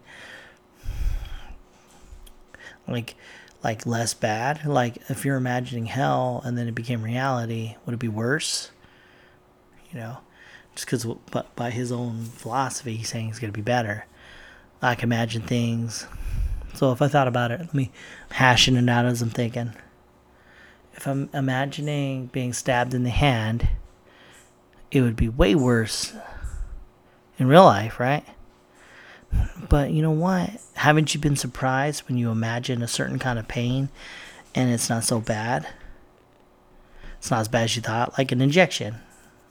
like 2.88 3.14
like 3.62 3.86
less 3.86 4.14
bad? 4.14 4.64
Like 4.64 4.98
if 5.08 5.24
you're 5.24 5.36
imagining 5.36 5.86
hell 5.86 6.42
and 6.44 6.56
then 6.58 6.68
it 6.68 6.74
became 6.74 7.02
reality, 7.02 7.76
would 7.84 7.94
it 7.94 7.98
be 7.98 8.08
worse? 8.08 8.70
You 9.90 10.00
know, 10.00 10.18
just 10.74 10.86
because 10.86 11.04
but 11.30 11.54
by 11.54 11.70
his 11.70 11.92
own 11.92 12.24
philosophy, 12.24 12.96
he's 12.96 13.08
saying 13.08 13.28
it's 13.28 13.38
gonna 13.38 13.52
be 13.52 13.60
better. 13.60 14.06
I 14.80 14.94
can 14.94 15.08
imagine 15.08 15.42
things. 15.42 16.06
So 16.74 16.90
if 16.90 17.02
I 17.02 17.08
thought 17.08 17.28
about 17.28 17.50
it, 17.50 17.60
let 17.60 17.74
me 17.74 17.92
hashing 18.30 18.76
it 18.76 18.88
out 18.88 19.04
as 19.04 19.22
I'm 19.22 19.30
thinking. 19.30 19.74
If 20.94 21.06
I'm 21.06 21.30
imagining 21.32 22.26
being 22.26 22.52
stabbed 22.52 22.94
in 22.94 23.04
the 23.04 23.10
hand, 23.10 23.68
it 24.90 25.02
would 25.02 25.16
be 25.16 25.28
way 25.28 25.54
worse 25.54 26.12
in 27.38 27.46
real 27.46 27.64
life, 27.64 27.98
right? 28.00 28.24
But 29.68 29.90
you 29.90 30.02
know 30.02 30.10
what? 30.10 30.50
Haven't 30.74 31.14
you 31.14 31.20
been 31.20 31.36
surprised 31.36 32.02
when 32.08 32.18
you 32.18 32.30
imagine 32.30 32.82
a 32.82 32.88
certain 32.88 33.18
kind 33.18 33.38
of 33.38 33.48
pain 33.48 33.88
and 34.54 34.70
it's 34.70 34.90
not 34.90 35.04
so 35.04 35.20
bad? 35.20 35.66
It's 37.18 37.30
not 37.30 37.40
as 37.40 37.48
bad 37.48 37.64
as 37.64 37.76
you 37.76 37.82
thought, 37.82 38.18
like 38.18 38.32
an 38.32 38.40
injection, 38.40 38.96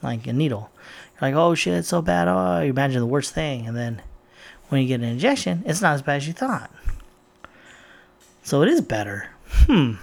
like 0.01 0.27
a 0.27 0.33
needle. 0.33 0.69
You're 1.13 1.31
like, 1.31 1.35
oh 1.35 1.55
shit, 1.55 1.73
it's 1.73 1.87
so 1.87 2.01
bad. 2.01 2.27
Oh, 2.27 2.61
you 2.61 2.69
imagine 2.69 2.99
the 2.99 3.05
worst 3.05 3.33
thing. 3.33 3.65
And 3.65 3.75
then 3.75 4.01
when 4.69 4.81
you 4.81 4.87
get 4.87 5.01
an 5.01 5.07
injection, 5.07 5.63
it's 5.65 5.81
not 5.81 5.95
as 5.95 6.01
bad 6.01 6.17
as 6.17 6.27
you 6.27 6.33
thought. 6.33 6.69
So 8.43 8.61
it 8.61 8.69
is 8.69 8.81
better. 8.81 9.29
Hmm. 9.47 9.93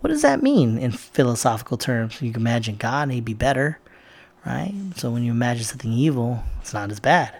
What 0.00 0.08
does 0.08 0.22
that 0.22 0.42
mean 0.42 0.78
in 0.78 0.92
philosophical 0.92 1.76
terms? 1.76 2.22
You 2.22 2.32
can 2.32 2.40
imagine 2.40 2.76
God, 2.76 3.10
he'd 3.10 3.24
be 3.24 3.34
better 3.34 3.78
right? 4.44 4.72
So 4.96 5.10
when 5.10 5.22
you 5.22 5.32
imagine 5.32 5.64
something 5.64 5.92
evil, 5.92 6.42
it's 6.60 6.74
not 6.74 6.90
as 6.90 7.00
bad. 7.00 7.34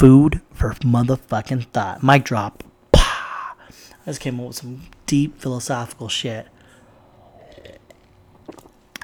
Food 0.00 0.40
for 0.54 0.70
motherfucking 0.76 1.66
thought. 1.74 2.02
Mic 2.02 2.24
drop. 2.24 2.64
I 2.94 3.66
just 4.06 4.18
came 4.18 4.40
up 4.40 4.46
with 4.46 4.56
some 4.56 4.84
deep 5.04 5.38
philosophical 5.38 6.08
shit. 6.08 6.48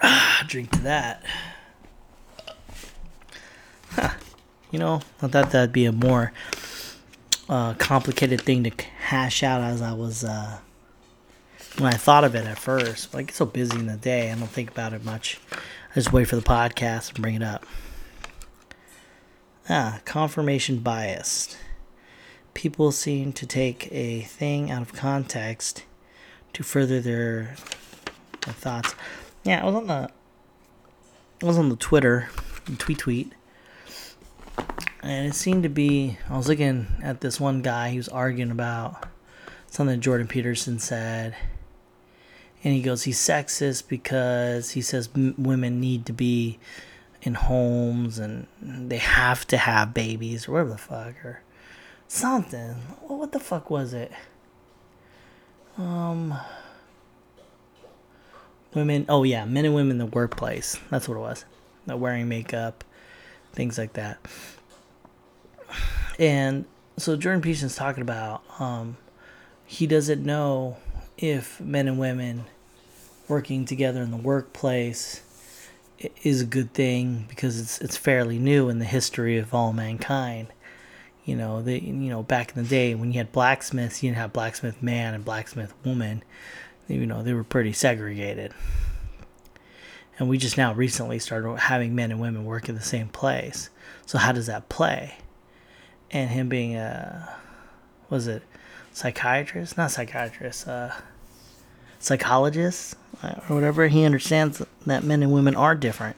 Ah, 0.03 0.43
drink 0.49 0.71
to 0.71 0.81
that. 0.81 1.23
Huh. 3.91 4.09
You 4.71 4.79
know, 4.79 5.03
I 5.21 5.27
thought 5.27 5.51
that'd 5.51 5.71
be 5.71 5.85
a 5.85 5.93
more 5.93 6.33
uh, 7.47 7.75
complicated 7.75 8.41
thing 8.41 8.65
to 8.65 8.71
hash 9.01 9.43
out 9.43 9.61
as 9.61 9.83
I 9.83 9.93
was 9.93 10.25
uh, 10.25 10.61
when 11.77 11.93
I 11.93 11.99
thought 11.99 12.25
of 12.25 12.35
it 12.35 12.47
at 12.47 12.59
first. 12.59 13.13
But 13.13 13.19
I 13.19 13.23
get 13.25 13.35
so 13.35 13.45
busy 13.45 13.79
in 13.79 13.85
the 13.85 13.99
day, 13.99 14.33
I 14.33 14.35
don't 14.35 14.49
think 14.49 14.71
about 14.71 14.95
it 14.95 15.05
much 15.05 15.39
I 15.53 15.95
just 15.97 16.13
wait 16.15 16.27
for 16.27 16.37
the 16.37 16.43
podcast 16.43 17.11
and 17.11 17.21
bring 17.21 17.35
it 17.35 17.43
up. 17.43 17.67
Ah, 19.69 20.01
confirmation 20.05 20.79
bias. 20.79 21.57
People 22.55 22.93
seem 22.93 23.33
to 23.33 23.47
take 23.47 23.89
a 23.93 24.23
thing 24.23 24.71
out 24.71 24.83
of 24.83 24.93
context 24.93 25.85
to 26.53 26.63
further 26.63 27.01
their, 27.01 27.57
their 28.45 28.55
thoughts. 28.55 28.95
Yeah, 29.45 29.63
I 29.63 29.67
was 29.67 29.75
on 29.75 29.87
the 29.87 30.11
I 31.43 31.47
was 31.47 31.59
on 31.59 31.69
the 31.69 31.77
Twitter, 31.77 32.29
tweet 32.79 32.99
tweet, 32.99 33.33
and 35.03 35.27
it 35.27 35.35
seemed 35.35 35.65
to 35.65 35.69
be. 35.69 36.19
I 36.31 36.37
was 36.37 36.49
looking 36.49 36.87
at 37.03 37.21
this 37.21 37.39
one 37.39 37.61
guy. 37.61 37.91
He 37.91 37.99
was 37.99 38.09
arguing 38.09 38.51
about 38.51 39.07
something 39.67 40.01
Jordan 40.01 40.29
Peterson 40.29 40.79
said 40.79 41.37
and 42.67 42.75
he 42.75 42.83
goes 42.83 43.05
he's 43.05 43.19
sexist 43.19 43.87
because 43.89 44.71
he 44.73 44.81
says 44.81 45.09
m- 45.15 45.35
women 45.39 45.81
need 45.81 46.05
to 46.07 46.13
be 46.13 46.59
in 47.23 47.35
homes 47.35 48.19
and 48.19 48.47
they 48.61 48.99
have 48.99 49.47
to 49.49 49.57
have 49.57 49.95
babies 49.95 50.47
or 50.47 50.53
whatever 50.53 50.71
the 50.71 50.79
fuck 50.79 51.25
or 51.25 51.43
something. 52.09 52.75
What 53.03 53.33
the 53.33 53.41
fuck 53.41 53.71
was 53.71 53.93
it? 53.93 54.13
Um, 55.79 56.35
women. 58.75 59.07
Oh 59.09 59.23
yeah, 59.23 59.45
men 59.45 59.65
and 59.65 59.75
women 59.75 59.93
in 59.93 59.99
the 59.99 60.07
workplace. 60.07 60.79
That's 60.91 61.09
what 61.09 61.17
it 61.17 61.21
was. 61.21 61.45
Not 61.87 61.99
wearing 61.99 62.29
makeup, 62.29 62.85
things 63.53 63.79
like 63.79 63.95
that. 63.95 64.19
And 66.19 66.65
so 66.97 67.17
Jordan 67.17 67.43
Peterson's 67.43 67.77
talking 67.77 68.03
about 68.03 68.43
um, 68.59 68.97
he 69.67 69.87
doesn't 69.87 70.25
know 70.25 70.77
if 71.19 71.61
men 71.61 71.89
and 71.89 71.99
women 71.99 72.45
working 73.29 73.65
together 73.65 74.03
in 74.03 74.11
the 74.11 74.17
workplace 74.17 75.23
is 76.23 76.41
a 76.41 76.47
good 76.47 76.73
thing 76.73 77.27
because 77.29 77.61
it's 77.61 77.81
it's 77.81 77.97
fairly 77.97 78.39
new 78.39 78.69
in 78.69 78.79
the 78.79 78.85
history 78.85 79.39
of 79.39 79.55
all 79.55 79.73
mankind. 79.73 80.49
You 81.25 81.37
know, 81.37 81.63
they 81.63 81.79
you 81.79 81.93
know 81.93 82.23
back 82.23 82.57
in 82.57 82.63
the 82.63 82.69
day 82.69 82.95
when 82.95 83.13
you 83.13 83.19
had 83.19 83.33
blacksmiths, 83.33 84.03
you 84.03 84.11
didn't 84.11 84.19
have 84.19 84.33
blacksmith 84.33 84.83
man 84.83 85.15
and 85.15 85.25
blacksmith 85.25 85.75
woman. 85.85 86.23
You 86.89 87.07
know, 87.07 87.23
they 87.23 87.33
were 87.33 87.45
pretty 87.45 87.73
segregated. 87.73 88.53
And 90.19 90.29
we 90.29 90.39
just 90.39 90.57
now 90.57 90.73
recently 90.73 91.19
started 91.19 91.59
having 91.59 91.95
men 91.95 92.11
and 92.11 92.21
women 92.21 92.45
work 92.45 92.69
in 92.69 92.75
the 92.75 92.81
same 92.81 93.09
place. 93.09 93.69
So 94.07 94.19
how 94.19 94.33
does 94.33 94.47
that 94.47 94.69
play? 94.69 95.17
And 96.11 96.31
him 96.31 96.49
being 96.49 96.77
a 96.77 97.37
was 98.09 98.27
it 98.27 98.43
psychiatrist? 98.93 99.77
Not 99.77 99.91
psychiatrist, 99.91 100.69
uh 100.69 100.93
psychologist 102.07 102.95
or 103.23 103.55
whatever, 103.55 103.89
he 103.89 104.05
understands 104.05 104.63
that 104.87 105.05
men 105.05 105.23
and 105.23 105.33
women 105.33 105.57
are 105.57 105.75
different. 105.75 106.17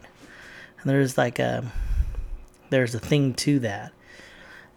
And 0.80 0.90
there's 0.90 1.16
like 1.16 1.38
a 1.38 1.70
there's 2.70 2.94
a 2.94 3.00
thing 3.00 3.34
to 3.34 3.58
that. 3.60 3.92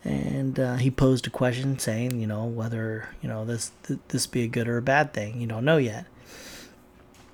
And 0.04 0.60
uh, 0.60 0.78
he 0.78 0.90
posed 0.90 1.28
a 1.28 1.30
question 1.30 1.78
saying, 1.78 2.20
you 2.20 2.26
know, 2.26 2.46
whether 2.46 3.10
you 3.22 3.30
know 3.30 3.46
this 3.46 3.72
this 4.08 4.26
be 4.26 4.44
a 4.44 4.48
good 4.48 4.68
or 4.68 4.78
a 4.78 4.82
bad 4.82 5.14
thing. 5.14 5.40
You 5.42 5.48
don't 5.48 5.66
know 5.66 5.78
yet. 5.78 6.06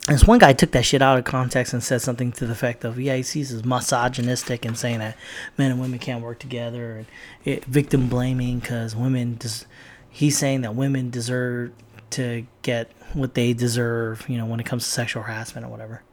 And 0.07 0.15
this 0.15 0.25
one 0.25 0.39
guy 0.39 0.53
took 0.53 0.71
that 0.71 0.85
shit 0.85 1.01
out 1.01 1.19
of 1.19 1.25
context 1.25 1.73
and 1.73 1.83
said 1.83 2.01
something 2.01 2.31
to 2.33 2.45
the 2.45 2.53
effect 2.53 2.85
of, 2.85 2.97
yeah, 2.97 3.17
he 3.17 3.23
sees 3.23 3.51
as 3.51 3.65
misogynistic 3.65 4.63
and 4.63 4.77
saying 4.77 4.99
that 4.99 5.17
men 5.57 5.71
and 5.71 5.81
women 5.81 5.99
can't 5.99 6.23
work 6.23 6.39
together 6.39 6.95
and 6.95 7.05
it, 7.43 7.65
victim 7.65 8.07
blaming 8.07 8.59
because 8.59 8.95
women 8.95 9.37
just. 9.39 9.65
He's 10.09 10.35
saying 10.35 10.61
that 10.61 10.73
women 10.73 11.11
deserve 11.11 11.73
to 12.11 12.45
get 12.61 12.91
what 13.13 13.33
they 13.33 13.53
deserve, 13.53 14.27
you 14.27 14.37
know, 14.37 14.45
when 14.45 14.59
it 14.59 14.65
comes 14.65 14.83
to 14.83 14.89
sexual 14.89 15.23
harassment 15.23 15.65
or 15.65 15.69
whatever. 15.69 16.03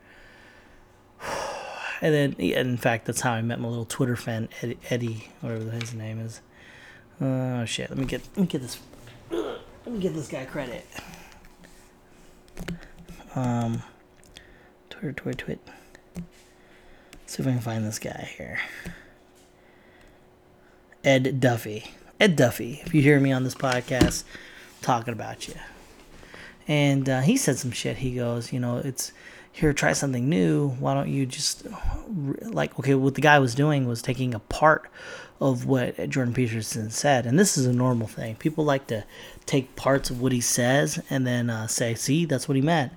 And 2.00 2.12
then, 2.12 2.32
in 2.34 2.76
fact, 2.76 3.06
that's 3.06 3.22
how 3.22 3.32
I 3.32 3.40
met 3.40 3.58
my 3.60 3.68
little 3.68 3.86
Twitter 3.86 4.16
fan, 4.16 4.50
Eddie, 4.90 5.28
whatever 5.40 5.70
his 5.70 5.94
name 5.94 6.18
is. 6.18 6.42
Oh 7.18 7.64
shit! 7.64 7.88
Let 7.88 7.98
me 7.98 8.04
get 8.04 8.20
let 8.36 8.42
me 8.42 8.46
get 8.46 8.60
this 8.60 8.78
let 9.30 9.94
me 9.94 10.00
give 10.00 10.14
this 10.14 10.28
guy 10.28 10.44
credit. 10.44 10.84
Um, 13.34 13.82
Twitter, 14.90 15.12
Twitter, 15.12 15.38
Twit. 15.38 15.60
See 17.26 17.42
if 17.42 17.48
I 17.48 17.52
can 17.52 17.60
find 17.60 17.86
this 17.86 17.98
guy 17.98 18.28
here. 18.36 18.60
Ed 21.02 21.40
Duffy. 21.40 21.92
Ed 22.18 22.36
Duffy. 22.36 22.82
If 22.84 22.94
you 22.94 23.02
hear 23.02 23.20
me 23.20 23.32
on 23.32 23.44
this 23.44 23.54
podcast, 23.54 24.24
talking 24.82 25.12
about 25.12 25.48
you 25.48 25.54
and 26.66 27.08
uh, 27.08 27.20
he 27.20 27.36
said 27.36 27.58
some 27.58 27.70
shit. 27.70 27.98
He 27.98 28.14
goes, 28.14 28.52
you 28.52 28.60
know, 28.60 28.78
it's 28.78 29.12
here, 29.54 29.72
try 29.72 29.92
something 29.92 30.28
new. 30.28 30.70
Why 30.80 30.94
don't 30.94 31.08
you 31.08 31.26
just 31.26 31.66
like 32.42 32.76
okay? 32.78 32.94
What 32.94 33.14
the 33.14 33.20
guy 33.20 33.38
was 33.38 33.54
doing 33.54 33.86
was 33.86 34.02
taking 34.02 34.34
a 34.34 34.40
part 34.40 34.90
of 35.40 35.66
what 35.66 36.08
Jordan 36.10 36.34
Peterson 36.34 36.90
said, 36.90 37.24
and 37.24 37.38
this 37.38 37.56
is 37.56 37.66
a 37.66 37.72
normal 37.72 38.08
thing. 38.08 38.34
People 38.34 38.64
like 38.64 38.88
to 38.88 39.04
take 39.46 39.76
parts 39.76 40.10
of 40.10 40.20
what 40.20 40.32
he 40.32 40.40
says 40.40 41.00
and 41.08 41.24
then 41.24 41.50
uh, 41.50 41.68
say, 41.68 41.94
"See, 41.94 42.24
that's 42.24 42.48
what 42.48 42.56
he 42.56 42.62
meant," 42.62 42.92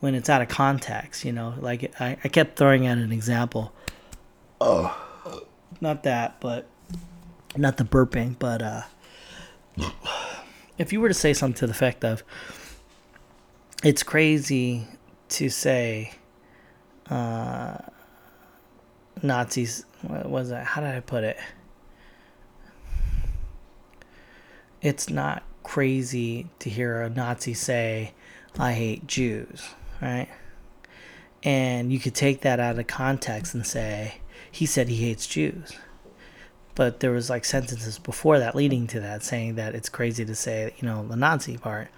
when 0.00 0.14
it's 0.14 0.30
out 0.30 0.40
of 0.40 0.48
context. 0.48 1.26
You 1.26 1.32
know, 1.32 1.54
like 1.58 1.92
I, 2.00 2.16
I 2.24 2.28
kept 2.28 2.56
throwing 2.56 2.86
out 2.86 2.96
an 2.96 3.12
example. 3.12 3.74
Oh, 4.60 4.96
not 5.82 6.04
that, 6.04 6.40
but 6.40 6.66
not 7.54 7.76
the 7.76 7.84
burping, 7.84 8.38
but 8.38 8.62
uh, 8.62 8.82
if 10.78 10.90
you 10.92 11.02
were 11.02 11.08
to 11.08 11.14
say 11.14 11.34
something 11.34 11.58
to 11.58 11.66
the 11.66 11.72
effect 11.72 12.02
of 12.02 12.24
it's 13.84 14.02
crazy 14.02 14.86
to 15.28 15.48
say 15.48 16.12
uh, 17.10 17.78
Nazis. 19.22 19.84
What 20.02 20.28
was 20.28 20.50
that? 20.50 20.66
How 20.66 20.80
did 20.80 20.94
I 20.94 21.00
put 21.00 21.24
it? 21.24 21.38
It's 24.80 25.10
not 25.10 25.42
crazy 25.62 26.48
to 26.60 26.70
hear 26.70 27.02
a 27.02 27.10
Nazi 27.10 27.54
say, 27.54 28.12
I 28.58 28.72
hate 28.72 29.06
Jews, 29.06 29.62
right? 30.00 30.28
And 31.42 31.92
you 31.92 31.98
could 31.98 32.14
take 32.14 32.40
that 32.42 32.60
out 32.60 32.78
of 32.78 32.86
context 32.86 33.54
and 33.54 33.66
say, 33.66 34.18
he 34.50 34.66
said 34.66 34.88
he 34.88 34.96
hates 34.96 35.26
Jews. 35.26 35.72
But 36.74 37.00
there 37.00 37.10
was 37.10 37.28
like 37.28 37.44
sentences 37.44 37.98
before 37.98 38.38
that 38.38 38.54
leading 38.54 38.86
to 38.88 39.00
that 39.00 39.24
saying 39.24 39.56
that 39.56 39.74
it's 39.74 39.88
crazy 39.88 40.24
to 40.24 40.34
say, 40.34 40.72
you 40.78 40.86
know, 40.86 41.06
the 41.06 41.16
Nazi 41.16 41.58
part. 41.58 41.88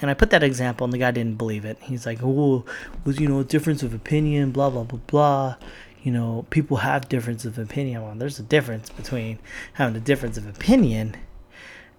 And 0.00 0.10
I 0.10 0.14
put 0.14 0.30
that 0.30 0.42
example, 0.42 0.84
and 0.84 0.92
the 0.92 0.98
guy 0.98 1.10
didn't 1.10 1.36
believe 1.36 1.64
it. 1.64 1.78
He's 1.82 2.06
like, 2.06 2.20
"Oh, 2.22 2.64
was 3.04 3.20
you 3.20 3.28
know 3.28 3.40
a 3.40 3.44
difference 3.44 3.82
of 3.82 3.92
opinion, 3.94 4.50
blah 4.50 4.70
blah 4.70 4.84
blah 4.84 5.00
blah." 5.06 5.56
You 6.02 6.12
know, 6.12 6.46
people 6.48 6.78
have 6.78 7.08
difference 7.08 7.44
of 7.44 7.58
opinion. 7.58 8.02
Well, 8.02 8.14
there's 8.14 8.38
a 8.38 8.42
difference 8.42 8.88
between 8.88 9.38
having 9.74 9.96
a 9.96 10.00
difference 10.00 10.38
of 10.38 10.46
opinion 10.48 11.16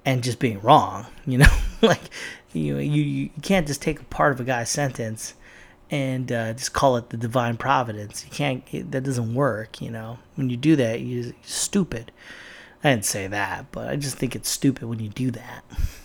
and 0.05 0.23
just 0.23 0.39
being 0.39 0.59
wrong. 0.61 1.05
You 1.25 1.37
know, 1.37 1.57
like 1.83 2.01
you 2.51 2.77
you 2.77 3.03
you 3.03 3.29
can't 3.43 3.67
just 3.67 3.81
take 3.81 3.99
a 3.99 4.05
part 4.05 4.33
of 4.33 4.39
a 4.39 4.43
guy's 4.43 4.71
sentence 4.71 5.35
and 5.91 6.31
uh, 6.31 6.53
just 6.53 6.73
call 6.73 6.95
it 6.97 7.09
the 7.09 7.17
divine 7.17 7.57
providence. 7.57 8.25
You 8.25 8.31
can't. 8.31 8.63
It, 8.71 8.91
that 8.91 9.03
doesn't 9.03 9.35
work. 9.35 9.81
You 9.81 9.91
know, 9.91 10.17
when 10.35 10.49
you 10.49 10.57
do 10.57 10.75
that, 10.77 11.01
you're, 11.01 11.33
stupid. 11.43 12.11
I 12.83 12.91
didn't 12.91 13.05
say 13.05 13.27
that, 13.27 13.71
but 13.71 13.89
I 13.89 13.95
just 13.97 14.17
think 14.17 14.35
it's 14.35 14.49
stupid 14.49 14.85
when 14.85 14.99
you 14.99 15.09
do 15.09 15.29
that. 15.31 15.63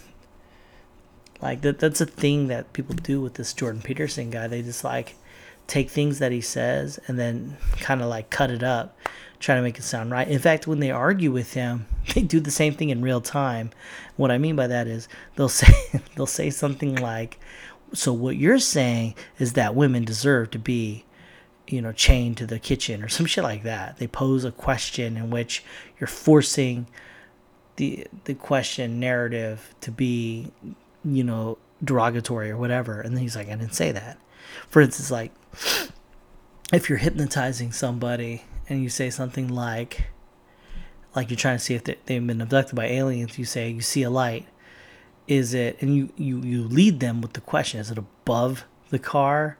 Like 1.40 1.62
that 1.62 1.78
that's 1.78 2.00
a 2.00 2.06
thing 2.06 2.48
that 2.48 2.72
people 2.72 2.94
do 2.94 3.20
with 3.20 3.34
this 3.34 3.52
Jordan 3.52 3.82
Peterson 3.82 4.30
guy. 4.30 4.46
They 4.48 4.62
just 4.62 4.84
like 4.84 5.14
take 5.66 5.90
things 5.90 6.18
that 6.18 6.32
he 6.32 6.40
says 6.40 6.98
and 7.06 7.18
then 7.18 7.56
kind 7.80 8.00
of 8.00 8.08
like 8.08 8.30
cut 8.30 8.50
it 8.50 8.62
up, 8.62 8.96
try 9.40 9.56
to 9.56 9.62
make 9.62 9.78
it 9.78 9.82
sound 9.82 10.10
right. 10.10 10.28
In 10.28 10.38
fact, 10.38 10.66
when 10.66 10.80
they 10.80 10.90
argue 10.90 11.32
with 11.32 11.54
him, 11.54 11.86
they 12.14 12.22
do 12.22 12.40
the 12.40 12.50
same 12.50 12.74
thing 12.74 12.90
in 12.90 13.02
real 13.02 13.20
time. 13.20 13.70
What 14.16 14.30
I 14.30 14.38
mean 14.38 14.56
by 14.56 14.66
that 14.66 14.86
is 14.86 15.08
they'll 15.36 15.48
say 15.50 15.74
they'll 16.16 16.26
say 16.26 16.50
something 16.50 16.96
like, 16.96 17.38
"So 17.92 18.12
what 18.12 18.36
you're 18.36 18.58
saying 18.58 19.14
is 19.38 19.54
that 19.54 19.74
women 19.74 20.04
deserve 20.04 20.50
to 20.52 20.58
be 20.58 21.04
you 21.68 21.82
know, 21.82 21.92
chained 21.92 22.36
to 22.38 22.46
the 22.46 22.58
kitchen 22.58 23.02
or 23.02 23.08
some 23.08 23.26
shit 23.26 23.44
like 23.44 23.62
that. 23.64 23.98
They 23.98 24.06
pose 24.06 24.44
a 24.44 24.52
question 24.52 25.16
in 25.16 25.30
which 25.30 25.64
you're 25.98 26.06
forcing 26.06 26.86
the 27.76 28.06
the 28.24 28.34
question 28.34 28.98
narrative 29.00 29.74
to 29.82 29.90
be 29.90 30.50
you 31.06 31.24
know, 31.24 31.58
derogatory 31.82 32.50
or 32.50 32.56
whatever. 32.56 33.00
And 33.00 33.14
then 33.14 33.22
he's 33.22 33.36
like, 33.36 33.48
I 33.48 33.54
didn't 33.54 33.74
say 33.74 33.92
that. 33.92 34.18
For 34.68 34.82
instance, 34.82 35.10
like, 35.10 35.32
if 36.72 36.88
you're 36.88 36.98
hypnotizing 36.98 37.72
somebody 37.72 38.44
and 38.68 38.82
you 38.82 38.88
say 38.88 39.10
something 39.10 39.48
like, 39.48 40.08
like 41.14 41.30
you're 41.30 41.36
trying 41.36 41.58
to 41.58 41.64
see 41.64 41.74
if 41.74 41.84
they, 41.84 41.96
they've 42.06 42.26
been 42.26 42.40
abducted 42.40 42.74
by 42.74 42.86
aliens, 42.86 43.38
you 43.38 43.44
say, 43.44 43.70
you 43.70 43.80
see 43.80 44.02
a 44.02 44.10
light. 44.10 44.46
Is 45.28 45.54
it, 45.54 45.80
and 45.80 45.94
you, 45.94 46.10
you, 46.16 46.40
you 46.40 46.62
lead 46.62 47.00
them 47.00 47.20
with 47.20 47.32
the 47.32 47.40
question, 47.40 47.80
is 47.80 47.90
it 47.90 47.98
above 47.98 48.64
the 48.90 48.98
car 48.98 49.58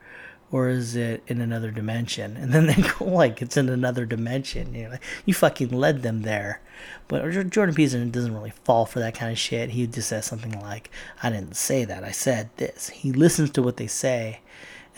or 0.53 0.69
is 0.69 0.95
it 0.95 1.23
in 1.27 1.41
another 1.41 1.71
dimension? 1.71 2.37
And 2.37 2.53
then 2.53 2.67
they 2.67 2.75
go 2.99 3.05
like 3.05 3.43
it's 3.43 3.57
in 3.57 3.69
another 3.69 4.07
dimension. 4.07 4.75
You 4.75 4.91
know, 4.91 4.97
you 5.25 5.35
fucking 5.35 5.71
led 5.71 6.03
them 6.03 6.23
there. 6.23 6.61
But 7.09 7.31
Jordan 7.51 7.75
Peterson 7.75 8.11
doesn't 8.11 8.35
really 8.35 8.53
fall 8.65 8.87
for 8.87 8.99
that 9.01 9.15
kind 9.15 9.33
of 9.33 9.39
shit. 9.39 9.71
He 9.71 9.87
just 9.87 10.09
says 10.09 10.27
something 10.27 10.61
like, 10.61 10.91
"I 11.23 11.31
didn't 11.31 11.57
say 11.57 11.85
that. 11.85 12.05
I 12.05 12.11
said 12.11 12.51
this." 12.57 12.91
He 12.91 13.13
listens 13.13 13.51
to 13.51 13.63
what 13.63 13.77
they 13.77 13.87
say, 13.87 14.41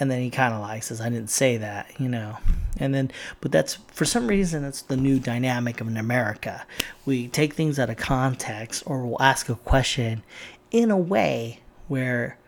and 0.00 0.10
then 0.10 0.20
he 0.20 0.30
kind 0.30 0.52
of 0.54 0.60
like 0.60 0.82
says, 0.82 1.00
"I 1.00 1.08
didn't 1.08 1.30
say 1.30 1.56
that," 1.58 1.92
you 1.98 2.08
know. 2.08 2.38
And 2.78 2.94
then, 2.94 3.10
but 3.40 3.52
that's 3.52 3.74
for 3.92 4.04
some 4.04 4.26
reason 4.26 4.62
that's 4.62 4.82
the 4.82 4.96
new 4.96 5.18
dynamic 5.18 5.80
of 5.80 5.88
America. 5.88 6.66
We 7.06 7.28
take 7.28 7.54
things 7.54 7.78
out 7.78 7.90
of 7.90 7.96
context, 7.96 8.82
or 8.86 9.06
we'll 9.06 9.22
ask 9.22 9.48
a 9.48 9.54
question 9.54 10.22
in 10.70 10.90
a 10.90 10.98
way 10.98 11.60
where 11.86 12.38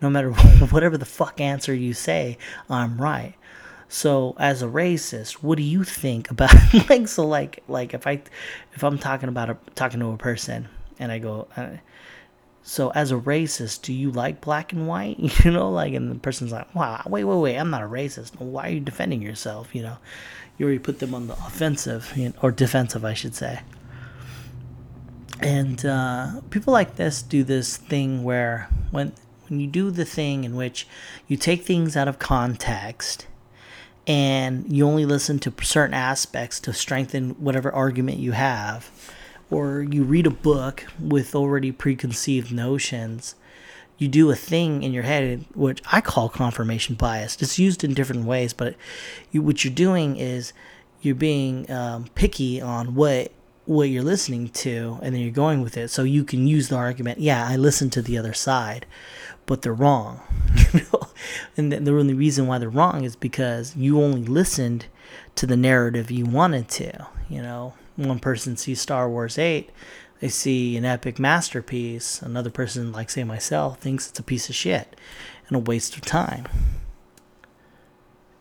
no 0.00 0.10
matter 0.10 0.30
whatever 0.70 0.96
the 0.96 1.04
fuck 1.04 1.40
answer 1.40 1.74
you 1.74 1.94
say, 1.94 2.38
I'm 2.68 3.00
right. 3.00 3.34
So 3.88 4.36
as 4.38 4.62
a 4.62 4.66
racist, 4.66 5.32
what 5.34 5.56
do 5.56 5.64
you 5.64 5.82
think 5.82 6.30
about 6.30 6.54
like 6.88 7.08
so 7.08 7.26
like 7.26 7.62
like 7.66 7.92
if 7.92 8.06
I 8.06 8.22
if 8.72 8.84
I'm 8.84 8.98
talking 8.98 9.28
about 9.28 9.50
a 9.50 9.56
talking 9.74 9.98
to 10.00 10.10
a 10.10 10.16
person 10.16 10.68
and 11.00 11.10
I 11.10 11.18
go 11.18 11.48
uh, 11.56 11.70
so 12.62 12.90
as 12.90 13.10
a 13.10 13.16
racist, 13.16 13.82
do 13.82 13.92
you 13.92 14.10
like 14.10 14.40
black 14.40 14.72
and 14.72 14.86
white? 14.86 15.18
You 15.44 15.50
know, 15.50 15.70
like 15.70 15.94
and 15.94 16.10
the 16.10 16.14
person's 16.16 16.52
like, 16.52 16.72
"Wow, 16.74 17.02
wait, 17.06 17.24
wait, 17.24 17.36
wait, 17.36 17.56
I'm 17.56 17.70
not 17.70 17.82
a 17.82 17.86
racist. 17.86 18.38
Why 18.38 18.68
are 18.68 18.70
you 18.70 18.80
defending 18.80 19.22
yourself?" 19.22 19.74
You 19.74 19.82
know, 19.82 19.96
you 20.58 20.66
already 20.66 20.78
put 20.78 20.98
them 20.98 21.14
on 21.14 21.26
the 21.26 21.34
offensive 21.34 22.12
you 22.14 22.28
know, 22.28 22.34
or 22.42 22.52
defensive, 22.52 23.04
I 23.04 23.14
should 23.14 23.34
say. 23.34 23.60
And 25.40 25.84
uh, 25.86 26.42
people 26.50 26.72
like 26.72 26.96
this 26.96 27.22
do 27.22 27.42
this 27.42 27.78
thing 27.78 28.22
where 28.24 28.68
when 28.90 29.12
when 29.50 29.60
you 29.60 29.66
do 29.66 29.90
the 29.90 30.04
thing 30.04 30.44
in 30.44 30.54
which 30.54 30.86
you 31.26 31.36
take 31.36 31.64
things 31.64 31.96
out 31.96 32.08
of 32.08 32.18
context 32.18 33.26
and 34.06 34.72
you 34.72 34.86
only 34.86 35.04
listen 35.04 35.38
to 35.40 35.52
certain 35.60 35.94
aspects 35.94 36.60
to 36.60 36.72
strengthen 36.72 37.30
whatever 37.32 37.70
argument 37.70 38.18
you 38.18 38.32
have, 38.32 38.90
or 39.50 39.82
you 39.82 40.04
read 40.04 40.26
a 40.26 40.30
book 40.30 40.86
with 40.98 41.34
already 41.34 41.72
preconceived 41.72 42.52
notions, 42.52 43.34
you 43.98 44.08
do 44.08 44.30
a 44.30 44.36
thing 44.36 44.82
in 44.82 44.92
your 44.92 45.02
head 45.02 45.44
which 45.54 45.82
I 45.92 46.00
call 46.00 46.28
confirmation 46.28 46.94
bias. 46.94 47.36
It's 47.42 47.58
used 47.58 47.84
in 47.84 47.92
different 47.92 48.24
ways, 48.24 48.52
but 48.52 48.76
you, 49.30 49.42
what 49.42 49.64
you're 49.64 49.74
doing 49.74 50.16
is 50.16 50.52
you're 51.02 51.14
being 51.14 51.70
um, 51.70 52.06
picky 52.14 52.60
on 52.60 52.94
what 52.94 53.32
what 53.74 53.88
you're 53.88 54.02
listening 54.02 54.48
to, 54.48 54.98
and 55.02 55.14
then 55.14 55.22
you're 55.22 55.30
going 55.30 55.62
with 55.62 55.76
it, 55.76 55.88
so 55.88 56.02
you 56.02 56.24
can 56.24 56.46
use 56.46 56.68
the 56.68 56.76
argument. 56.76 57.20
Yeah, 57.20 57.46
I 57.46 57.56
listened 57.56 57.92
to 57.92 58.02
the 58.02 58.18
other 58.18 58.32
side 58.34 58.86
but 59.50 59.62
they're 59.62 59.74
wrong. 59.74 60.20
You 60.72 60.80
know? 60.92 61.08
And 61.56 61.72
the 61.72 61.90
only 61.92 62.14
reason 62.14 62.46
why 62.46 62.58
they're 62.58 62.68
wrong 62.68 63.02
is 63.02 63.16
because 63.16 63.74
you 63.74 64.00
only 64.00 64.22
listened 64.22 64.86
to 65.34 65.44
the 65.44 65.56
narrative 65.56 66.08
you 66.08 66.24
wanted 66.24 66.68
to. 66.68 67.08
You 67.28 67.42
know, 67.42 67.74
one 67.96 68.20
person 68.20 68.56
sees 68.56 68.80
Star 68.80 69.10
Wars 69.10 69.36
8, 69.36 69.68
they 70.20 70.28
see 70.28 70.76
an 70.76 70.84
epic 70.84 71.18
masterpiece. 71.18 72.22
Another 72.22 72.50
person, 72.50 72.92
like 72.92 73.10
say 73.10 73.24
myself, 73.24 73.80
thinks 73.80 74.08
it's 74.08 74.20
a 74.20 74.22
piece 74.22 74.48
of 74.48 74.54
shit 74.54 74.94
and 75.48 75.56
a 75.56 75.60
waste 75.60 75.96
of 75.96 76.02
time. 76.02 76.46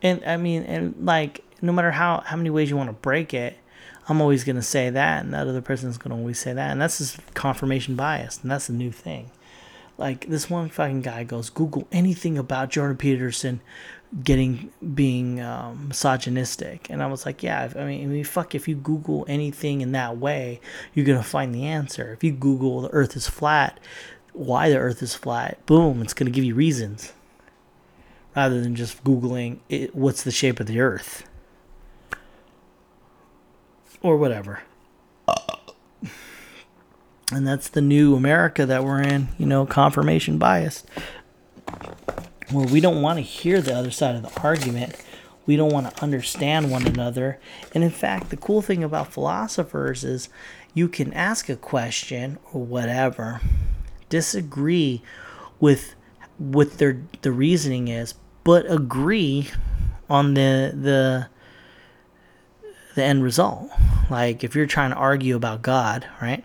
And 0.03 0.23
I 0.23 0.37
mean, 0.37 0.61
and 0.63 0.93
like, 1.03 1.43
no 1.63 1.73
matter 1.73 1.91
how, 1.91 2.21
how 2.23 2.37
many 2.37 2.51
ways 2.51 2.69
you 2.69 2.77
want 2.77 2.89
to 2.89 2.93
break 2.93 3.33
it, 3.33 3.57
I'm 4.09 4.21
always 4.21 4.43
going 4.43 4.55
to 4.55 4.61
say 4.61 4.89
that, 4.89 5.23
and 5.23 5.33
that 5.33 5.47
other 5.47 5.61
person's 5.61 5.99
going 5.99 6.09
to 6.11 6.17
always 6.17 6.39
say 6.39 6.51
that. 6.51 6.71
And 6.71 6.81
that's 6.81 6.97
just 6.97 7.33
confirmation 7.35 7.95
bias, 7.95 8.39
and 8.41 8.49
that's 8.49 8.67
a 8.67 8.73
new 8.73 8.91
thing. 8.91 9.29
Like 9.99 10.27
this 10.27 10.49
one 10.49 10.69
fucking 10.69 11.01
guy 11.01 11.25
goes 11.25 11.49
Google 11.49 11.87
anything 11.91 12.37
about 12.37 12.69
Jordan 12.69 12.97
Peterson 12.97 13.59
getting 14.23 14.71
being 14.95 15.41
um, 15.41 15.89
misogynistic, 15.89 16.89
and 16.89 17.03
I 17.03 17.07
was 17.07 17.25
like, 17.25 17.43
yeah. 17.43 17.71
I 17.75 17.83
mean, 17.83 18.03
I 18.03 18.05
mean, 18.07 18.23
fuck. 18.23 18.55
If 18.55 18.67
you 18.67 18.75
Google 18.75 19.25
anything 19.27 19.81
in 19.81 19.91
that 19.91 20.17
way, 20.17 20.61
you're 20.93 21.05
gonna 21.05 21.21
find 21.21 21.53
the 21.53 21.65
answer. 21.65 22.13
If 22.13 22.23
you 22.23 22.31
Google 22.31 22.81
the 22.81 22.89
Earth 22.89 23.15
is 23.17 23.27
flat, 23.27 23.79
why 24.31 24.69
the 24.69 24.77
Earth 24.77 25.03
is 25.03 25.15
flat, 25.15 25.63
boom, 25.65 26.01
it's 26.01 26.13
gonna 26.13 26.31
give 26.31 26.45
you 26.45 26.55
reasons, 26.55 27.11
rather 28.35 28.61
than 28.61 28.75
just 28.75 29.03
googling 29.03 29.59
it, 29.67 29.93
what's 29.93 30.23
the 30.23 30.31
shape 30.31 30.61
of 30.61 30.67
the 30.67 30.79
Earth 30.79 31.27
or 34.01 34.17
whatever 34.17 34.61
and 37.31 37.47
that's 37.47 37.69
the 37.69 37.81
new 37.81 38.15
America 38.15 38.65
that 38.65 38.83
we're 38.83 39.01
in, 39.01 39.29
you 39.37 39.45
know, 39.45 39.65
confirmation 39.65 40.37
bias. 40.37 40.83
Where 42.51 42.65
we 42.65 42.79
don't 42.79 43.01
want 43.01 43.17
to 43.17 43.23
hear 43.23 43.61
the 43.61 43.75
other 43.75 43.91
side 43.91 44.15
of 44.15 44.23
the 44.23 44.41
argument. 44.41 44.95
We 45.45 45.55
don't 45.55 45.71
want 45.71 45.95
to 45.95 46.03
understand 46.03 46.71
one 46.71 46.87
another. 46.87 47.39
And 47.73 47.83
in 47.83 47.91
fact, 47.91 48.29
the 48.29 48.37
cool 48.37 48.61
thing 48.61 48.83
about 48.83 49.13
philosophers 49.13 50.03
is 50.03 50.29
you 50.73 50.87
can 50.87 51.13
ask 51.13 51.49
a 51.49 51.55
question 51.55 52.39
or 52.51 52.63
whatever, 52.63 53.41
disagree 54.09 55.03
with 55.59 55.93
what 56.37 56.77
their 56.77 57.01
the 57.21 57.31
reasoning 57.31 57.87
is, 57.87 58.15
but 58.43 58.69
agree 58.71 59.49
on 60.09 60.33
the 60.33 60.73
the 60.73 61.27
the 62.95 63.03
end 63.03 63.23
result. 63.23 63.69
Like 64.09 64.43
if 64.43 64.55
you're 64.55 64.65
trying 64.65 64.91
to 64.91 64.97
argue 64.97 65.35
about 65.35 65.61
God, 65.61 66.07
right? 66.21 66.43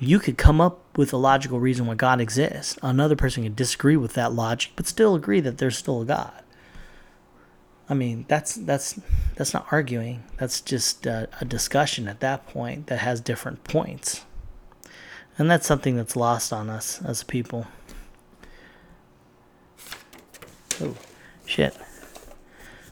you 0.00 0.18
could 0.18 0.38
come 0.38 0.60
up 0.62 0.80
with 0.96 1.12
a 1.12 1.16
logical 1.18 1.60
reason 1.60 1.86
why 1.86 1.94
God 1.94 2.20
exists. 2.20 2.78
Another 2.82 3.14
person 3.14 3.42
could 3.42 3.54
disagree 3.54 3.98
with 3.98 4.14
that 4.14 4.32
logic, 4.32 4.72
but 4.74 4.86
still 4.86 5.14
agree 5.14 5.40
that 5.40 5.58
there's 5.58 5.76
still 5.76 6.00
a 6.00 6.06
God. 6.06 6.32
I 7.88 7.94
mean, 7.94 8.24
that's 8.26 8.54
that's 8.54 8.98
that's 9.36 9.52
not 9.52 9.66
arguing. 9.70 10.24
That's 10.38 10.60
just 10.60 11.04
a, 11.06 11.28
a 11.40 11.44
discussion 11.44 12.08
at 12.08 12.20
that 12.20 12.46
point 12.46 12.86
that 12.86 13.00
has 13.00 13.20
different 13.20 13.62
points, 13.64 14.24
and 15.36 15.50
that's 15.50 15.66
something 15.66 15.96
that's 15.96 16.16
lost 16.16 16.52
on 16.52 16.70
us 16.70 17.02
as 17.02 17.22
people. 17.22 17.66
Oh, 20.80 20.96
shit. 21.44 21.76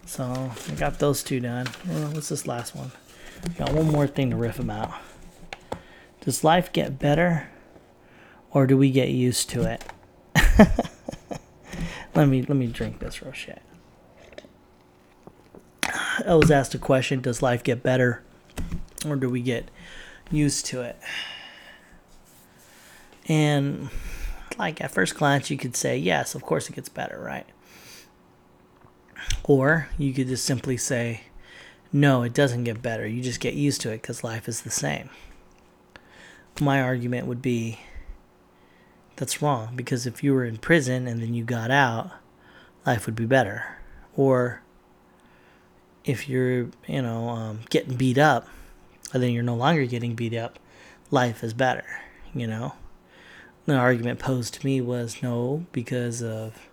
So 0.09 0.51
I 0.71 0.75
got 0.77 0.99
those 0.99 1.23
two 1.23 1.39
done. 1.39 1.67
what's 2.13 2.31
this 2.31 2.47
last 2.47 2.75
one? 2.75 2.91
Got 3.59 3.75
one 3.75 3.93
more 3.93 4.07
thing 4.07 4.31
to 4.31 4.37
riff 4.37 4.59
about. 4.59 4.91
Does 6.23 6.43
life 6.43 6.73
get 6.73 6.99
better 6.99 7.51
or 8.51 8.67
do 8.67 8.75
we 8.79 8.91
get 8.91 9.11
used 9.11 9.51
to 9.51 9.65
it? 9.65 9.85
let 12.15 12.27
me 12.27 12.41
let 12.41 12.57
me 12.57 12.69
drink 12.69 13.01
this 13.01 13.23
real 13.23 13.33
shit. 13.33 13.61
I 16.27 16.35
was 16.35 16.51
asked 16.51 16.75
a 16.75 16.79
question 16.79 17.21
Does 17.21 17.43
life 17.43 17.63
get 17.63 17.83
better 17.83 18.23
or 19.07 19.15
do 19.15 19.29
we 19.29 19.43
get 19.43 19.71
used 20.31 20.65
to 20.67 20.81
it? 20.81 20.97
And, 23.29 23.91
like, 24.59 24.81
at 24.81 24.91
first 24.91 25.17
glance, 25.17 25.51
you 25.51 25.59
could 25.59 25.77
say, 25.77 25.99
Yes, 25.99 26.35
of 26.35 26.43
course 26.45 26.71
it 26.71 26.75
gets 26.77 26.89
better, 26.89 27.21
right? 27.21 27.47
Or 29.49 29.89
you 29.97 30.13
could 30.13 30.29
just 30.29 30.45
simply 30.45 30.77
say, 30.77 31.23
No, 31.91 32.23
it 32.23 32.35
doesn't 32.35 32.65
get 32.65 32.83
better. 32.83 33.07
You 33.07 33.23
just 33.23 33.41
get 33.41 33.55
used 33.55 33.81
to 33.81 33.91
it 33.91 34.03
because 34.03 34.23
life 34.23 34.47
is 34.47 34.61
the 34.61 34.71
same. 34.71 35.09
My 36.61 36.83
argument 36.83 37.27
would 37.27 37.43
be 37.43 37.81
that's 39.17 39.43
wrong 39.43 39.75
because 39.75 40.07
if 40.07 40.23
you 40.23 40.33
were 40.33 40.45
in 40.45 40.59
prison 40.59 41.09
and 41.09 41.21
then 41.21 41.35
you 41.35 41.45
got 41.45 41.71
out, 41.71 42.13
life 42.87 43.07
would 43.07 43.17
be 43.17 43.27
better. 43.27 43.79
Or 44.17 44.63
if 46.05 46.29
you're, 46.29 46.69
you 46.87 47.03
know, 47.03 47.29
um, 47.31 47.61
getting 47.71 47.97
beat 47.97 48.19
up, 48.19 48.47
and 49.13 49.23
then 49.23 49.31
you're 49.31 49.43
no 49.43 49.57
longer 49.57 49.87
getting 49.87 50.15
beat 50.15 50.35
up, 50.35 50.59
life 51.11 51.43
is 51.43 51.55
better, 51.55 51.87
you 52.35 52.47
know? 52.47 52.75
The 53.67 53.75
argument 53.75 54.19
posed 54.19 54.55
to 54.55 54.67
me 54.67 54.81
was 54.81 55.23
no, 55.23 55.67
because 55.73 56.23
of 56.23 56.69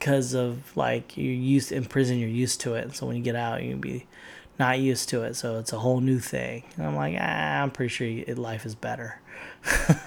because 0.00 0.32
of 0.32 0.74
like 0.76 1.16
you're 1.18 1.32
used 1.32 1.70
in 1.70 1.84
prison, 1.84 2.18
you're 2.18 2.28
used 2.28 2.62
to 2.62 2.74
it. 2.74 2.84
And 2.84 2.96
So 2.96 3.06
when 3.06 3.16
you 3.16 3.22
get 3.22 3.36
out, 3.36 3.62
you 3.62 3.72
can 3.72 3.80
be 3.80 4.06
not 4.58 4.78
used 4.80 5.10
to 5.10 5.22
it. 5.22 5.36
So 5.36 5.58
it's 5.58 5.72
a 5.72 5.78
whole 5.78 6.00
new 6.00 6.18
thing. 6.18 6.64
And 6.76 6.86
I'm 6.86 6.96
like, 6.96 7.16
ah, 7.20 7.62
I'm 7.62 7.70
pretty 7.70 7.90
sure 7.90 8.34
life 8.34 8.64
is 8.64 8.74
better. 8.74 9.20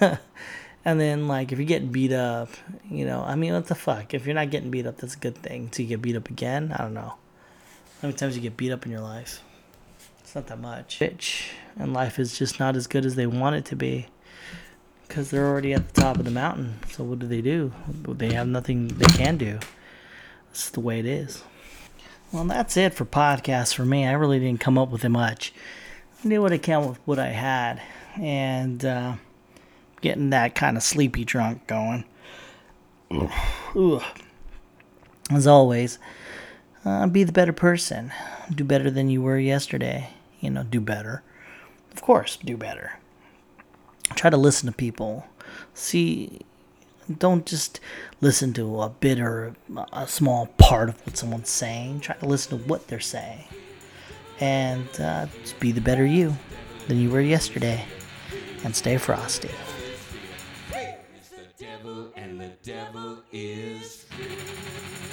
and 0.84 1.00
then 1.00 1.28
like 1.28 1.52
if 1.52 1.58
you're 1.58 1.66
getting 1.66 1.92
beat 1.92 2.12
up, 2.12 2.50
you 2.90 3.06
know, 3.06 3.22
I 3.22 3.36
mean, 3.36 3.54
what 3.54 3.68
the 3.68 3.76
fuck? 3.76 4.12
If 4.12 4.26
you're 4.26 4.34
not 4.34 4.50
getting 4.50 4.70
beat 4.70 4.86
up, 4.86 4.96
that's 4.96 5.14
a 5.14 5.18
good 5.18 5.38
thing. 5.38 5.70
You 5.76 5.86
get 5.86 6.02
beat 6.02 6.16
up 6.16 6.28
again, 6.28 6.74
I 6.76 6.82
don't 6.82 6.94
know. 6.94 7.14
How 8.02 8.08
many 8.08 8.14
times 8.14 8.34
you 8.36 8.42
get 8.42 8.56
beat 8.56 8.72
up 8.72 8.84
in 8.84 8.92
your 8.92 9.00
life? 9.00 9.42
It's 10.20 10.34
not 10.34 10.48
that 10.48 10.58
much. 10.58 10.98
Bitch, 10.98 11.50
and 11.78 11.92
life 11.92 12.18
is 12.18 12.36
just 12.36 12.58
not 12.58 12.74
as 12.74 12.88
good 12.88 13.06
as 13.06 13.14
they 13.14 13.26
want 13.26 13.56
it 13.56 13.64
to 13.66 13.76
be. 13.76 14.08
Because 15.06 15.30
they're 15.30 15.46
already 15.46 15.72
at 15.72 15.94
the 15.94 16.00
top 16.00 16.18
of 16.18 16.24
the 16.24 16.30
mountain. 16.30 16.80
So 16.90 17.04
what 17.04 17.20
do 17.20 17.26
they 17.28 17.40
do? 17.40 17.72
They 18.08 18.32
have 18.32 18.48
nothing 18.48 18.88
they 18.88 19.06
can 19.06 19.36
do. 19.36 19.60
That's 20.54 20.70
the 20.70 20.78
way 20.78 21.00
it 21.00 21.04
is. 21.04 21.42
Well, 22.30 22.44
that's 22.44 22.76
it 22.76 22.94
for 22.94 23.04
podcasts 23.04 23.74
for 23.74 23.84
me. 23.84 24.06
I 24.06 24.12
really 24.12 24.38
didn't 24.38 24.60
come 24.60 24.78
up 24.78 24.88
with 24.88 25.04
it 25.04 25.08
much. 25.08 25.52
I 26.24 26.28
knew 26.28 26.40
what 26.40 26.52
I 26.52 26.58
came 26.58 26.86
with 26.86 27.00
what 27.04 27.18
I 27.18 27.30
had. 27.30 27.82
And 28.20 28.84
uh, 28.84 29.14
getting 30.00 30.30
that 30.30 30.54
kind 30.54 30.76
of 30.76 30.84
sleepy 30.84 31.24
drunk 31.24 31.66
going. 31.66 32.04
Ugh. 33.10 34.02
As 35.28 35.48
always, 35.48 35.98
uh, 36.84 37.08
be 37.08 37.24
the 37.24 37.32
better 37.32 37.52
person. 37.52 38.12
Do 38.48 38.62
better 38.62 38.92
than 38.92 39.10
you 39.10 39.22
were 39.22 39.40
yesterday. 39.40 40.10
You 40.38 40.50
know, 40.50 40.62
do 40.62 40.80
better. 40.80 41.24
Of 41.92 42.00
course, 42.00 42.36
do 42.36 42.56
better. 42.56 43.00
Try 44.14 44.30
to 44.30 44.36
listen 44.36 44.68
to 44.68 44.72
people. 44.72 45.26
See, 45.74 46.42
don't 47.18 47.44
just 47.44 47.80
listen 48.20 48.52
to 48.54 48.82
a 48.82 48.88
bit 48.88 49.20
or 49.20 49.54
a 49.92 50.06
small 50.06 50.46
part 50.58 50.88
of 50.88 51.06
what 51.06 51.16
someone's 51.16 51.50
saying. 51.50 52.00
Try 52.00 52.16
to 52.16 52.26
listen 52.26 52.58
to 52.58 52.64
what 52.64 52.88
they're 52.88 53.00
saying. 53.00 53.44
And 54.40 54.88
uh, 55.00 55.26
be 55.60 55.72
the 55.72 55.80
better 55.80 56.06
you 56.06 56.36
than 56.88 56.98
you 56.98 57.10
were 57.10 57.20
yesterday. 57.20 57.84
And 58.64 58.74
stay 58.74 58.96
frosty. 58.96 59.50
It's 60.72 61.28
the 61.28 61.46
devil, 61.58 62.10
and 62.16 62.40
the 62.40 62.52
devil 62.62 63.18
is 63.32 64.04
free. 64.04 65.03